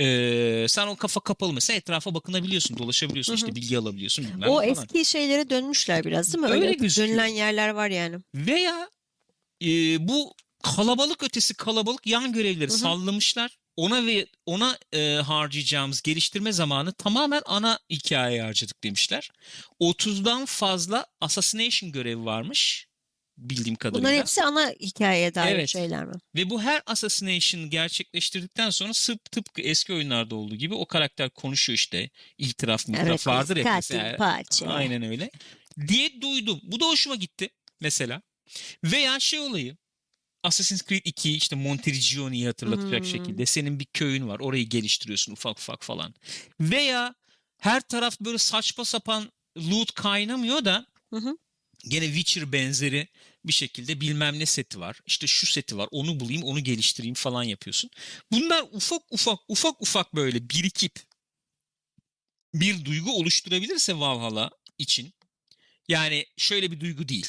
[0.00, 4.64] Ee, sen o kafa kapalı mesela etrafa bakınabiliyorsun, dolaşabiliyorsun, işte bilgi alabiliyorsun O falan.
[4.70, 6.50] eski şeylere dönmüşler biraz değil mi?
[6.50, 7.08] Öyle Öyle gözüküyor.
[7.08, 8.16] dönülen yerler var yani.
[8.34, 8.90] Veya
[9.62, 9.68] e,
[10.08, 12.78] bu kalabalık ötesi kalabalık yan görevleri Hı hı.
[12.78, 13.58] sallamışlar.
[13.76, 19.30] Ona ve ona e, harcayacağımız geliştirme zamanı tamamen ana hikayeye harcadık demişler.
[19.80, 22.86] 30'dan fazla assassination görevi varmış
[23.38, 24.02] bildiğim kadarıyla.
[24.08, 25.68] Bunların hepsi ana hikayeye dair Evet.
[25.68, 26.14] şeyler mi?
[26.36, 31.74] Ve bu her assassination gerçekleştirdikten sonra sıp tıpkı eski oyunlarda olduğu gibi o karakter konuşuyor
[31.74, 32.10] işte.
[32.38, 33.26] İtiraf mitiraf Evet.
[33.26, 33.62] vardır ya.
[33.64, 34.66] katil, parça.
[34.66, 35.30] Aynen öyle.
[35.88, 36.60] Diye duydum.
[36.62, 37.48] Bu da hoşuma gitti
[37.80, 38.22] mesela.
[38.84, 39.76] Veya şey olayı.
[40.44, 43.10] Assassin's Creed 2 işte Monteriggioni'yi hatırlatacak Hmm.
[43.10, 44.40] şekilde senin bir köyün var.
[44.40, 46.14] Orayı geliştiriyorsun ufak ufak falan.
[46.60, 47.14] Veya
[47.58, 51.36] her taraf böyle saçma sapan loot kaynamıyor da Hı hı.
[51.88, 53.08] Gene Witcher benzeri
[53.44, 55.00] bir şekilde bilmem ne seti var.
[55.06, 55.88] İşte şu seti var.
[55.90, 57.90] Onu bulayım, onu geliştireyim falan yapıyorsun.
[58.32, 61.00] Bunlar ufak ufak ufak ufak böyle birikip
[62.54, 65.14] bir duygu oluşturabilirse Valhalla için
[65.88, 67.26] yani şöyle bir duygu değil.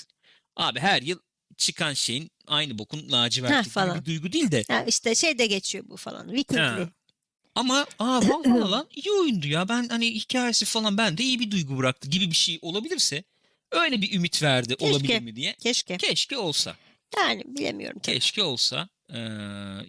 [0.55, 1.19] Abi her yıl
[1.57, 3.99] çıkan şeyin aynı bokun gibi falan.
[3.99, 6.31] bir duygu değil de Ha, işte şey de geçiyor bu falan.
[6.31, 6.59] Vikingli.
[6.59, 6.89] Ha.
[7.55, 9.69] ama aa Valhalla lan iyi oyundu ya.
[9.69, 13.23] Ben hani hikayesi falan bende iyi bir duygu bıraktı gibi bir şey olabilirse
[13.73, 14.85] öyle bir ümit verdi Keşke.
[14.93, 15.55] olabilir mi diye.
[15.63, 15.97] Keşke.
[15.97, 16.75] Keşke olsa.
[17.17, 18.15] Yani bilemiyorum tabii.
[18.15, 18.89] Keşke olsa.
[19.09, 19.17] Ee,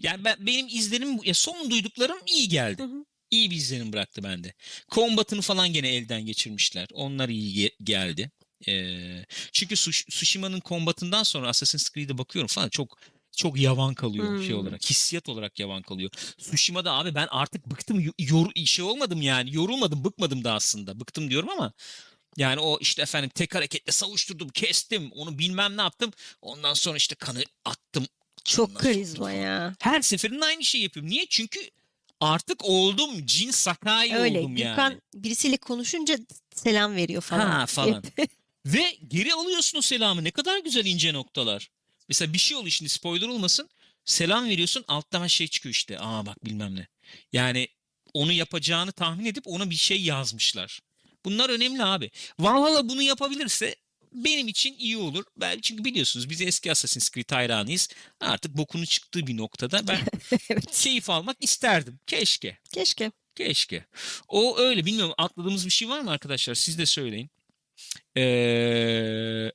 [0.02, 2.82] yani ben, benim izlenim ya son duyduklarım iyi geldi.
[2.82, 3.04] Hı hı.
[3.30, 4.54] İyi bir izlenim bıraktı bende.
[4.90, 6.88] Combat'ını falan gene elden geçirmişler.
[6.92, 8.30] Onlar iyi ge- geldi.
[8.68, 12.98] Ee, çünkü Tsush- Tsushima'nın Combat'ından sonra Assassin's Creed'e bakıyorum falan çok
[13.36, 14.58] çok yavan kalıyor şey Hmm.
[14.58, 14.84] olarak.
[14.90, 16.10] Hissiyat olarak yavan kalıyor.
[16.38, 18.00] Tsushima'da abi ben artık bıktım.
[18.18, 19.54] Yor, şey olmadım yani.
[19.54, 21.00] Yorulmadım, bıkmadım da aslında.
[21.00, 21.72] Bıktım diyorum ama
[22.36, 26.12] yani o işte efendim tek hareketle savuşturdum, kestim, onu bilmem ne yaptım.
[26.42, 28.06] Ondan sonra işte kanı attım.
[28.44, 29.74] Çok karizma ya.
[29.80, 31.10] Her seferinde aynı şeyi yapıyorum.
[31.10, 31.26] Niye?
[31.30, 31.60] Çünkü
[32.20, 33.26] artık oldum.
[33.26, 34.38] Cin Sakai Öyle.
[34.38, 35.00] oldum Gürkan yani.
[35.14, 36.18] birisiyle konuşunca
[36.54, 37.50] selam veriyor falan.
[37.50, 38.02] Ha falan.
[38.66, 40.24] Ve geri alıyorsun o selamı.
[40.24, 41.70] Ne kadar güzel ince noktalar.
[42.08, 43.68] Mesela bir şey oluyor şimdi spoiler olmasın.
[44.04, 45.98] Selam veriyorsun alttan şey çıkıyor işte.
[46.00, 46.88] Aa bak bilmem ne.
[47.32, 47.68] Yani
[48.14, 50.80] onu yapacağını tahmin edip ona bir şey yazmışlar.
[51.24, 52.10] Bunlar önemli abi.
[52.38, 53.74] Valhalla bunu yapabilirse
[54.12, 55.24] benim için iyi olur.
[55.36, 57.88] Ben çünkü biliyorsunuz biz eski Assassin's Creed hayranıyız.
[58.20, 60.00] Artık bokunu çıktığı bir noktada ben
[60.50, 60.80] evet.
[60.82, 62.00] keyif almak isterdim.
[62.06, 62.58] Keşke.
[62.72, 63.12] Keşke.
[63.34, 63.84] Keşke.
[64.28, 65.14] O öyle bilmiyorum.
[65.18, 66.54] Atladığımız bir şey var mı arkadaşlar?
[66.54, 67.30] Siz de söyleyin.
[68.16, 69.52] Ee...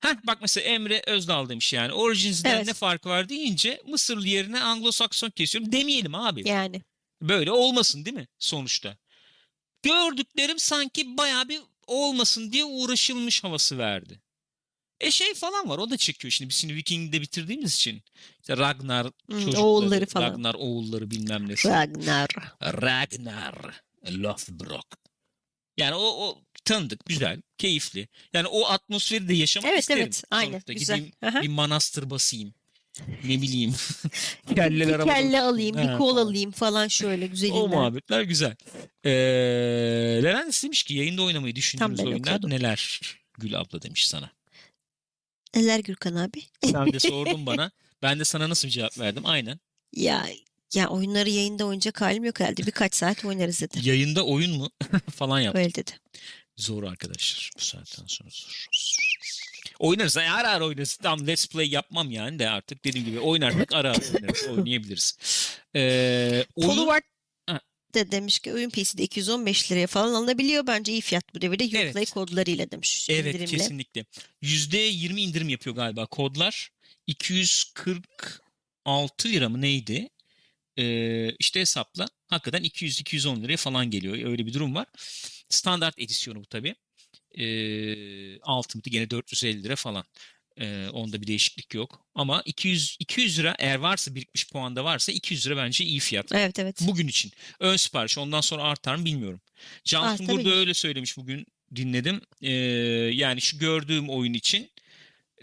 [0.00, 1.92] Heh, bak mesela Emre Özdal demiş yani.
[1.92, 2.66] Origins'den Evet.
[2.66, 5.72] ne farkı var deyince Mısırlı yerine Anglo-Sakson kesiyorum.
[5.72, 6.48] Demeyelim abi.
[6.48, 6.82] Yani.
[7.22, 8.96] Böyle olmasın değil mi sonuçta?
[9.82, 14.20] Gördüklerim sanki bayağı bir olmasın diye uğraşılmış havası verdi.
[15.00, 18.02] E şey falan var o da çekiyor şimdi biz şimdi Viking'de bitirdiğimiz için.
[18.40, 20.30] İşte Ragnar Hmm, çocukları, oğulları falan.
[20.30, 21.68] Ragnar oğulları bilmem nesi.
[21.68, 22.28] Ragnar.
[22.62, 24.86] Ragnar Lothbrok.
[25.76, 28.08] Yani o, o tanıdık, güzel, keyifli.
[28.32, 30.02] Yani o atmosferi de yaşamak Evet isterim.
[30.02, 30.24] evet.
[30.30, 30.50] Aynı.
[30.50, 30.96] Sonuçta Güzel.
[30.96, 31.42] Gideyim Aha.
[31.42, 32.54] bir manastır basayım.
[33.24, 33.74] Ne bileyim.
[34.54, 37.68] Kelleler bir kelle alayım, bir kol alayım falan şöyle O güzelinden.
[37.68, 38.56] muhabbetler güzel.
[39.04, 39.10] Ee,
[40.22, 42.50] Levent demiş ki yayında oynamayı düşündüğünüz ben oyunlar okuyordum.
[42.50, 43.00] neler?
[43.38, 44.30] Gül abla demiş sana.
[45.54, 46.42] Neler Gürkan abi?
[46.64, 47.70] Sen de sordun bana.
[48.02, 49.26] Ben de sana nasıl bir cevap verdim?
[49.26, 49.60] Aynen.
[49.96, 50.26] Ya
[50.74, 52.66] ya oyunları yayında oynayacak halim yok herhalde.
[52.66, 53.88] Birkaç saat oynarız dedi.
[53.88, 54.70] Yayında oyun mu?
[55.10, 55.54] falan yap.
[55.56, 55.90] Öyle dedi.
[56.56, 57.50] Zor arkadaşlar.
[57.58, 58.66] Bu saatten sonra zor.
[59.80, 60.16] Oynarız.
[60.16, 60.96] Yani ara ara oynarız.
[60.96, 64.48] Tam let's play yapmam yani de artık dediğim gibi oynarsak ara ara oynarız.
[64.48, 65.18] Oynayabiliriz.
[65.74, 66.68] Ee, oyun...
[66.68, 67.02] Polyward
[67.94, 70.66] de demiş ki oyun PC'de 215 liraya falan alınabiliyor.
[70.66, 71.64] Bence iyi fiyat bu devirde.
[71.64, 71.90] Evet.
[71.90, 73.10] Uplay kodlarıyla demiş.
[73.10, 73.46] Evet indirimle.
[73.46, 74.04] kesinlikle.
[74.42, 76.70] %20 indirim yapıyor galiba kodlar.
[77.06, 80.08] 246 lira mı neydi?
[80.76, 82.08] Ee, işte hesapla.
[82.26, 84.30] Hakikaten 200-210 liraya falan geliyor.
[84.30, 84.86] Öyle bir durum var.
[85.48, 86.74] Standart edisyonu bu tabii.
[87.38, 90.04] Ee, Ultimate'ı gene 450 lira falan.
[90.60, 92.06] Ee, onda bir değişiklik yok.
[92.14, 96.32] Ama 200 200 lira eğer varsa birikmiş puanda varsa 200 lira bence iyi fiyat.
[96.32, 96.80] Evet evet.
[96.86, 97.32] Bugün için.
[97.60, 99.40] Ön sipariş ondan sonra artar mı bilmiyorum.
[99.84, 100.44] Cansun Artabilir.
[100.44, 102.20] burada öyle söylemiş bugün dinledim.
[102.42, 102.50] Ee,
[103.14, 104.70] yani şu gördüğüm oyun için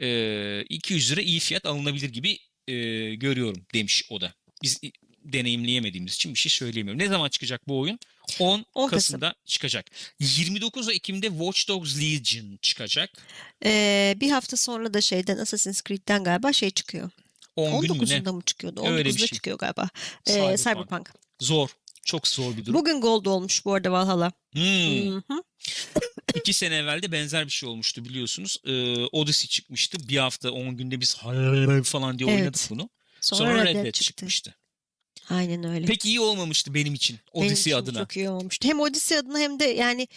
[0.01, 2.73] e, 200 lira iyi fiyat alınabilir gibi e,
[3.15, 4.33] görüyorum demiş o da.
[4.63, 4.81] Biz
[5.23, 6.99] deneyimleyemediğimiz için bir şey söyleyemiyorum.
[6.99, 7.99] Ne zaman çıkacak bu oyun?
[8.39, 8.89] 10, 10 Kasım.
[8.89, 9.85] Kasım'da çıkacak.
[10.19, 13.09] 29 Ekim'de Watch Dogs Legion çıkacak.
[13.65, 17.09] Ee, bir hafta sonra da şeyden Assassin's Creed'den galiba şey çıkıyor.
[17.55, 18.03] 10 gün mü ne?
[18.03, 18.85] 19'unda mı çıkıyordu?
[18.87, 19.27] Öyle bir 19'da şey.
[19.27, 19.89] çıkıyor galiba.
[20.27, 20.57] Ee, Cyberpunk.
[20.59, 21.13] Cyberpunk.
[21.39, 21.69] Zor.
[22.05, 22.73] Çok zor bir durum.
[22.79, 24.31] Bugün Gold olmuş bu arada Valhalla.
[24.53, 24.61] Hmm.
[25.11, 25.43] Hı hı.
[26.35, 28.57] İki sene evvel de benzer bir şey olmuştu biliyorsunuz.
[28.65, 30.09] Ee, Odyssey çıkmıştı.
[30.09, 32.39] Bir hafta 10 günde biz falan diye Evet.
[32.39, 32.89] oynadık bunu.
[33.21, 34.03] Sonra, Sonra, Red Dead çıktı.
[34.03, 34.55] çıkmıştı.
[35.29, 35.85] Aynen öyle.
[35.85, 37.99] Pek iyi olmamıştı benim için Benim Odyssey için adına.
[37.99, 38.67] Çok iyi olmuştu.
[38.67, 40.07] Hem Odyssey adına hem de yani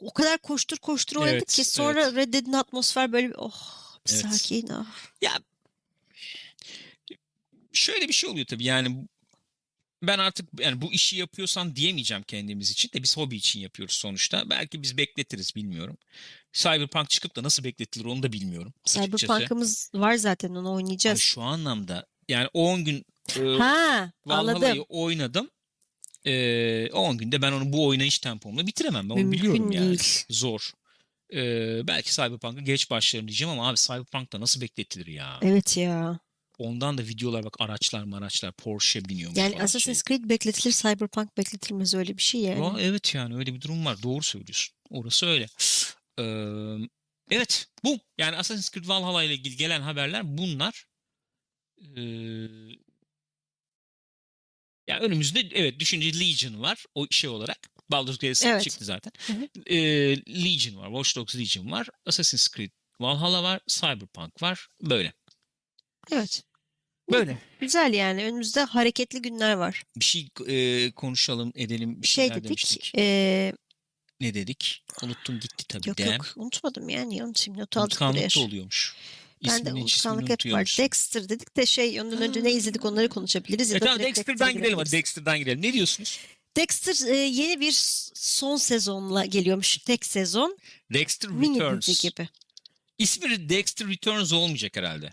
[0.00, 3.60] o kadar koştur koştur oynadık Evet, ki sonra Red Dead'in atmosfer böyle bir oh
[4.06, 4.22] bir Evet.
[4.22, 4.86] sakin ah.
[5.22, 5.32] Ya
[7.72, 9.08] şöyle bir şey oluyor tabii yani
[10.02, 14.50] ben artık yani bu işi yapıyorsan diyemeyeceğim kendimiz için de biz hobi için yapıyoruz sonuçta.
[14.50, 15.96] Belki biz bekletiriz bilmiyorum.
[16.52, 18.72] Cyberpunk çıkıp da nasıl bekletilir onu da bilmiyorum.
[18.84, 21.20] Cyberpunk'ımız var zaten onu Ay, oynayacağız.
[21.20, 23.04] şu anlamda yani 10 gün
[23.36, 24.84] Ha Valhalla'yı anladım.
[24.88, 25.50] oynadım.
[26.26, 29.04] Ee, 10 günde ben onu bu oynayış tempomla bitiremem.
[29.10, 29.86] Ben onu Mümkün biliyorum yani.
[29.88, 30.24] değil.
[30.30, 30.70] Zor.
[31.34, 35.38] Ee, belki Cyberpunk'a geç başlarım diyeceğim ama abi Cyberpunk'ta nasıl bekletilir ya?
[35.42, 36.18] Evet ya.
[36.58, 40.18] Ondan da videolar bak araçlar maraçlar Porsche biniyormuş Yani Assassin's şey.
[40.18, 42.64] Creed bekletilir, Cyberpunk bekletilmez öyle bir şey yani.
[42.64, 44.02] Ya, evet yani öyle bir durum var.
[44.02, 44.74] Doğru söylüyorsun.
[44.90, 45.46] Orası öyle.
[46.18, 46.24] Ee,
[47.30, 47.98] evet bu.
[48.18, 50.84] Yani Assassin's Creed Valhalla ile ilgili gelen haberler bunlar.
[51.96, 52.00] Ee,
[54.88, 56.84] ya önümüzde evet düşünce Legion var.
[56.94, 57.58] O şey olarak.
[57.90, 58.62] Baldur's Gate Evet.
[58.62, 59.12] çıktı zaten.
[59.26, 59.48] Hı hı.
[59.66, 59.76] Ee,
[60.44, 60.86] Legion var.
[60.88, 61.88] Watch Dogs Legion var.
[62.06, 62.70] Assassin's Creed
[63.00, 63.60] Valhalla var.
[63.68, 64.68] Cyberpunk var.
[64.82, 65.12] Böyle.
[66.12, 66.42] Evet.
[67.12, 67.38] Böyle.
[67.60, 68.24] Güzel yani.
[68.24, 69.82] Önümüzde hareketli günler var.
[69.96, 72.02] Bir şey e, konuşalım edelim.
[72.02, 72.44] Bir şey dedik.
[72.44, 72.92] demiştik.
[72.96, 73.52] eee,
[74.20, 74.84] Ne dedik?
[75.02, 75.88] Unuttum gitti tabii.
[75.88, 76.12] yok Dem.
[76.12, 77.08] yok unutmadım yani.
[77.10, 77.60] Niye unutayım?
[77.60, 78.08] Not aldık buraya.
[78.10, 78.94] Unutkanlık da oluyormuş.
[79.46, 80.74] Ben de unutkanlık hep var.
[80.78, 83.70] Dexter dedik de şey ondan önce ne izledik onları konuşabiliriz.
[83.70, 84.92] Ya E tamam Dexter'dan Dexter'a gidelim hadi.
[84.92, 85.62] Dexter'dan gidelim.
[85.62, 86.20] Ne diyorsunuz?
[86.56, 87.72] Dexter e, yeni bir
[88.14, 89.78] son sezonla geliyormuş.
[89.78, 90.58] Tek sezon.
[90.92, 92.02] Dexter Mini Returns.
[92.02, 92.28] gibi.
[92.98, 95.12] İsmi Dexter Returns olmayacak herhalde.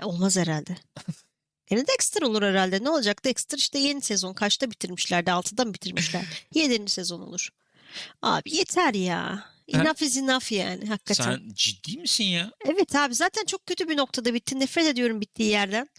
[0.00, 0.76] E, Olmaz herhalde.
[1.70, 2.84] Yine Dexter olur herhalde.
[2.84, 3.24] Ne olacak?
[3.24, 5.32] Dexter işte yeni sezon kaçta bitirmişlerdi?
[5.32, 6.24] Altıda mı bitirmişler?
[6.54, 7.48] Yedinci sezon olur.
[8.22, 9.50] Abi yeter ya.
[9.68, 11.24] Enough is enough yani hakikaten.
[11.24, 12.52] Sen ciddi misin ya?
[12.64, 14.60] Evet abi zaten çok kötü bir noktada bitti.
[14.60, 15.88] Nefret ediyorum bittiği yerden.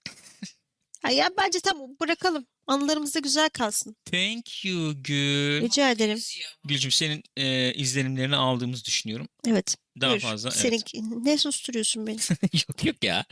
[1.02, 2.46] Ha, ya bence tam bırakalım.
[2.68, 3.96] Anılarımızda güzel kalsın.
[4.06, 5.62] Thank you Gül.
[5.62, 6.20] Rica ederim.
[6.64, 9.28] Gülcüm senin e, izlenimlerini aldığımızı düşünüyorum.
[9.48, 9.76] Evet.
[10.02, 10.22] Daha buyur.
[10.22, 10.52] fazla.
[10.52, 10.82] Senin,
[11.26, 12.18] Ne susturuyorsun beni?
[12.30, 12.54] Evet.
[12.70, 13.26] yok yok ya.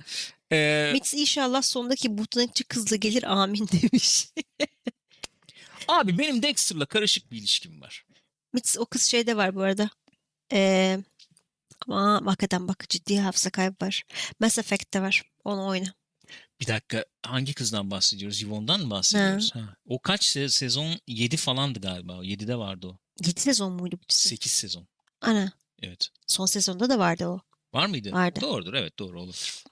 [0.51, 4.27] E, Mix inşallah sondaki botanetçi kızla gelir amin demiş.
[5.87, 8.05] abi benim Dexter'la karışık bir ilişkim var.
[8.53, 9.89] Mix o kız şeyde var bu arada.
[10.51, 10.99] Ee,
[11.87, 14.03] ama hakikaten bak ciddi hafıza kaybı var.
[14.39, 15.23] Mass Effect'te var.
[15.43, 15.93] Onu oyna.
[16.61, 18.41] Bir dakika hangi kızdan bahsediyoruz?
[18.41, 19.55] Yvonne'dan mı bahsediyoruz?
[19.55, 19.75] Ha.
[19.89, 20.99] O kaç se- sezon?
[21.07, 22.13] 7 falandı galiba.
[22.25, 22.97] 7'de vardı o.
[23.25, 24.27] 7 sezon muydu bu dizi?
[24.27, 24.87] 8 sezon.
[25.21, 25.51] Ana.
[25.81, 26.09] Evet.
[26.27, 27.39] Son sezonda da vardı o.
[27.73, 28.11] Var mıydı?
[28.11, 28.39] Vardı.
[28.41, 29.63] Doğrudur evet doğru olur.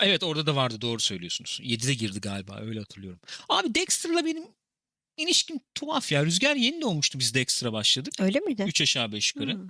[0.00, 1.60] Evet orada da vardı doğru söylüyorsunuz.
[1.62, 3.20] 7'de girdi galiba öyle hatırlıyorum.
[3.48, 4.44] Abi Dexter'la benim
[5.16, 6.24] ilişkim tuhaf ya.
[6.26, 8.14] Rüzgar yeni doğmuştu biz Dexter'a başladık.
[8.20, 8.64] Öyle miydi?
[8.66, 9.54] 3 aşağı 5 yukarı.
[9.54, 9.68] Hmm.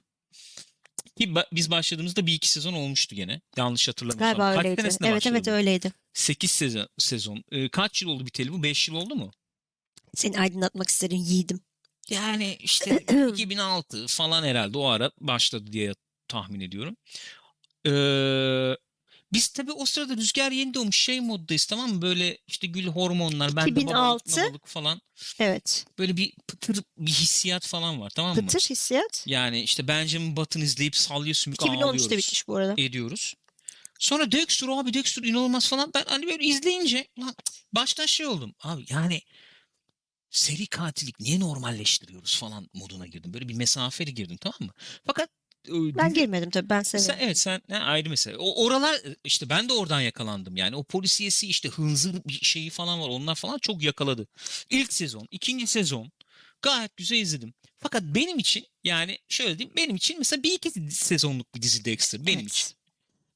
[1.19, 3.41] Ki ba- biz başladığımızda bir iki sezon olmuştu gene.
[3.57, 4.39] Yanlış hatırlamıyorsam.
[4.39, 4.81] Galiba Kaç öyleydi.
[5.05, 5.51] Evet evet bu?
[5.51, 5.93] öyleydi.
[6.13, 6.89] 8 sezon.
[6.99, 7.45] sezon.
[7.53, 8.63] Ee, kaç yıl oldu biteli bu?
[8.63, 9.31] 5 yıl oldu mu?
[10.15, 11.61] Seni aydınlatmak isterim yiğidim.
[12.11, 15.95] Yani işte 2006 falan herhalde o ara başladı diye
[16.29, 16.97] tahmin ediyorum.
[17.87, 18.77] Ee,
[19.33, 22.03] biz tabii o sırada Rüzgar yeni doğmuş şey moddayız tamam mı?
[22.03, 23.97] Böyle işte gül hormonlar, bende 2006.
[23.97, 25.01] babalık, babalık falan.
[25.39, 25.85] Evet.
[25.99, 28.43] Böyle bir pıtır bir hissiyat falan var tamam mı?
[28.43, 29.25] Pıtır hissiyat.
[29.27, 32.11] Yani işte Benjamin Button izleyip sallıyor sümük 2013'te ağlıyoruz.
[32.11, 32.75] bitmiş bu arada.
[32.79, 33.35] Ediyoruz.
[33.99, 35.91] Sonra Dexter abi Dexter inanılmaz falan.
[35.95, 37.35] Ben hani böyle izleyince lan
[37.73, 38.55] baştan şey oldum.
[38.61, 39.23] Abi yani
[40.31, 43.35] seri katillik niye normalleştiriyoruz falan moduna girdim.
[43.35, 44.73] Böyle bir mesafeli girdim tamam mı?
[45.07, 45.31] Fakat
[45.69, 47.25] Ben girmedim tabii ben sen, severim.
[47.25, 48.37] evet sen ha, ayrı mesele.
[48.37, 50.57] O oralar işte ben de oradan yakalandım.
[50.57, 53.09] Yani o polisiyesi işte hınzır bir şeyi falan var.
[53.09, 54.27] Onlar falan çok yakaladı.
[54.71, 56.11] İlk sezon, ikinci sezon
[56.63, 57.55] gayet güzel izledim.
[57.79, 62.27] Fakat benim için yani şöyle diyeyim benim için mesela bir iki sezonluk bir dizi Dexter
[62.27, 62.51] benim Evet.
[62.51, 62.77] için.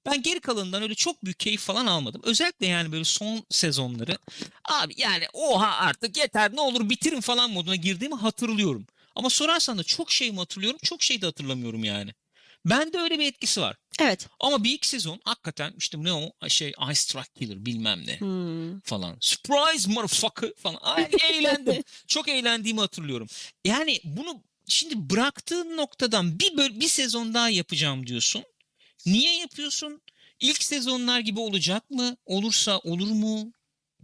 [0.06, 2.20] Ben geri kalanından öyle çok büyük keyif falan almadım.
[2.24, 4.18] Özellikle yani böyle son sezonları
[4.64, 8.86] abi yani oha artık yeter ne olur bitirin falan moduna girdiğimi hatırlıyorum.
[9.14, 12.10] Ama sorarsan da çok şey mi hatırlıyorum çok şey de hatırlamıyorum yani.
[12.64, 13.76] Bende öyle bir etkisi var.
[14.00, 14.28] Evet.
[14.40, 18.80] Ama bir iki sezon hakikaten işte ne o şey Ice Truck Killer bilmem ne Hmm.
[18.80, 19.16] falan.
[19.20, 20.78] Surprise motherfucker falan.
[20.82, 21.82] Ay, eğlendim.
[22.06, 23.28] Çok eğlendiğimi hatırlıyorum.
[23.64, 28.42] Yani bunu şimdi bıraktığın noktadan bir böl- bir sezon daha yapacağım diyorsun.
[29.06, 30.00] Niye yapıyorsun?
[30.40, 32.16] İlk sezonlar gibi olacak mı?
[32.26, 33.52] Olursa olur mu?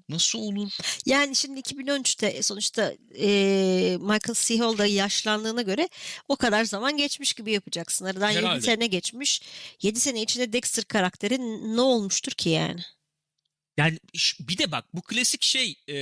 [0.08, 0.72] Nasıl olur?
[1.06, 4.58] Yani şimdi 2013'te sonuçta eee, Michael C.
[4.58, 5.88] Hall da yaşlandığına göre
[6.28, 8.04] o kadar zaman geçmiş gibi yapacaksın.
[8.04, 8.60] Aradan 7 Herhalde.
[8.60, 9.42] sene geçmiş.
[9.82, 11.38] 7 sene içinde Dexter karakteri
[11.76, 12.80] ne olmuştur ki yani?
[13.76, 13.98] Yani
[14.40, 15.94] bir de bak bu klasik şey e,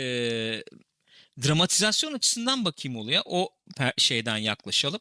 [1.42, 3.22] dramatizasyon açısından bakayım olaya.
[3.24, 3.50] O
[3.98, 5.00] şeyden yaklaşalım.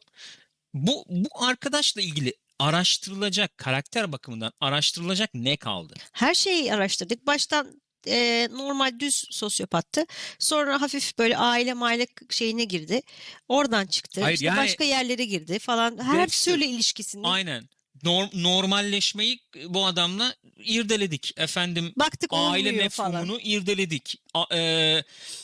[0.74, 5.94] Bu, bu arkadaşla ilgili araştırılacak karakter bakımından araştırılacak ne kaldı?
[6.12, 7.26] Her şeyi araştırdık.
[7.26, 10.06] Baştan eee, normal düz sosyopattı.
[10.38, 13.00] Sonra hafif böyle aile maile şeyine girdi.
[13.48, 14.20] Oradan çıktı.
[14.22, 15.98] Hayır, İşte yani- başka yerlere girdi falan.
[16.02, 17.26] Her Dexter- türlü ilişkisini.
[17.26, 17.68] Aynen.
[18.04, 21.32] Norm- normalleşmeyi bu adamla irdeledik.
[21.36, 23.12] Efendim Baktık aile olmuyor falan.
[23.12, 24.16] mefhumunu irdeledik.
[24.34, 25.02] A- e,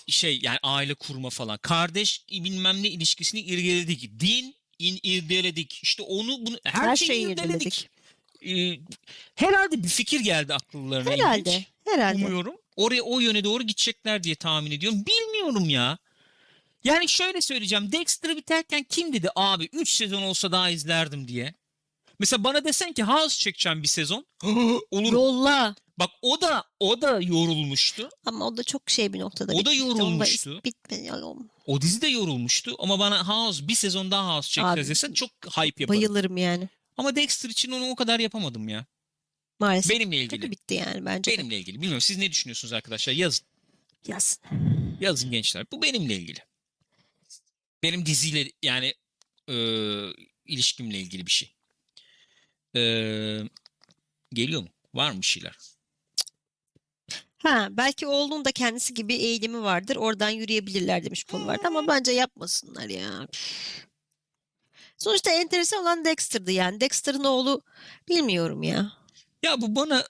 [0.08, 1.58] şey yani aile kurma falan.
[1.58, 4.20] Kardeş bilmem ne ilişkisini irdeledik.
[4.20, 5.80] Din in, irdeledik.
[5.82, 7.88] İşte onu bunu her, Her şeyi, şeyi irdeledik.
[8.46, 8.78] Ee,
[9.34, 11.36] herhalde bir fikir geldi akıllarına.
[11.36, 11.64] ilginç.
[11.92, 12.24] Herhalde.
[12.26, 12.54] Umuyorum.
[12.76, 15.04] Oraya o yöne doğru gidecekler diye tahmin ediyorum.
[15.06, 15.98] Bilmiyorum ya.
[16.84, 17.92] Yani şöyle söyleyeceğim.
[17.92, 21.54] Dexter biterken kim dedi abi 3 sezon olsa daha izlerdim diye.
[22.18, 24.26] Mesela bana desen ki House çekeceğim bir sezon.
[24.90, 25.12] Olur.
[25.12, 25.74] Yolla.
[25.98, 28.08] Bak o da o da yorulmuştu.
[28.26, 29.52] Ama o da çok şey bir noktada.
[29.52, 29.82] O da bitmişti.
[29.84, 30.50] Onda yorulmuştu.
[30.50, 31.12] is- Bitmedi.
[31.66, 35.82] O- dizi de yorulmuştu ama bana House bir sezon daha House çekeceğiz desen çok hype
[35.82, 35.88] yaparım.
[36.00, 36.68] Bayılırım yani.
[36.96, 38.86] Ama Dexter için onu o kadar yapamadım ya.
[39.60, 39.90] Maalesef.
[39.90, 40.40] Benimle ilgili.
[40.40, 41.32] Kötü bitti yani bence.
[41.32, 41.76] Benimle ilgili.
[41.76, 43.12] Bilmiyorum siz ne düşünüyorsunuz arkadaşlar?
[43.12, 43.46] Yazın.
[44.06, 44.42] Yazsın.
[45.00, 45.66] Yazın gençler.
[45.72, 46.38] Bu benimle ilgili.
[47.82, 48.94] Benim diziyle yani
[49.48, 49.54] e,
[50.46, 51.52] ilişkimle ilgili bir şey.
[52.76, 52.82] E,
[54.32, 54.68] geliyor mu?
[54.94, 55.56] Var mı bir şeyler?
[57.38, 59.96] Ha belki oğlunun da kendisi gibi eğilimi vardır.
[59.96, 63.28] Oradan yürüyebilirler demiş Paul vardı ama bence yapmasınlar ya.
[64.98, 66.80] Sonuçta enteresan olan Dexter'dı yani.
[66.80, 67.62] Dexter'ın oğlu
[68.08, 68.99] bilmiyorum ya.
[69.42, 70.06] Ya bu bana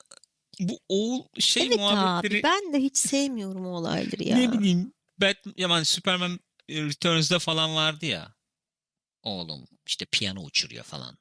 [0.61, 4.36] bu oğul şey evet muhabbetleri abi ben de hiç sevmiyorum o olayları ya.
[4.36, 6.40] ne bileyim Batman, yani Superman
[6.70, 8.35] Returns'da falan vardı ya.
[9.23, 11.19] Oğlum işte piyano uçuruyor falan.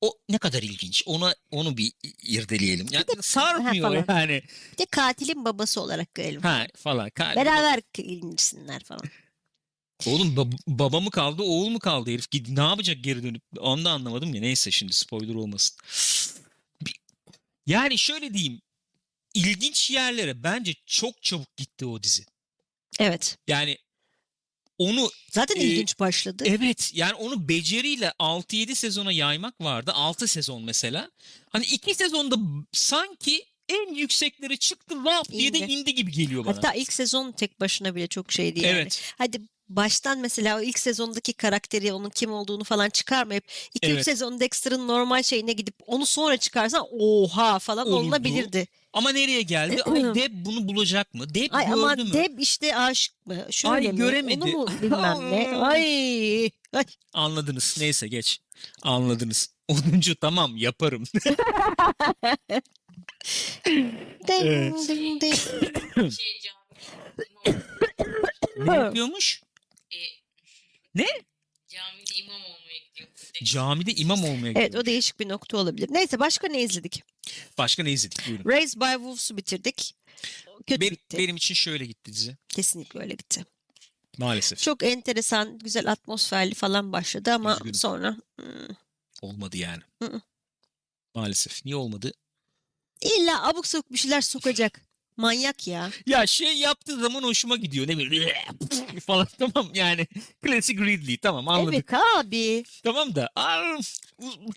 [0.00, 1.02] O ne kadar ilginç.
[1.06, 1.92] Ona onu bir
[2.22, 2.86] irdeleyelim.
[2.90, 4.20] Yani sarmıyor Ha, falan.
[4.20, 4.42] yani.
[4.72, 6.42] Bir de katilin babası olarak görelim.
[6.42, 7.08] Ha falan.
[7.08, 9.02] Ka- Beraber indirsinler falan.
[10.06, 12.26] Oğlum bab- baba mı kaldı, oğul mu kaldı herif?
[12.48, 13.42] Ne yapacak geri dönüp?
[13.58, 14.40] Onu da anlamadım ya.
[14.40, 15.76] Neyse şimdi spoiler olmasın.
[17.66, 18.60] Yani şöyle diyeyim.
[19.34, 22.24] ilginç yerlere bence çok çabuk gitti o dizi.
[23.00, 23.38] Evet.
[23.48, 23.78] Yani
[24.78, 26.44] onu Zaten Ee, ilginç başladı.
[26.46, 29.92] evet yani onu beceriyle 6-7 sezona yaymak vardı.
[29.94, 31.10] 6 sezon mesela.
[31.50, 32.36] Hani 2 sezonda
[32.72, 35.72] sanki en yüksekleri çıktı laf diye de İndi.
[35.72, 36.56] indi gibi geliyor bana.
[36.56, 38.76] Hatta ilk sezon tek başına bile çok şeydi yani.
[38.78, 39.12] evet.
[39.18, 44.04] Hadi baştan mesela o ilk sezondaki karakteri onun kim olduğunu falan çıkarmayıp 2-3 Evet.
[44.04, 47.96] sezon Dexter'ın normal şeyine gidip onu sonra çıkarsan oha falan Olurdu.
[47.96, 48.66] olunabilirdi.
[48.92, 49.82] Ama nereye geldi?
[49.82, 51.34] Ay Deb bunu bulacak mı?
[51.34, 52.12] Deb Ay gördü ama mü?
[52.12, 53.46] Deb işte aşık mı?
[53.50, 53.96] Şöyle Ay, mi?
[53.96, 54.40] göremedi.
[54.44, 55.56] Onu mu bilmem ne?
[55.56, 56.44] Ay.
[56.72, 56.84] Ay.
[57.12, 57.76] Anladınız.
[57.80, 58.40] Neyse geç.
[58.82, 59.48] Anladınız.
[59.68, 61.04] Onuncu tamam yaparım.
[63.66, 64.88] Ding, Evet.
[64.88, 65.34] ding, ding.
[66.12, 66.42] Şey
[68.58, 69.42] ne yapıyormuş?
[69.92, 69.96] E,
[70.94, 71.06] Ne?
[71.68, 73.08] camide imam olmaya gidiyor.
[73.44, 74.82] Camide imam olmaya Evet gidiyor.
[74.82, 75.88] o değişik bir nokta olabilir.
[75.92, 77.02] Neyse başka ne izledik?
[77.58, 78.28] Başka ne izledik?
[78.28, 78.44] Buyurun.
[78.50, 79.94] Raised by Wolves'u bitirdik.
[80.66, 81.18] Kötü Ben- bitti.
[81.18, 82.36] benim için şöyle gitti dizi.
[82.48, 83.44] Kesinlikle öyle gitti.
[84.18, 84.58] Maalesef.
[84.58, 87.74] Çok enteresan, güzel atmosferli falan başladı ama Üzgünüm.
[87.74, 88.76] sonra hmm,
[89.22, 89.82] Olmadı yani.
[90.02, 90.20] Hı hı.
[91.14, 91.64] Maalesef.
[91.64, 92.12] Niye olmadı?
[93.00, 94.80] illa abuk sabuk bir şeyler sokacak.
[95.16, 95.90] Manyak ya.
[96.06, 97.88] Ya şey yaptığı zaman hoşuma gidiyor.
[97.88, 98.28] Ne bileyim
[99.06, 100.06] falan tamam yani.
[100.42, 101.74] Klasik Ridley tamam anladık.
[101.74, 102.64] Evet abi.
[102.84, 103.30] Tamam da
[104.18, 104.52] u-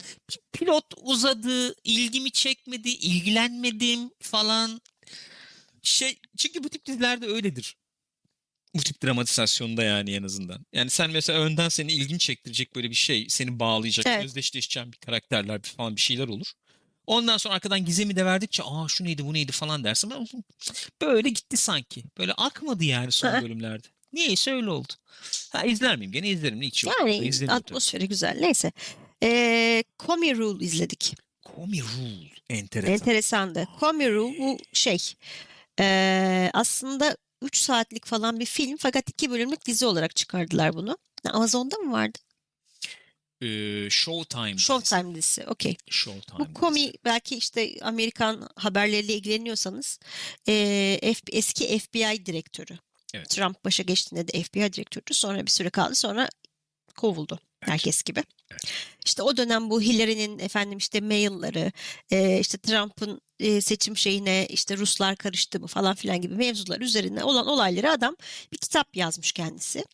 [0.53, 4.81] pilot uzadı, ilgimi çekmedi, ilgilenmedim falan.
[5.83, 7.75] Şey çünkü bu tip dizilerde öyledir.
[8.75, 10.65] Bu tip dramatizasyonda yani en azından.
[10.73, 14.25] Yani sen mesela önden seni ilgini çektirecek böyle bir şey, seni bağlayacak, Evet.
[14.25, 16.47] özdeşleşeceğin bir karakterler falan bir şeyler olur.
[17.09, 20.13] Ondan sonra arkadan gizemi de verdikçe aa şu neydi bu neydi falan dersin.
[21.01, 22.03] Böyle gitti sanki.
[22.17, 23.87] Böyle akmadı yani son bölümlerde.
[24.13, 24.93] Niyeyse öyle oldu.
[25.49, 26.11] Ha izler miyim?
[26.11, 26.61] Gene izlerim.
[26.61, 26.95] Hiç yok.
[26.99, 27.51] Yani tabii.
[27.51, 28.37] atmosferi güzel.
[28.39, 28.71] Neyse.
[29.23, 31.15] Ee, Comey Rule izledik.
[31.55, 32.29] Comey Rule.
[32.49, 32.93] Enteresan.
[32.93, 33.67] Enteresandı.
[33.79, 35.13] Comey Rule bu şey
[35.79, 40.97] ee, aslında 3 saatlik falan bir film fakat 2 bölümlük dizi olarak çıkardılar bunu.
[41.29, 42.19] Amazon'da mı vardı?
[43.41, 44.53] Ee, Showtime.
[44.53, 44.65] dizisi.
[44.67, 45.45] Showtime dizisi.
[45.47, 45.75] Okey.
[45.89, 46.39] Showtime.
[46.39, 46.53] Bu dizisi.
[46.53, 49.99] komi belki işte Amerikan haberleriyle ilgileniyorsanız
[50.47, 52.77] eee, F- eski FBI direktörü.
[53.13, 53.29] Evet.
[53.29, 56.29] Trump başa geçtiğinde de FBI direktörü sonra bir süre kaldı sonra
[56.95, 58.23] kovuldu herkes gibi.
[58.51, 58.61] Evet.
[59.05, 61.71] İşte o dönem bu Hillary'nin efendim işte mailleri
[62.11, 67.23] eee, işte Trump'ın eee, seçim şeyine işte Ruslar karıştı mı falan filan gibi mevzular üzerine
[67.23, 68.15] olan olayları adam
[68.51, 69.85] bir kitap yazmış kendisi.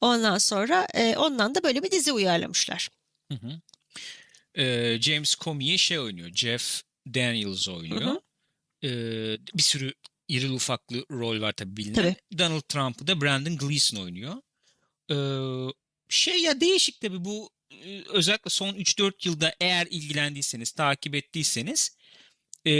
[0.00, 2.88] Ondan sonra eee, ondan da böyle bir dizi uyarlamışlar.
[3.32, 3.60] Hı hı.
[4.62, 6.30] Ee, James Comey şey oynuyor.
[6.34, 6.82] Jeff
[7.14, 8.02] Daniels oynuyor.
[8.02, 8.20] Hı hı.
[8.84, 9.94] Ee, bir sürü
[10.28, 11.94] irili ufaklı rol var tabii bilinen.
[11.94, 12.16] Tabii.
[12.38, 14.34] Donald Trump'ı da Brandon Gleeson oynuyor.
[15.10, 15.14] Ee,
[16.08, 21.96] şey ya değişik tabii bu e, özellikle son 3-4 yılda eğer ilgilendiyseniz, takip ettiyseniz
[22.64, 22.72] e,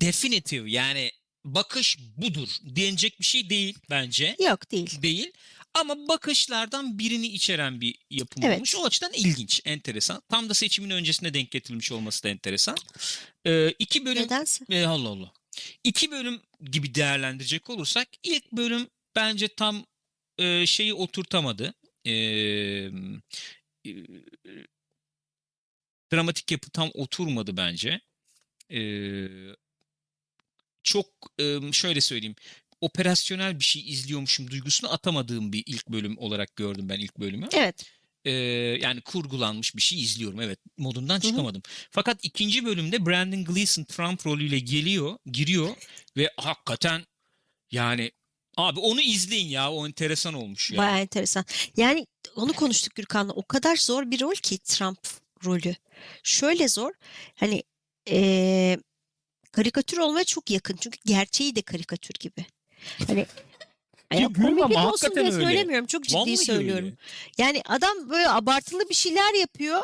[0.00, 1.10] definitive yani
[1.44, 4.36] bakış budur denecek bir şey değil bence.
[4.40, 5.02] Yok değil.
[5.02, 5.32] Değil.
[5.80, 8.56] Ama bakışlardan birini içeren bir yapım Evet.
[8.56, 8.74] olmuş.
[8.76, 10.22] O açıdan ilginç, enteresan.
[10.28, 12.76] Tam da seçimin öncesine denk getirilmiş olması da enteresan.
[13.46, 14.64] Ee, iki bölüm Nedense.
[14.70, 15.32] e, Allah Allah.
[15.84, 16.40] İki bölüm
[16.70, 19.86] gibi değerlendirecek olursak ilk bölüm bence tam
[20.38, 21.74] e, şeyi oturtamadı.
[22.04, 22.90] E, e,
[26.12, 28.00] dramatik yapı tam oturmadı bence.
[28.72, 28.80] E,
[30.82, 31.06] çok
[31.40, 32.36] e, şöyle söyleyeyim.
[32.80, 37.48] Operasyonel bir şey izliyormuşum duygusunu atamadığım bir ilk bölüm olarak gördüm ben ilk bölümü.
[37.52, 37.84] Evet.
[38.24, 38.30] Ee,
[38.82, 40.40] yani kurgulanmış bir şey izliyorum.
[40.40, 41.62] Evet modundan çıkamadım.
[41.90, 45.76] Fakat ikinci bölümde Brandon Gleeson Trump rolüyle geliyor, giriyor
[46.16, 47.04] ve hakikaten
[47.70, 48.12] yani
[48.56, 50.78] abi onu izleyin ya o enteresan olmuş ya.
[50.78, 51.44] Bayağı enteresan.
[51.76, 52.06] Yani
[52.36, 53.32] onu konuştuk Gürkan'la.
[53.32, 54.98] O kadar zor bir rol ki Trump
[55.44, 55.74] rolü.
[56.22, 56.92] Şöyle zor.
[57.34, 57.62] Hani
[58.06, 58.78] eee,
[59.52, 60.76] karikatür olmaya çok yakın.
[60.76, 62.46] Çünkü gerçeği de karikatür gibi.
[63.08, 63.26] Hani
[64.12, 65.44] Ya yani gülme komiklik ama olsun hakikaten diye öyle.
[65.44, 65.86] söylemiyorum.
[65.86, 66.84] Çok ciddi Vallahi söylüyorum.
[66.84, 66.96] öyle.
[67.38, 69.82] Yani adam böyle abartılı bir şeyler yapıyor.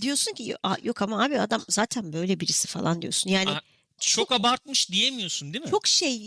[0.00, 3.30] Diyorsun ki "Aa, yok ama abi adam zaten böyle birisi falan diyorsun.
[3.30, 3.60] Yani Aa,
[4.00, 5.70] Çok abartmış diyemiyorsun değil mi?
[5.70, 6.18] çok şey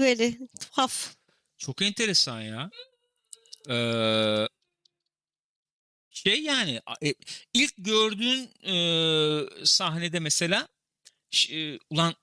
[0.00, 1.14] böyle tuhaf.
[1.58, 2.70] Çok enteresan ya.
[3.70, 4.46] Ee,
[6.10, 7.14] şey yani a- e,
[7.54, 10.68] ilk gördüğün e, sahnede mesela
[11.30, 12.14] ş- e, ulan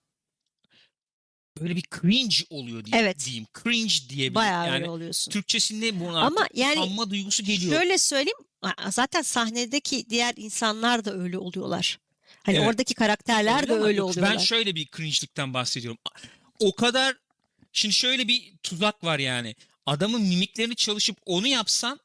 [1.61, 3.25] böyle bir cringe oluyor diye, Evet.
[3.25, 3.45] diyeyim.
[3.63, 5.31] Cringe diye bir Bayağı yani oluyorsun.
[5.31, 7.71] Türkçesinde buna Ama yani utanma duygusu geliyor.
[7.71, 8.37] Şöyle söyleyeyim
[8.89, 11.99] zaten sahnedeki diğer insanlar da öyle oluyorlar.
[12.43, 12.67] Hani Evet.
[12.67, 14.33] oradaki karakterler Öyle de öyle yok, oluyorlar.
[14.37, 15.97] Ben şöyle bir cringe'likten bahsediyorum.
[16.59, 17.17] O kadar
[17.73, 19.55] şimdi şöyle bir tuzak var yani.
[19.85, 21.99] Adamın mimiklerini çalışıp onu yapsan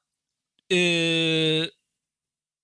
[0.71, 1.71] eee,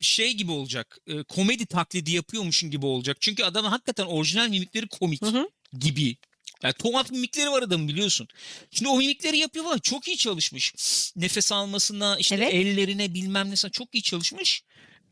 [0.01, 0.99] şey gibi olacak.
[1.07, 3.17] eee, komedi taklidi yapıyormuşsun gibi olacak.
[3.21, 5.49] Çünkü adamın hakikaten orijinal mimikleri komik Hı hı.
[5.79, 6.17] gibi.
[6.63, 8.29] Yani tuhaf mimikleri var adamın biliyorsun.
[8.71, 9.79] Şimdi o mimikleri yapıyor falan.
[9.79, 10.75] Çok iyi çalışmış.
[11.17, 12.55] Nefes almasına, işte Evet.
[12.55, 14.63] ellerine bilmem nesine çok iyi çalışmış.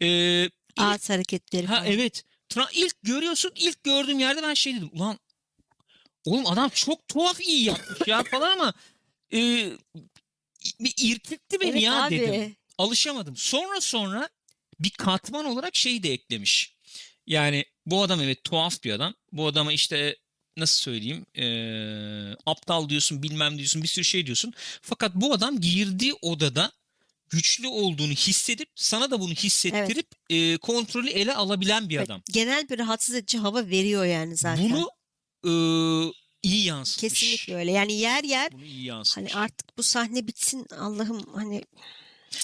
[0.01, 1.87] İlk- Ağız hareketleri Ha falan.
[1.87, 2.25] evet.
[2.51, 4.91] Tra- ilk görüyorsun ilk gördüğüm yerde ben şey dedim.
[4.93, 5.19] Ulan
[6.25, 8.75] oğlum adam çok tuhaf iyi yapmış ya falan ama
[9.33, 9.39] e,
[10.81, 12.21] bir irkiltti beni Evet ya abi.
[12.21, 12.57] dedim.
[12.79, 13.37] Alışamadım.
[13.37, 14.29] Sonra sonra
[14.81, 16.77] bir katman olarak şeyi de eklemiş.
[17.27, 19.15] Yani bu adam evet tuhaf bir adam.
[19.33, 20.17] Bu adama işte
[20.57, 21.47] nasıl söyleyeyim e,
[22.47, 24.53] aptal diyorsun bilmem diyorsun bir sürü şey diyorsun.
[24.83, 26.73] Fakat bu adam girdiği odada
[27.31, 32.23] güçlü olduğunu hissedip sana da bunu hissettirip e, kontrolü ele alabilen bir Evet, adam.
[32.33, 34.71] Genel bir rahatsız edici hava veriyor yani zaten.
[34.71, 34.91] Bunu
[35.45, 35.53] e,
[36.43, 37.13] iyi yansıtmış.
[37.13, 37.73] Kesinlikle öyle.
[37.73, 39.35] Yani yer yer Bunu iyi yansıtmış.
[39.35, 41.65] hani artık bu sahne bitsin Allah'ım hani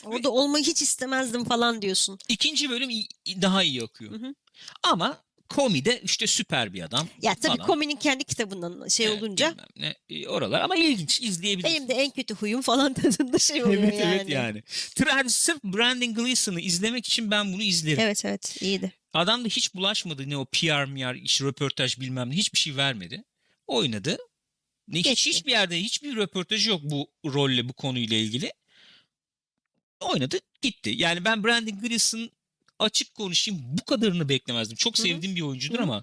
[0.04, 2.18] orada olmayı hiç istemezdim falan diyorsun.
[2.28, 2.90] İkinci bölüm
[3.26, 4.12] daha iyi akıyor.
[4.12, 4.34] Hı hı.
[4.82, 5.22] Ama
[5.54, 7.08] komide işte süper bir adam.
[7.22, 7.66] Ya tabii Falan.
[7.66, 11.76] kominin kendi kitabından şey Evet, olunca ne, e, oralar ama ilginç izleyebilirsin.
[11.76, 14.14] benim de en kötü huyum falan tadında şey oluyor evet yani.
[14.14, 14.58] evet yani.
[14.68, 18.00] Tra- sırf Brandon Gleeson'ı izlemek için ben bunu izlerim.
[18.00, 18.92] Evet evet iyiydi.
[19.12, 23.24] Adam da hiç bulaşmadı ne o PR, MR, işte röportaj bilmem ne hiçbir şey vermedi.
[23.66, 24.18] Oynadı.
[24.88, 28.52] Ne, hiç, hiçbir yerde hiçbir röportajı yok bu rolle bu konuyla ilgili.
[30.00, 30.90] Oynadı gitti.
[30.96, 32.30] Yani ben Brandon Gleeson
[32.82, 34.76] açık konuşayım bu kadarını beklemezdim.
[34.76, 35.82] Çok sevdiğim bir oyuncudur Hı hı.
[35.82, 36.02] ama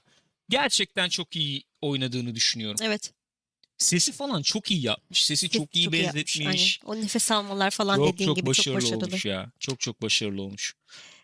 [0.50, 2.78] gerçekten çok iyi oynadığını düşünüyorum.
[2.84, 3.14] Evet.
[3.78, 5.26] Sesi falan çok iyi yapmış.
[5.26, 6.40] Sesi çok iyi yapmış, benzetmiş.
[6.86, 7.00] aynen.
[7.00, 9.06] O nefes almalar falan Çok dediğin çok gibi çok başarılı başarılı.
[9.06, 9.52] olmuş ya.
[9.60, 10.76] Çok çok başarılı olmuş.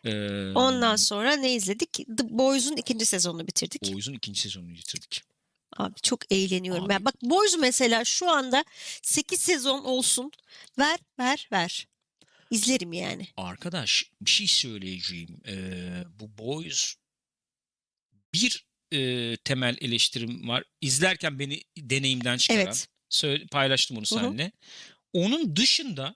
[0.05, 1.93] Ee, Ondan sonra ne izledik?
[1.93, 3.93] The Boys'un ikinci sezonunu bitirdik.
[3.93, 5.23] Boys'un ikinci sezonunu bitirdik.
[5.77, 6.83] Abi çok eğleniyorum.
[6.83, 6.89] Abi.
[6.89, 8.65] Ben bak Boys mesela şu anda
[9.01, 10.31] 8 sezon olsun.
[10.79, 11.87] Ver ver ver.
[12.51, 13.27] İzlerim yani.
[13.37, 15.41] Arkadaş bir şey söyleyeceğim.
[15.47, 16.95] Ee, bu Boys
[18.33, 20.63] bir e, temel eleştirim var.
[20.81, 22.61] İzlerken beni deneyimden çıkaran.
[22.65, 22.87] Evet.
[23.09, 24.51] Söyle, paylaştım onu seninle.
[25.13, 26.15] Onun dışında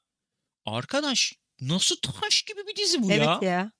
[0.65, 3.39] arkadaş nasıl taş gibi bir dizi bu Evet ya?
[3.41, 3.71] ya.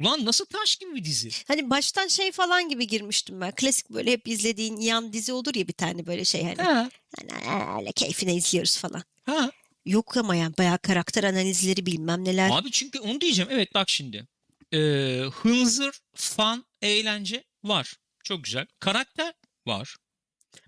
[0.00, 1.30] Ulan nasıl taş gibi bir dizi?
[1.48, 3.54] Hani baştan şey falan gibi girmiştim ben.
[3.54, 6.56] Klasik böyle hep izlediğin yan dizi olur ya bir tane böyle şey hani.
[6.62, 9.02] Ha, Hani öyle keyfine izliyoruz falan.
[9.26, 9.50] ha.
[9.86, 12.50] Yok ama yani bayağı karakter analizleri bilmem neler.
[12.52, 13.50] Abi çünkü onu diyeceğim.
[13.52, 14.26] Evet bak şimdi.
[14.72, 17.94] Ee, hınzır, fan, eğlence var.
[18.24, 18.66] Çok güzel.
[18.80, 19.32] Karakter
[19.66, 19.96] var.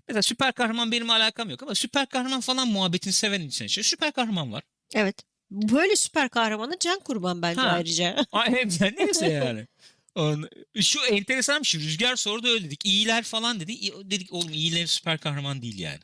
[0.07, 4.11] Mesela süper kahraman benim alakam yok ama süper kahraman falan muhabbetini seven insan için süper
[4.11, 4.63] kahraman var.
[4.95, 5.15] Evet.
[5.51, 7.67] Böyle süper kahramanı Can Kurban bence Ha.
[7.67, 8.25] ayrıca.
[8.31, 8.51] Ay,
[8.97, 9.67] neyse yani.
[10.15, 10.49] On-
[10.81, 11.81] Şu enteresan bir şey.
[11.81, 12.85] Rüzgar sordu öyle dedik.
[12.85, 13.91] İyiler falan dedi.
[14.11, 15.99] Dedik oğlum iyiler süper kahraman değil yani.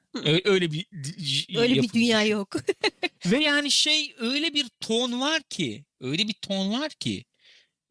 [0.45, 0.86] Öyle bir
[1.57, 2.56] Öyle bir dünya yok.
[3.26, 7.26] Ve yani şey öyle bir ton var ki, öyle bir ton var ki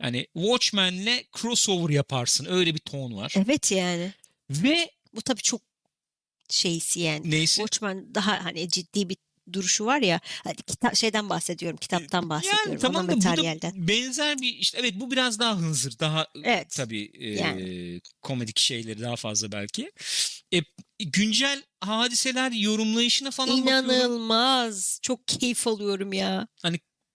[0.03, 2.47] hani Watchmen'le crossover yaparsın.
[2.51, 3.35] Öyle bir ton var.
[3.36, 4.12] evet yani.
[4.51, 5.61] Ve Bu tabii çok
[6.51, 7.31] şeysi yani.
[7.31, 9.16] neyse Watchmen daha hani ciddi bir
[9.53, 10.20] duruşu var ya.
[10.45, 12.70] Hadi kita- şeyden bahsediyorum, kitaptan bahsediyorum.
[12.70, 13.89] yani tamam da bu materyalden.
[13.89, 16.70] benzer bir işte evet bu biraz daha hınzır, daha Evet.
[16.70, 18.01] tabii e, Yani.
[18.23, 19.93] komedik şeyleri daha fazla belki.
[20.55, 20.61] E,
[20.99, 23.91] güncel hadiseler yorumlayışına falan bakıyorum.
[23.91, 24.99] İnanılmaz.
[25.03, 26.49] Çok keyif alıyorum ya.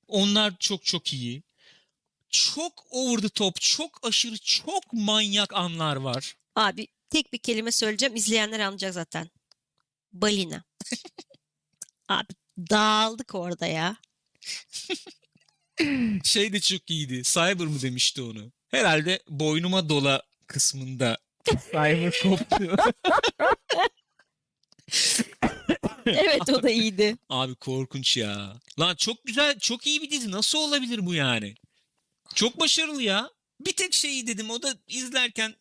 [0.08, 1.44] Onlar çok çok iyi.
[2.30, 6.36] Çok over the top, çok aşırı, çok manyak anlar var.
[6.56, 8.16] Abi tek bir kelime söyleyeceğim.
[8.16, 9.30] izleyenler anlayacak zaten.
[10.14, 10.64] Balina.
[12.14, 12.27] Abi
[12.57, 13.95] dağıldık orada ya.
[16.23, 17.22] Şey de çok iyiydi.
[17.23, 18.52] Cyber mı demişti onu?
[18.72, 21.18] Herhalde boynuma dola kısmında
[21.72, 22.76] Cyber koptu.
[26.06, 27.18] evet o da iyiydi.
[27.30, 28.53] Abi korkunç ya.
[28.80, 30.31] Lan çok güzel, çok iyi bir dizi.
[30.31, 31.56] Nasıl olabilir bu yani?
[32.35, 33.30] Çok başarılı ya.
[33.60, 35.56] Bir tek şeyi dedim o da izlerken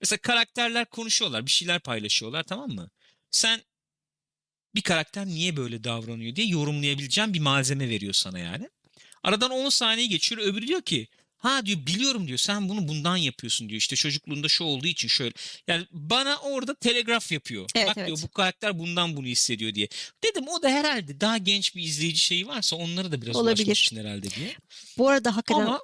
[0.00, 2.90] mesela karakterler konuşuyorlar, bir şeyler paylaşıyorlar tamam mı?
[3.30, 3.60] Sen
[4.78, 8.68] bir karakter niye böyle davranıyor diye yorumlayabileceğin bir malzeme veriyor sana yani.
[9.22, 13.68] Aradan 10 saniye geçiyor öbürü diyor ki ha diyor biliyorum diyor sen bunu bundan yapıyorsun
[13.68, 15.32] diyor işte çocukluğunda şu olduğu için şöyle.
[15.66, 17.66] Yani bana orada telegraf yapıyor.
[17.74, 18.06] Evet, Bak evet.
[18.06, 19.88] diyor bu karakter bundan bunu hissediyor diye.
[20.24, 23.72] Dedim o da herhalde daha genç bir izleyici şeyi varsa onları da biraz Olabilir.
[23.72, 24.54] için herhalde diye.
[24.98, 25.80] Bu arada hakikaten Ama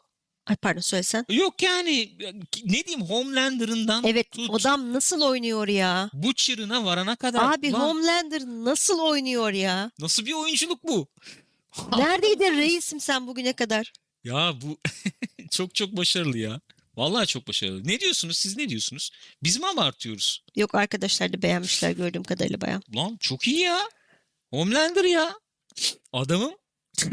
[0.46, 1.26] ay pardon söylesen.
[1.30, 2.16] yok yani
[2.64, 6.10] ne diyeyim Homelander'ından Evet tut adam nasıl oynuyor ya?
[6.12, 7.52] Butcher'ına varana kadar.
[7.54, 9.90] Abi Lan Homelander nasıl oynuyor ya?
[9.98, 11.08] nasıl bir oyunculuk bu?
[11.98, 13.92] Neredeydin reisim sen bugüne kadar?
[14.24, 14.78] Ya bu
[15.50, 16.60] çok çok başarılı ya.
[16.96, 17.88] Vallahi çok başarılı.
[17.88, 18.38] Ne diyorsunuz?
[18.38, 19.10] Siz ne diyorsunuz?
[19.42, 20.42] Biz mi abartıyoruz?
[20.56, 22.80] Yok arkadaşlar da beğenmişler gördüğüm kadarıyla bayağı.
[22.96, 23.80] Lan çok iyi ya.
[24.50, 25.34] Homelander ya.
[26.12, 26.54] Adamım.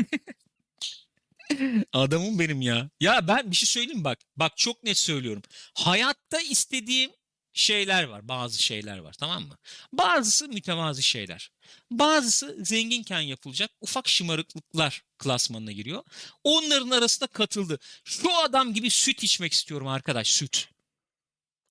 [1.94, 2.90] Adamım benim ya.
[3.00, 4.20] Ya ben bir şey söyleyeyim bak.
[4.36, 5.44] Bak çok net söylüyorum.
[5.74, 7.12] Hayatta istediğim
[7.54, 8.28] şeyler var.
[8.28, 9.58] Bazı şeyler var tamam mı?
[9.94, 11.52] Bazısı mütevazi şeyler.
[11.92, 16.04] Bazısı zenginken yapılacak ufak şımarıklıklar klasmanına giriyor.
[16.44, 17.80] Onların arasında katıldı.
[18.04, 20.68] Şu adam gibi süt içmek istiyorum arkadaş süt.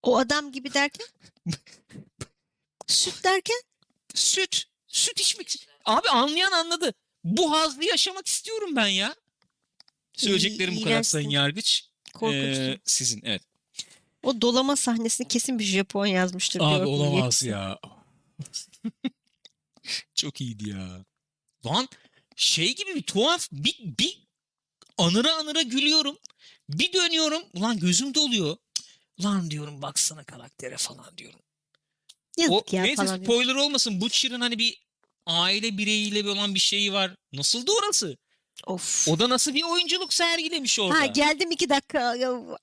[0.02, 1.06] O adam gibi derken?
[2.86, 3.60] Süt derken?
[4.14, 4.64] Süt.
[4.86, 5.66] Süt içmek.
[5.84, 6.94] Abi anlayan anladı.
[7.24, 9.14] Bu hazlı yaşamak istiyorum ben ya.
[10.20, 11.12] Söyleyeceklerim bu kadar iğrençsin.
[11.12, 11.84] sayın yargıç.
[12.14, 12.56] Korkunç.
[12.56, 13.42] Ee, sizin evet.
[14.22, 16.60] O dolama sahnesini kesin bir Japon yazmıştır.
[16.60, 16.88] Abi diyorum.
[16.88, 17.78] olamaz ya.
[20.14, 21.04] Çok iyiydi ya.
[21.66, 21.88] Lan
[22.36, 24.26] şey gibi bir tuhaf bir, bir
[24.98, 26.18] anıra anıra gülüyorum.
[26.68, 27.42] Bir dönüyorum.
[27.54, 28.56] Ulan gözüm doluyor.
[29.18, 31.40] Ulan diyorum baksana karaktere falan diyorum.
[32.38, 33.22] O, Yazık ya neyse falan.
[33.22, 34.00] spoiler olmasın.
[34.00, 34.82] Butcher'ın hani bir
[35.26, 37.16] aile bireyiyle bir olan bir şeyi var.
[37.32, 38.16] Nasıldı orası?
[38.66, 39.08] Of.
[39.08, 41.00] O da nasıl bir oyunculuk sergilemiş orada?
[41.00, 42.16] Ha geldim iki dakika.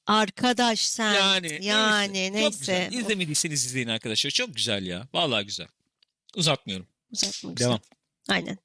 [0.08, 1.14] Arkadaş sen.
[1.14, 2.34] Yani, Yani neyse.
[2.34, 2.90] neyse.
[2.92, 3.00] Çok.
[3.02, 4.32] İzlemediyseniz izleyin arkadaşlar.
[4.32, 5.08] Çok güzel ya.
[5.14, 5.68] Vallahi güzel.
[6.36, 6.88] Uzatmıyorum.
[7.12, 7.32] Güzel.
[7.44, 7.80] Devam.
[8.30, 8.58] Aynen.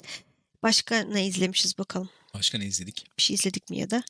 [0.62, 2.10] Başka ne izlemişiz bakalım.
[2.34, 3.04] Başka ne izledik?
[3.18, 4.02] Bir şey izledik mi ya da?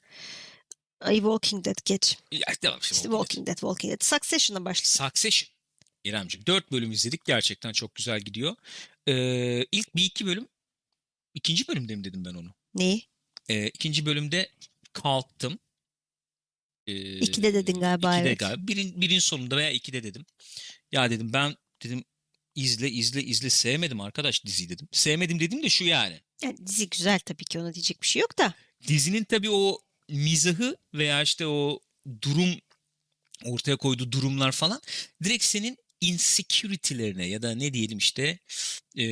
[1.00, 2.18] Ay Walking Dead geç.
[2.32, 2.94] Ya, devam şimdi.
[2.96, 4.02] İşte Walking Dead, Walking Dead.
[4.04, 4.88] Succession'a başladık.
[5.14, 5.48] Succession.
[6.04, 6.46] İremciğim.
[6.46, 7.24] Dört bölüm izledik.
[7.24, 8.56] Gerçekten çok güzel gidiyor.
[9.06, 10.48] Ee, ilk bir iki bölüm.
[11.34, 12.54] ikinci bölümde mi dedim ben onu?
[12.74, 13.02] Neyi?
[13.48, 14.48] Ee, ikinci bölümde
[14.92, 15.58] kalktım.
[16.86, 18.38] Ee, İkide dedin galiba, ikide evet.
[18.38, 18.66] galiba.
[18.66, 20.26] Birin, birin sonunda veya ikide dedim.
[20.92, 22.04] Ya dedim ben dedim
[22.54, 24.88] izle izle izle sevmedim arkadaş diziyi dedim.
[24.92, 26.20] Sevmedim dedim de şu yani.
[26.42, 28.54] Yani dizi güzel tabii ki ona diyecek bir şey yok da.
[28.88, 29.78] Dizinin tabii o
[30.08, 31.80] mizahı veya işte o
[32.22, 32.54] durum
[33.44, 34.80] ortaya koyduğu durumlar falan
[35.24, 38.38] direkt senin insecurity'lerine ya da ne diyelim işte
[38.96, 39.04] e,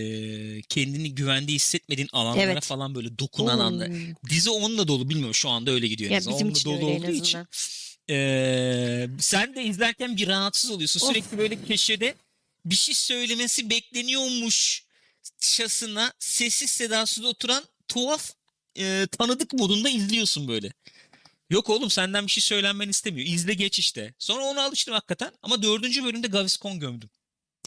[0.63, 2.65] kendini güvende hissetmediğin alanlara Evet.
[2.65, 3.89] falan böyle dokunan anda.
[4.31, 6.11] Dizi onunla dolu bilmiyorum şu anda öyle gidiyor.
[6.11, 7.39] Ya bizim Onunla için dolu olduğu için.
[8.11, 11.01] Ee, sen de izlerken bir rahatsız oluyorsun.
[11.01, 11.09] Of.
[11.09, 12.15] Sürekli böyle köşede
[12.65, 14.85] bir şey söylemesi bekleniyormuş
[15.41, 18.33] şasına sessiz sedasız oturan tuhaf
[18.79, 20.73] e, tanıdık modunda izliyorsun böyle.
[21.51, 23.29] Yok oğlum senden bir şey söylenmen istemiyor.
[23.29, 24.15] İzle geç işte.
[24.19, 25.33] Sonra ona alıştım hakikaten.
[25.43, 27.11] Ama dördüncü bölümde Gaviscon gömdüm.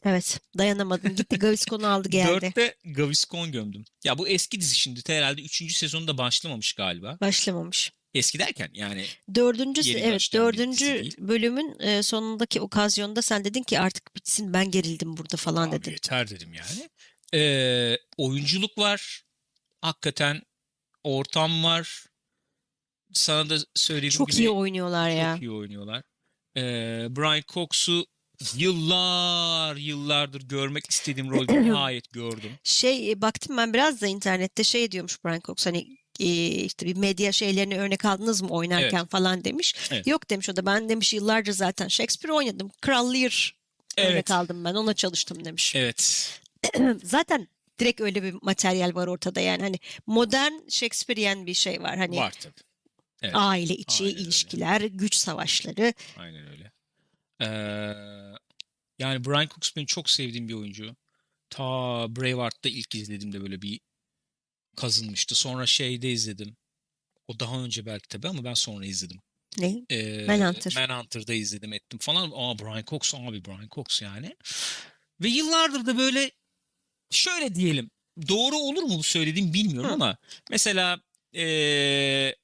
[0.06, 1.16] Evet dayanamadım.
[1.16, 2.28] Gitti Gaviscon'u aldı geldi.
[2.42, 3.86] Dörtte Gaviscon gömdüm.
[4.04, 7.18] Ya bu eski dizi şimdi herhalde üçüncü sezonda başlamamış galiba.
[7.22, 7.92] Başlamamış.
[8.14, 9.06] Eski derken yani
[9.36, 15.38] Dördüncü, evet dördüncü bölümün e, sonundaki okazyonda sen dedin ki artık bitsin ben gerildim burada
[15.38, 15.92] falan Abi dedin.
[15.92, 16.90] yeter dedim yani.
[17.34, 19.24] Ee, oyunculuk var.
[19.82, 20.42] Hakikaten
[21.04, 22.06] ortam var.
[23.14, 25.34] Sana da söylediğim Çok gibi iyi oynuyorlar ya.
[25.34, 26.04] çok iyi oynuyorlar.
[26.58, 26.62] Ee,
[27.10, 28.06] Brian Cox'u
[28.56, 32.52] yıllar yıllardır görmek istediğim rolde nihayet gördüm.
[32.64, 36.96] Şey e, baktım ben biraz da internette şey diyormuş Brian Cox hani e, işte bir
[36.96, 39.76] medya şeylerini örnek aldınız mı oynarken falan demiş.
[39.92, 40.08] Evet.
[40.08, 42.72] Yok demiş o da ben demiş yıllardır zaten Shakespeare oynadım.
[42.82, 43.56] Kral Lear
[43.98, 44.12] Evet.
[44.12, 45.76] örnek aldım ben ona çalıştım demiş.
[45.84, 46.28] Evet.
[47.04, 47.48] Zaten
[47.80, 52.34] direkt öyle bir materyal var ortada yani hani modern Shakespearean bir şey var hani Var
[52.42, 52.54] tabii.
[53.24, 53.36] Evet.
[53.38, 54.24] aile içi Aynen öyle.
[54.24, 55.94] ilişkiler, güç savaşları.
[56.18, 56.72] Aynen öyle.
[57.42, 57.48] Ee,
[59.00, 60.96] yani Brian Cox benim çok sevdiğim bir oyuncu.
[61.50, 61.66] Ta
[62.16, 63.80] Braveheart'ta ilk izlediğimde böyle bir
[64.76, 65.36] kazınmıştı.
[65.36, 66.58] Sonra şeyde izledim.
[67.28, 69.22] O daha önce belki tabii ama ben sonra izledim.
[69.58, 69.86] Ne?
[69.90, 70.88] Ee, Manhunter.
[70.88, 72.32] Manhunter'da izledim ettim falan.
[72.36, 74.36] Aa Brian Cox abi Brian Cox yani.
[75.22, 76.32] Ve yıllardır da böyle
[77.12, 77.92] şöyle diyelim.
[78.28, 79.94] Doğru olur mu bu söylediğim bilmiyorum Hı.
[79.94, 80.18] ama
[80.50, 81.02] mesela
[81.36, 82.36] ee,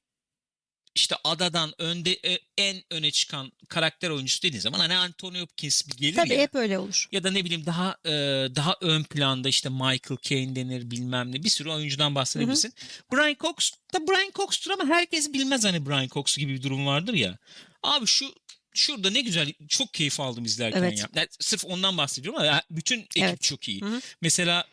[0.94, 6.14] işte adadan önde e, en öne çıkan karakter oyuncusu dediğin zaman hani Anthony Hopkins gelir
[6.16, 6.40] Tabii ya.
[6.40, 7.06] hep öyle olur.
[7.12, 8.10] Ya da ne bileyim daha e,
[8.56, 12.72] daha ön planda işte Michael Caine denir bilmem ne bir sürü oyuncudan bahsedebilirsin.
[13.12, 17.14] Brian Cox da Brian Cox'tur ama herkes bilmez hani Brian Cox gibi bir durum vardır
[17.14, 17.38] ya.
[17.82, 18.34] Abi şu
[18.74, 20.98] şurada ne güzel çok keyif aldım izlerken Evet.
[20.98, 21.08] ya.
[21.14, 23.40] Yani sırf ondan bahsediyorum ama bütün ekip Evet.
[23.42, 23.80] çok iyi.
[23.80, 24.00] Hı hı.
[24.20, 24.64] Mesela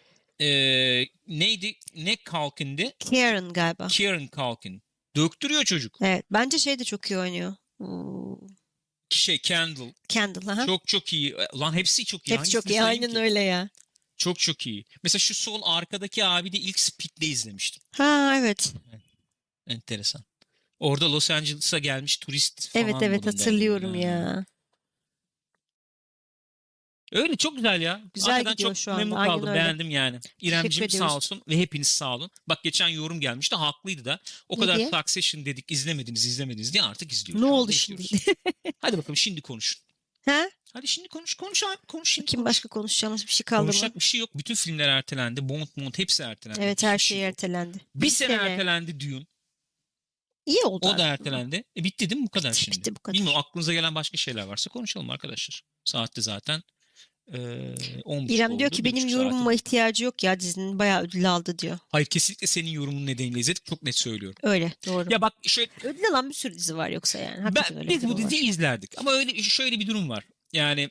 [0.42, 0.48] e,
[1.28, 2.94] neydi ne Culkin'di?
[3.00, 3.88] Kieran galiba.
[3.88, 4.82] Kieran Culkin.
[5.18, 5.98] Döktürüyor çocuk.
[6.02, 6.26] Evet.
[6.32, 7.56] Bence şey de çok iyi oynuyor.
[7.78, 8.48] Hmm,
[9.10, 9.94] Şey Kendall.
[10.10, 10.48] Kendall.
[10.48, 10.66] Aha.
[10.66, 11.36] Çok çok iyi.
[11.60, 12.38] Lan hepsi çok iyi.
[12.38, 12.80] Hepsi çok Hangisini iyi.
[12.80, 13.20] sayayım Aynen ki?
[13.20, 13.70] öyle ya.
[14.18, 14.86] Çok çok iyi.
[15.04, 17.84] Mesela şu sol arkadaki abi de ilk Speed'de izlemiştim.
[17.98, 18.74] Ha evet.
[19.68, 20.24] Enteresan.
[20.80, 23.98] Orada Los Angeles'a gelmiş turist falan Evet evet hatırlıyorum Ha.
[23.98, 24.46] ya.
[27.12, 28.02] Öyle çok güzel ya.
[28.14, 29.50] Güzel Hakikaten gidiyor çok şu anda, memnun aynen kaldım.
[29.50, 29.60] öyle.
[29.60, 30.20] Beğendim yani.
[30.42, 31.10] İremciğim ediyoruz.
[31.12, 32.32] sağ olsun ve hepiniz sağ olun.
[32.48, 33.56] Bak geçen yorum gelmişti.
[33.56, 34.20] Haklıydı da.
[34.50, 34.90] O Ne kadar diye?
[34.92, 37.42] Succession dedik izlemediniz izlemediniz diye artık izliyoruz.
[37.44, 38.02] Ne Şu anda oldu şimdi?
[38.02, 38.34] izliyoruz.
[38.82, 39.82] Hadi bakalım şimdi konuşun.
[40.26, 40.50] ha?
[40.74, 42.26] Hadi şimdi konuş konuş abi konuş şimdi.
[42.26, 43.68] Kim başka konuşacağımız bir şey kaldı mı?
[43.72, 44.30] Konuşacak bir şey yok.
[44.36, 45.50] Bütün filmler ertelendi.
[45.50, 46.60] Bond Bond hepsi ertelendi.
[46.62, 47.30] Evet Hiçbir her şey şey yok.
[47.30, 47.78] ertelendi.
[47.96, 49.26] Bir sene ertelendi Dune.
[50.46, 50.86] İyi oldu.
[50.86, 51.08] O da aslında.
[51.08, 51.64] ertelendi.
[51.78, 52.78] E bitti değil mi bu kadar Bitti, şimdi?
[52.78, 53.14] bitti bu kadar.
[53.14, 55.62] Bilmiyorum aklınıza gelen başka şeyler varsa konuşalım arkadaşlar.
[55.86, 56.64] Saatte zaten
[57.34, 57.38] e,
[58.06, 61.80] 10 İrem diyor ki benim yorumuma ihtiyacı yok ya dizinin bayağı ödül aldı diyor.
[61.90, 63.66] Hayır kesinlikle senin yorumun nedeniyle izledik.
[63.66, 64.38] Çok net söylüyorum.
[64.44, 65.08] Öyle doğru.
[65.14, 67.42] Ya bak şöyle Ödül alan bir sürü dizi var yoksa yani.
[67.42, 68.32] Hakikaten ben, öyle biz bu durum var.
[68.32, 68.98] diziyi izlerdik.
[68.98, 70.24] Ama öyle şöyle bir durum var.
[70.54, 70.90] Yani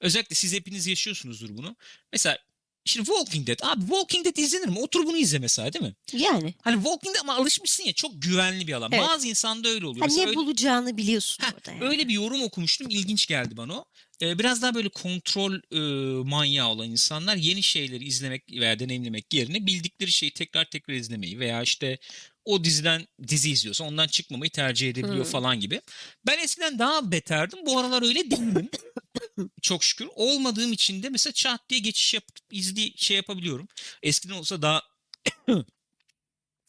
[0.00, 1.76] özellikle siz hepiniz yaşıyorsunuzdur bunu.
[2.12, 2.38] Mesela
[2.84, 3.58] şimdi Walking Dead.
[3.62, 4.78] Abi Walking Dead izlenir mi?
[4.78, 5.94] Otur bunu izle mesela değil mi?
[6.12, 6.54] Yani.
[6.62, 8.92] Hani Walking Dead ama alışmışsın ya çok güvenli bir alan.
[8.92, 9.04] Evet.
[9.08, 10.00] Bazı insanda öyle oluyor.
[10.00, 11.84] Ha, Mesela ne öyle- bulacağını biliyorsun Heh, orada yani.
[11.84, 12.86] Öyle bir yorum okumuştum.
[12.90, 13.84] ilginç geldi bana o.
[14.22, 15.78] Ee, biraz daha böyle kontrol e,
[16.24, 21.62] manyağı olan insanlar yeni şeyleri izlemek veya deneyimlemek yerine bildikleri şeyi tekrar tekrar izlemeyi veya
[21.62, 21.98] işte
[22.44, 25.32] o diziden dizi izliyorsa ondan çıkmamayı tercih edebiliyor Hmm.
[25.32, 25.80] falan gibi.
[26.26, 27.58] Ben eskiden daha beterdim.
[27.66, 28.70] Bu aralar öyle değilim.
[29.62, 30.08] Çok şükür.
[30.14, 33.68] Olmadığım için de mesela çat diye geçiş yapıp izli şey yapabiliyorum.
[34.02, 34.82] Eskiden olsa daha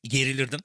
[0.03, 0.59] gerilirdim.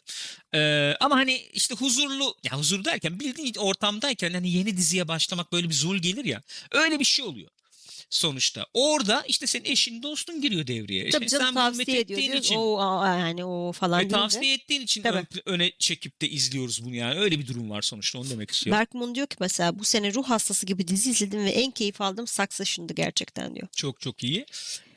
[0.55, 5.69] Ee, ama hani işte huzurlu ya huzur derken bildiğin ortamdayken hani yeni diziye başlamak böyle
[5.69, 6.43] bir zul gelir ya.
[6.73, 7.51] Öyle bir şey oluyor.
[8.13, 11.11] Sonuçta orada işte senin eşin dostun giriyor devreye.
[11.11, 12.21] Tabii İşte canım sen tavsiye ediyor.
[12.21, 15.19] için, o yani o falan ve tavsiye ettiğin için Tabii.
[15.19, 17.21] ön- öne çekip de izliyoruz bunu yani.
[17.21, 18.81] Öyle bir durum var sonuçta onu demek istiyorum.
[18.81, 22.27] Berkman diyor ki mesela bu sene ruh hastası gibi dizi izledim ve en keyif aldığım
[22.27, 23.69] Succession'dı gerçekten diyor.
[23.77, 24.47] Çok çok iyi.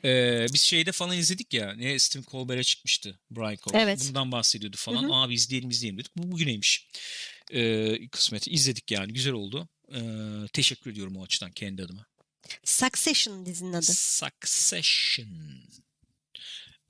[0.04, 1.72] Ee, biz şeyde falan izledik ya.
[1.72, 3.74] Ne Stephen Colbert'e çıkmıştı Brian Cox.
[3.74, 4.04] Evet.
[4.08, 5.02] Bundan bahsediyordu falan.
[5.02, 5.12] Hı hı.
[5.14, 6.16] Abi izleyelim izleyelim dedik.
[6.16, 6.88] Bu bugüneymiş.
[7.52, 8.50] Ee, kısmeti.
[8.50, 9.12] izledik yani.
[9.12, 9.68] Güzel oldu.
[9.94, 9.98] Ee,
[10.52, 12.06] teşekkür ediyorum o açıdan kendi adıma.
[12.64, 13.92] Succession dizinin adı.
[13.92, 15.28] Succession.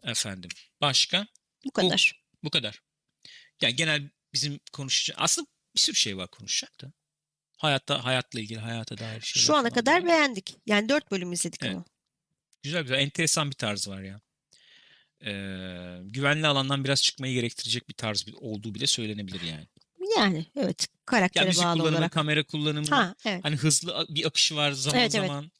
[0.02, 0.50] Efendim.
[0.80, 1.26] Başka?
[1.64, 2.22] Bu kadar.
[2.44, 2.82] Bu kadar.
[3.60, 5.16] Yani genel bizim konuşacak.
[5.20, 6.92] Aslında bir sürü şey var konuşacak da.
[7.56, 10.06] Hayatta, hayatla ilgili, hayata dair şeyler Şu ana kadar var.
[10.06, 10.56] beğendik.
[10.66, 11.74] Yani dört bölüm izledik Evet.
[11.74, 11.84] ama.
[12.62, 12.98] Güzel güzel.
[12.98, 14.20] Enteresan bir tarz var ya.
[15.24, 19.66] Ee, güvenli alandan biraz çıkmayı gerektirecek bir tarz olduğu bile söylenebilir yani.
[20.16, 22.12] Yani evet Ya karaktere müzik bağlı kullanımı, olarak.
[22.12, 23.44] kamera kullanımı, Ha evet.
[23.44, 25.26] hani hızlı bir akışı var zaman Evet, evet.
[25.28, 25.50] zaman.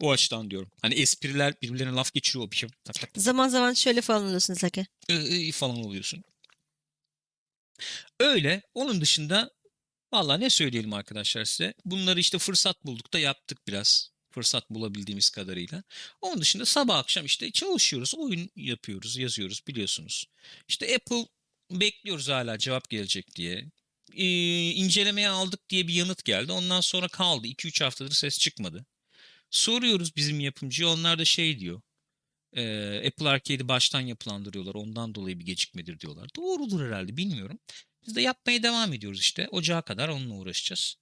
[0.00, 0.70] O açıdan diyorum.
[0.82, 2.68] Hani espriler birbirlerine laf geçiriyor bir şey.
[2.84, 4.86] Tak tak Zaman zaman şöyle falan oluyorsun Zaki.
[5.10, 6.24] ı falan oluyorsun.
[8.20, 8.62] Öyle.
[8.74, 9.50] Onun dışında
[10.12, 11.74] valla ne söyleyelim arkadaşlar size.
[11.84, 14.10] Bunları işte fırsat bulduk da yaptık biraz.
[14.30, 15.82] Fırsat bulabildiğimiz kadarıyla.
[16.20, 18.14] Onun dışında sabah akşam işte çalışıyoruz.
[18.14, 20.26] Oyun yapıyoruz, yazıyoruz biliyorsunuz.
[20.68, 21.26] İşte Apple
[21.70, 23.64] bekliyoruz hala cevap gelecek diye.
[24.14, 26.52] Ee, incelemeye aldık diye bir yanıt geldi.
[26.52, 27.46] Ondan sonra kaldı.
[27.46, 28.86] 2-3 haftadır ses çıkmadı.
[29.50, 30.88] Soruyoruz bizim yapımcıya.
[30.88, 31.80] Onlar da şey diyor.
[32.52, 34.74] Ee, Apple Arcade'i baştan yapılandırıyorlar.
[34.74, 36.30] Ondan dolayı bir gecikmedir diyorlar.
[36.36, 37.58] Doğrudur herhalde bilmiyorum.
[38.06, 39.48] Biz de yapmaya devam ediyoruz işte.
[39.48, 40.96] Ocağa kadar onunla uğraşacağız.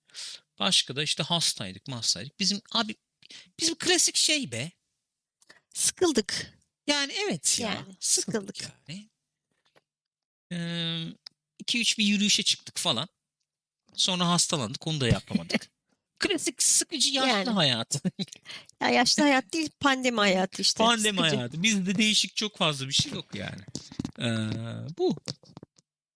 [0.59, 2.41] Başka da işte hastaydık hastaydık.
[2.41, 2.97] Bizim abi
[3.61, 4.71] bizim klasik şey be.
[5.75, 6.59] Sıkıldık.
[6.87, 7.75] Yani evet ya.
[7.75, 8.63] Yani sıkıldık.
[8.63, 9.09] yani.
[11.69, 13.09] 2-3 bir yürüyüşe çıktık falan.
[13.95, 14.87] Sonra hastalandık.
[14.87, 15.71] Onu da yapamadık.
[16.19, 17.51] Klasik sıkıcı yaşlı Yani.
[17.51, 18.01] hayatı.
[18.83, 20.85] Ya yaşlı hayat değil pandemi hayatı işte.
[20.85, 21.37] Pandemi Sıkıcı.
[21.37, 21.63] hayatı.
[21.63, 23.61] Bizde değişik çok fazla bir şey yok yani.
[24.19, 24.27] Ee,
[24.99, 25.17] bu.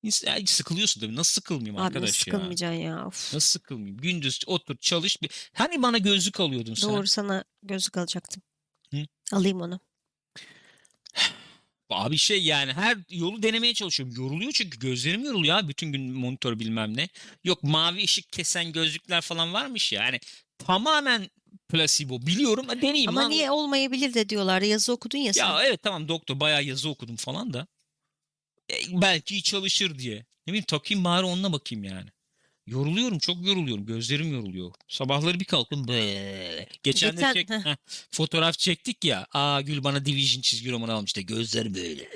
[0.05, 1.17] İns- ya sıkılıyorsun tabii.
[1.17, 2.25] Nasıl sıkılmayayım Abi nasıl arkadaş ya?
[2.25, 3.07] sıkılmayacaksın ya.
[3.07, 3.35] Of.
[3.35, 3.97] Nasıl sıkılmayayım?
[3.97, 5.23] Gündüz otur çalış.
[5.23, 5.31] Bir...
[5.55, 6.91] Hani bana gözlük alıyordun sen?
[6.91, 8.43] Doğru sana gözlük alacaktım.
[8.91, 9.07] Hı?
[9.33, 9.81] Alayım onu.
[11.91, 14.17] Abi şey yani her yolu denemeye çalışıyorum.
[14.17, 15.69] Yoruluyor çünkü gözlerim yoruluyor ya.
[15.69, 17.09] Bütün gün monitör bilmem ne.
[17.45, 20.03] Yok mavi ışık kesen gözlükler falan varmış ya.
[20.05, 20.21] Yani
[20.59, 21.31] tamamen
[21.69, 22.27] placebo.
[22.27, 22.69] Biliyorum.
[22.69, 23.31] Ha, Deneyeyim Ama lan.
[23.31, 24.63] niye olmayabilir de diyorlar.
[24.63, 25.47] Yazı okudun ya sen.
[25.47, 27.67] Ya evet tamam doktor bayağı yazı okudum falan da.
[28.71, 30.17] E, belki iyi çalışır diye.
[30.17, 32.11] Ne bileyim takayım bari onunla bakayım yani.
[32.71, 33.87] Yoruluyorum çok yoruluyorum.
[33.87, 34.73] Gözlerim yoruluyor.
[34.89, 36.69] Sabahları bir kalktım böyle.
[36.83, 37.77] Geçen, de Geçen- çek, heh.
[38.11, 39.27] fotoğraf çektik ya.
[39.33, 41.21] Aa Gül bana Division çizgi romanı almıştı.
[41.21, 42.09] Gözleri böyle.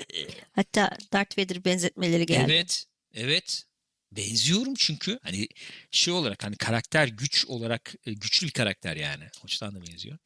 [0.51, 2.51] Hatta Darth Vader benzetmeleri geldi.
[2.51, 2.85] Evet.
[3.13, 3.63] Evet.
[4.11, 5.47] Benziyorum çünkü hani
[5.91, 9.23] şey olarak hani karakter güç olarak e, güçlü bir karakter yani.
[9.43, 10.17] Açıdan da benziyor.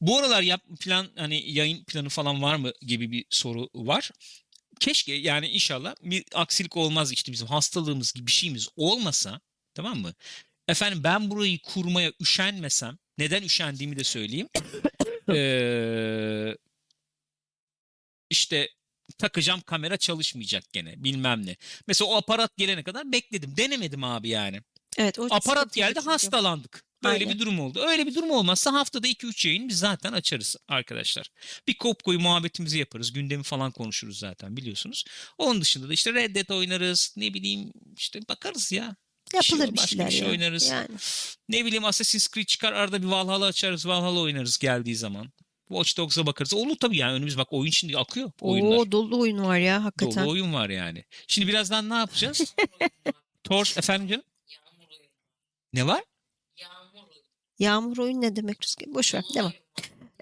[0.00, 4.10] Bu aralar yap plan hani yayın planı falan var mı gibi bir soru var.
[4.80, 9.40] Keşke yani inşallah bir aksilik olmaz işte bizim hastalığımız gibi bir şeyimiz olmasa
[9.78, 10.14] tamam mı?
[10.68, 14.48] Efendim ben burayı kurmaya üşenmesem neden üşendiğimi de söyleyeyim.
[15.34, 16.56] Ee,
[18.30, 18.68] işte
[19.18, 21.56] takacağım kamera çalışmayacak gene bilmem ne.
[21.86, 23.56] Mesela o aparat gelene kadar bekledim.
[23.56, 24.60] Denemedim abi yani.
[24.96, 26.10] Evet, o Aparat geldi çünkü.
[26.10, 26.84] hastalandık.
[27.04, 27.34] Böyle Aynen.
[27.34, 27.80] bir durum oldu.
[27.88, 31.30] Öyle bir durum olmazsa haftada 2-3 yayın biz zaten açarız arkadaşlar.
[31.68, 33.12] Bir kopkoyu muhabbetimizi yaparız.
[33.12, 35.04] Gündemi falan konuşuruz zaten biliyorsunuz.
[35.38, 37.14] Onun dışında da işte Red Dead oynarız.
[37.16, 38.96] Ne bileyim işte bakarız ya.
[39.34, 40.30] Bir şey- Yapılır bir başka şeyler bir şey ya.
[40.30, 40.68] oynarız.
[40.68, 40.88] Yani.
[41.48, 43.86] Ne bileyim Assassin's Creed çıkar arada bir Valhalla açarız.
[43.86, 45.32] Valhalla oynarız geldiği zaman.
[45.68, 46.54] Watch Dogs'a bakarız.
[46.54, 48.76] Olur tabii yani önümüz bak oyun şimdi akıyor oyunlar.
[48.76, 50.24] Oo dolu oyun var ya hakikaten.
[50.24, 51.04] Dolu oyun var yani.
[51.26, 52.54] Şimdi birazdan ne yapacağız?
[53.44, 54.22] Tor efendim canım?
[54.48, 55.06] Yağmur oyunu.
[55.72, 56.04] Ne var?
[56.56, 57.22] Yağmur oyunu.
[57.58, 58.94] Yağmur oyun ne demek Rüzgar?
[58.94, 59.24] Boş ver.
[59.34, 59.46] Devam.
[59.52, 59.62] oyun.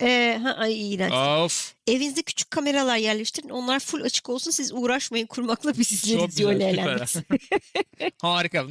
[0.00, 1.12] Ee, ha, ay iğrenç.
[1.12, 1.74] Of.
[1.86, 3.48] Evinizde küçük kameralar yerleştirin.
[3.48, 4.50] Onlar full açık olsun.
[4.50, 6.54] Siz uğraşmayın kurmakla biz izleriz süper.
[6.54, 7.16] eğleniriz.
[8.22, 8.66] Harika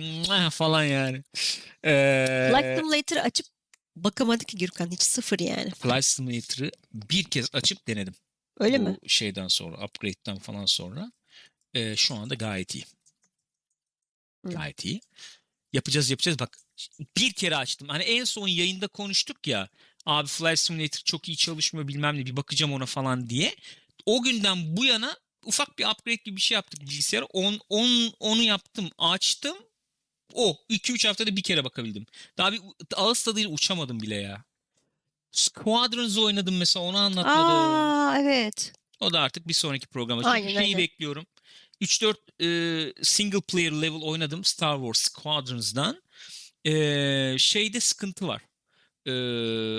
[0.50, 1.24] falan yani.
[1.86, 3.46] Ee, Flight Simulator'ı açıp
[3.96, 4.92] bakamadı ki Gürkan.
[4.92, 5.72] Hiç sıfır yani.
[5.72, 8.16] Flight Simulator'ı bir kez açıp denedim.
[8.60, 8.98] Öyle Bu mi?
[9.08, 11.12] şeyden sonra, upgrade'den falan sonra.
[11.74, 12.86] Ee, şu anda gayet iyi.
[14.46, 14.52] Hı.
[14.52, 15.02] Gayet iyi.
[15.74, 16.40] Yapacağız yapacağız.
[16.40, 16.58] Bak
[17.18, 17.88] bir kere açtım.
[17.88, 19.70] Hani en son yayında konuştuk ya.
[20.06, 23.56] Abi Flight Simulator çok iyi çalışmıyor bilmem ne bir bakacağım ona falan diye.
[24.06, 27.26] O günden bu yana ufak bir upgrade gibi bir şey yaptık bilgisayara.
[27.26, 29.58] On, on, onu yaptım açtım.
[30.34, 32.06] O 2-3 haftada bir kere bakabildim.
[32.38, 32.62] Daha bir
[32.96, 34.44] ağız tadıyla uçamadım bile ya.
[35.32, 37.52] Squadrons oynadım mesela onu anlatmadım.
[37.52, 38.74] Aa evet.
[39.00, 40.22] O da artık bir sonraki programa.
[40.22, 40.78] Çünkü Aynen, şeyi aynen.
[40.78, 41.26] bekliyorum.
[41.82, 46.02] 3-4 e, single player level oynadım Star Wars Squadrons'dan.
[46.66, 46.74] E,
[47.38, 48.42] şeyde sıkıntı var.
[49.06, 49.12] E,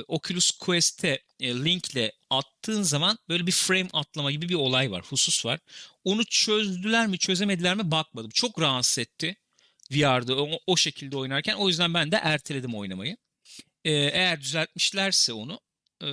[0.09, 5.05] Oculus Quest'e e, linkle attığın zaman böyle bir frame atlama gibi bir olay var.
[5.09, 5.61] Husus var.
[6.05, 8.31] Onu çözdüler mi çözemediler mi bakmadım.
[8.31, 9.37] Çok rahatsız etti.
[9.93, 11.55] VR'da o, o şekilde oynarken.
[11.55, 13.17] O yüzden ben de erteledim oynamayı.
[13.85, 15.61] E, eğer düzeltmişlerse onu
[16.03, 16.09] e,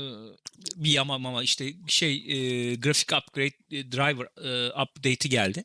[0.76, 5.64] bir yamam ama işte şey e, grafik upgrade e, driver e, update'i geldi.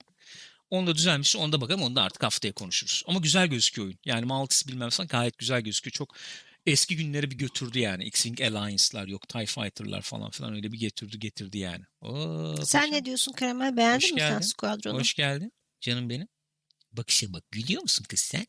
[0.70, 1.83] Onu da düzelmişse onda bakalım.
[1.83, 3.03] Onu da artık haftaya konuşuruz.
[3.07, 3.99] Ama güzel gözüküyor oyun.
[4.05, 5.93] Yani Maltis bilmem falan gayet güzel gözüküyor.
[5.93, 6.15] Çok
[6.69, 8.05] eski günleri bir götürdü yani.
[8.05, 9.28] X-Wing Alliance'lar yok.
[9.28, 11.85] TIE Fighter'lar falan filan öyle bir getirdi getirdi yani.
[12.01, 12.95] Oo, Sen paşam.
[12.95, 13.77] ne diyorsun Karamel?
[13.77, 14.47] Beğendin Hoş mi sen geldin.
[14.47, 14.99] Squadron'u?
[14.99, 16.28] Hoş geldin canım benim.
[16.93, 17.45] Bakışa bak.
[17.51, 18.47] Gülüyor musun kız sen?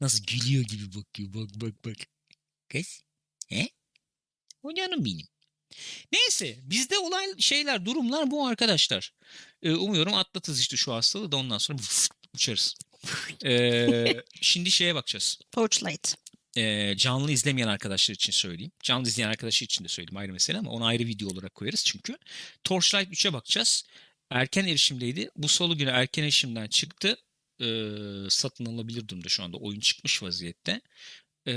[0.00, 1.34] Nasıl gülüyor gibi bakıyor.
[1.34, 1.96] Bak bak bak.
[2.68, 3.02] Kız.
[3.48, 3.68] He?
[4.62, 5.26] O canım benim.
[6.12, 9.12] Neyse bizde olay şeyler durumlar bu arkadaşlar.
[9.62, 11.78] Ee, umuyorum atlatırız işte şu hastalığı da ondan sonra
[12.34, 12.74] uçarız.
[13.44, 15.38] Ee, şimdi şeye bakacağız.
[15.50, 16.14] Torchlight.
[16.56, 18.72] Ee, canlı izlemeyen arkadaşlar için söyleyeyim.
[18.82, 22.18] Canlı izleyen arkadaşlar için de söyleyeyim ayrı mesele ama onu ayrı video olarak koyarız çünkü.
[22.64, 23.84] Torchlight 3'e bakacağız.
[24.30, 25.30] Erken erişimdeydi.
[25.36, 27.16] Bu salı günü erken erişimden çıktı.
[27.60, 27.94] Ee,
[28.28, 29.56] satın alabilir durumda şu anda.
[29.56, 30.80] Oyun çıkmış vaziyette.
[31.48, 31.52] Ee,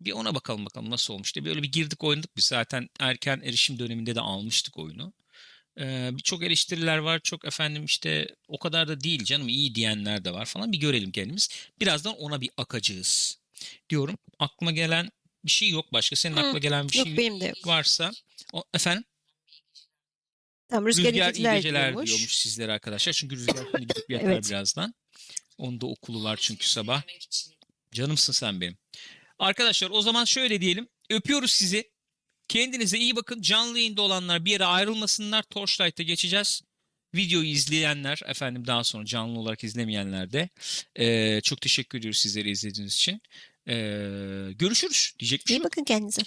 [0.00, 1.44] bir ona bakalım bakalım nasıl olmuş diye.
[1.44, 2.44] Böyle bir girdik oynadık biz.
[2.44, 5.12] Zaten erken erişim döneminde de almıştık oyunu.
[5.80, 7.20] Ee, Birçok eleştiriler var.
[7.20, 10.72] Çok efendim işte o kadar da değil canım iyi diyenler de var falan.
[10.72, 11.48] Bir görelim kendimiz.
[11.80, 13.38] Birazdan ona bir akacağız
[13.90, 14.18] diyorum.
[14.38, 15.10] Aklıma gelen
[15.44, 16.16] bir şey yok başka.
[16.16, 17.66] Senin Hı, aklına gelen bir Yok şey benim de yok.
[17.66, 18.12] varsa.
[18.52, 19.04] O, efendim?
[20.68, 22.08] Tamam Rüzgar, Rüzgar, iyi geceler, iyi geceler diyormuş.
[22.10, 23.12] diyormuş sizlere arkadaşlar.
[23.12, 24.48] Çünkü Rüzgar şimdi gidip yatar Evet.
[24.50, 24.94] birazdan.
[25.58, 27.02] Onda okulu var çünkü sabah.
[27.92, 28.76] Canımsın sen benim.
[29.38, 30.88] Arkadaşlar o zaman şöyle diyelim.
[31.10, 31.90] Öpüyoruz sizi.
[32.48, 33.42] Kendinize iyi bakın.
[33.42, 35.42] Canlı yayında olanlar bir yere ayrılmasınlar.
[35.42, 36.62] Torchlight'a geçeceğiz.
[37.14, 40.48] Videoyu izleyenler efendim daha sonra canlı olarak izlemeyenler de
[40.98, 43.20] eee, çok teşekkür ediyoruz sizleri izlediğiniz için.
[43.66, 46.22] Eee, görüşürüz diyecek bir şey İyi bakın kendinize.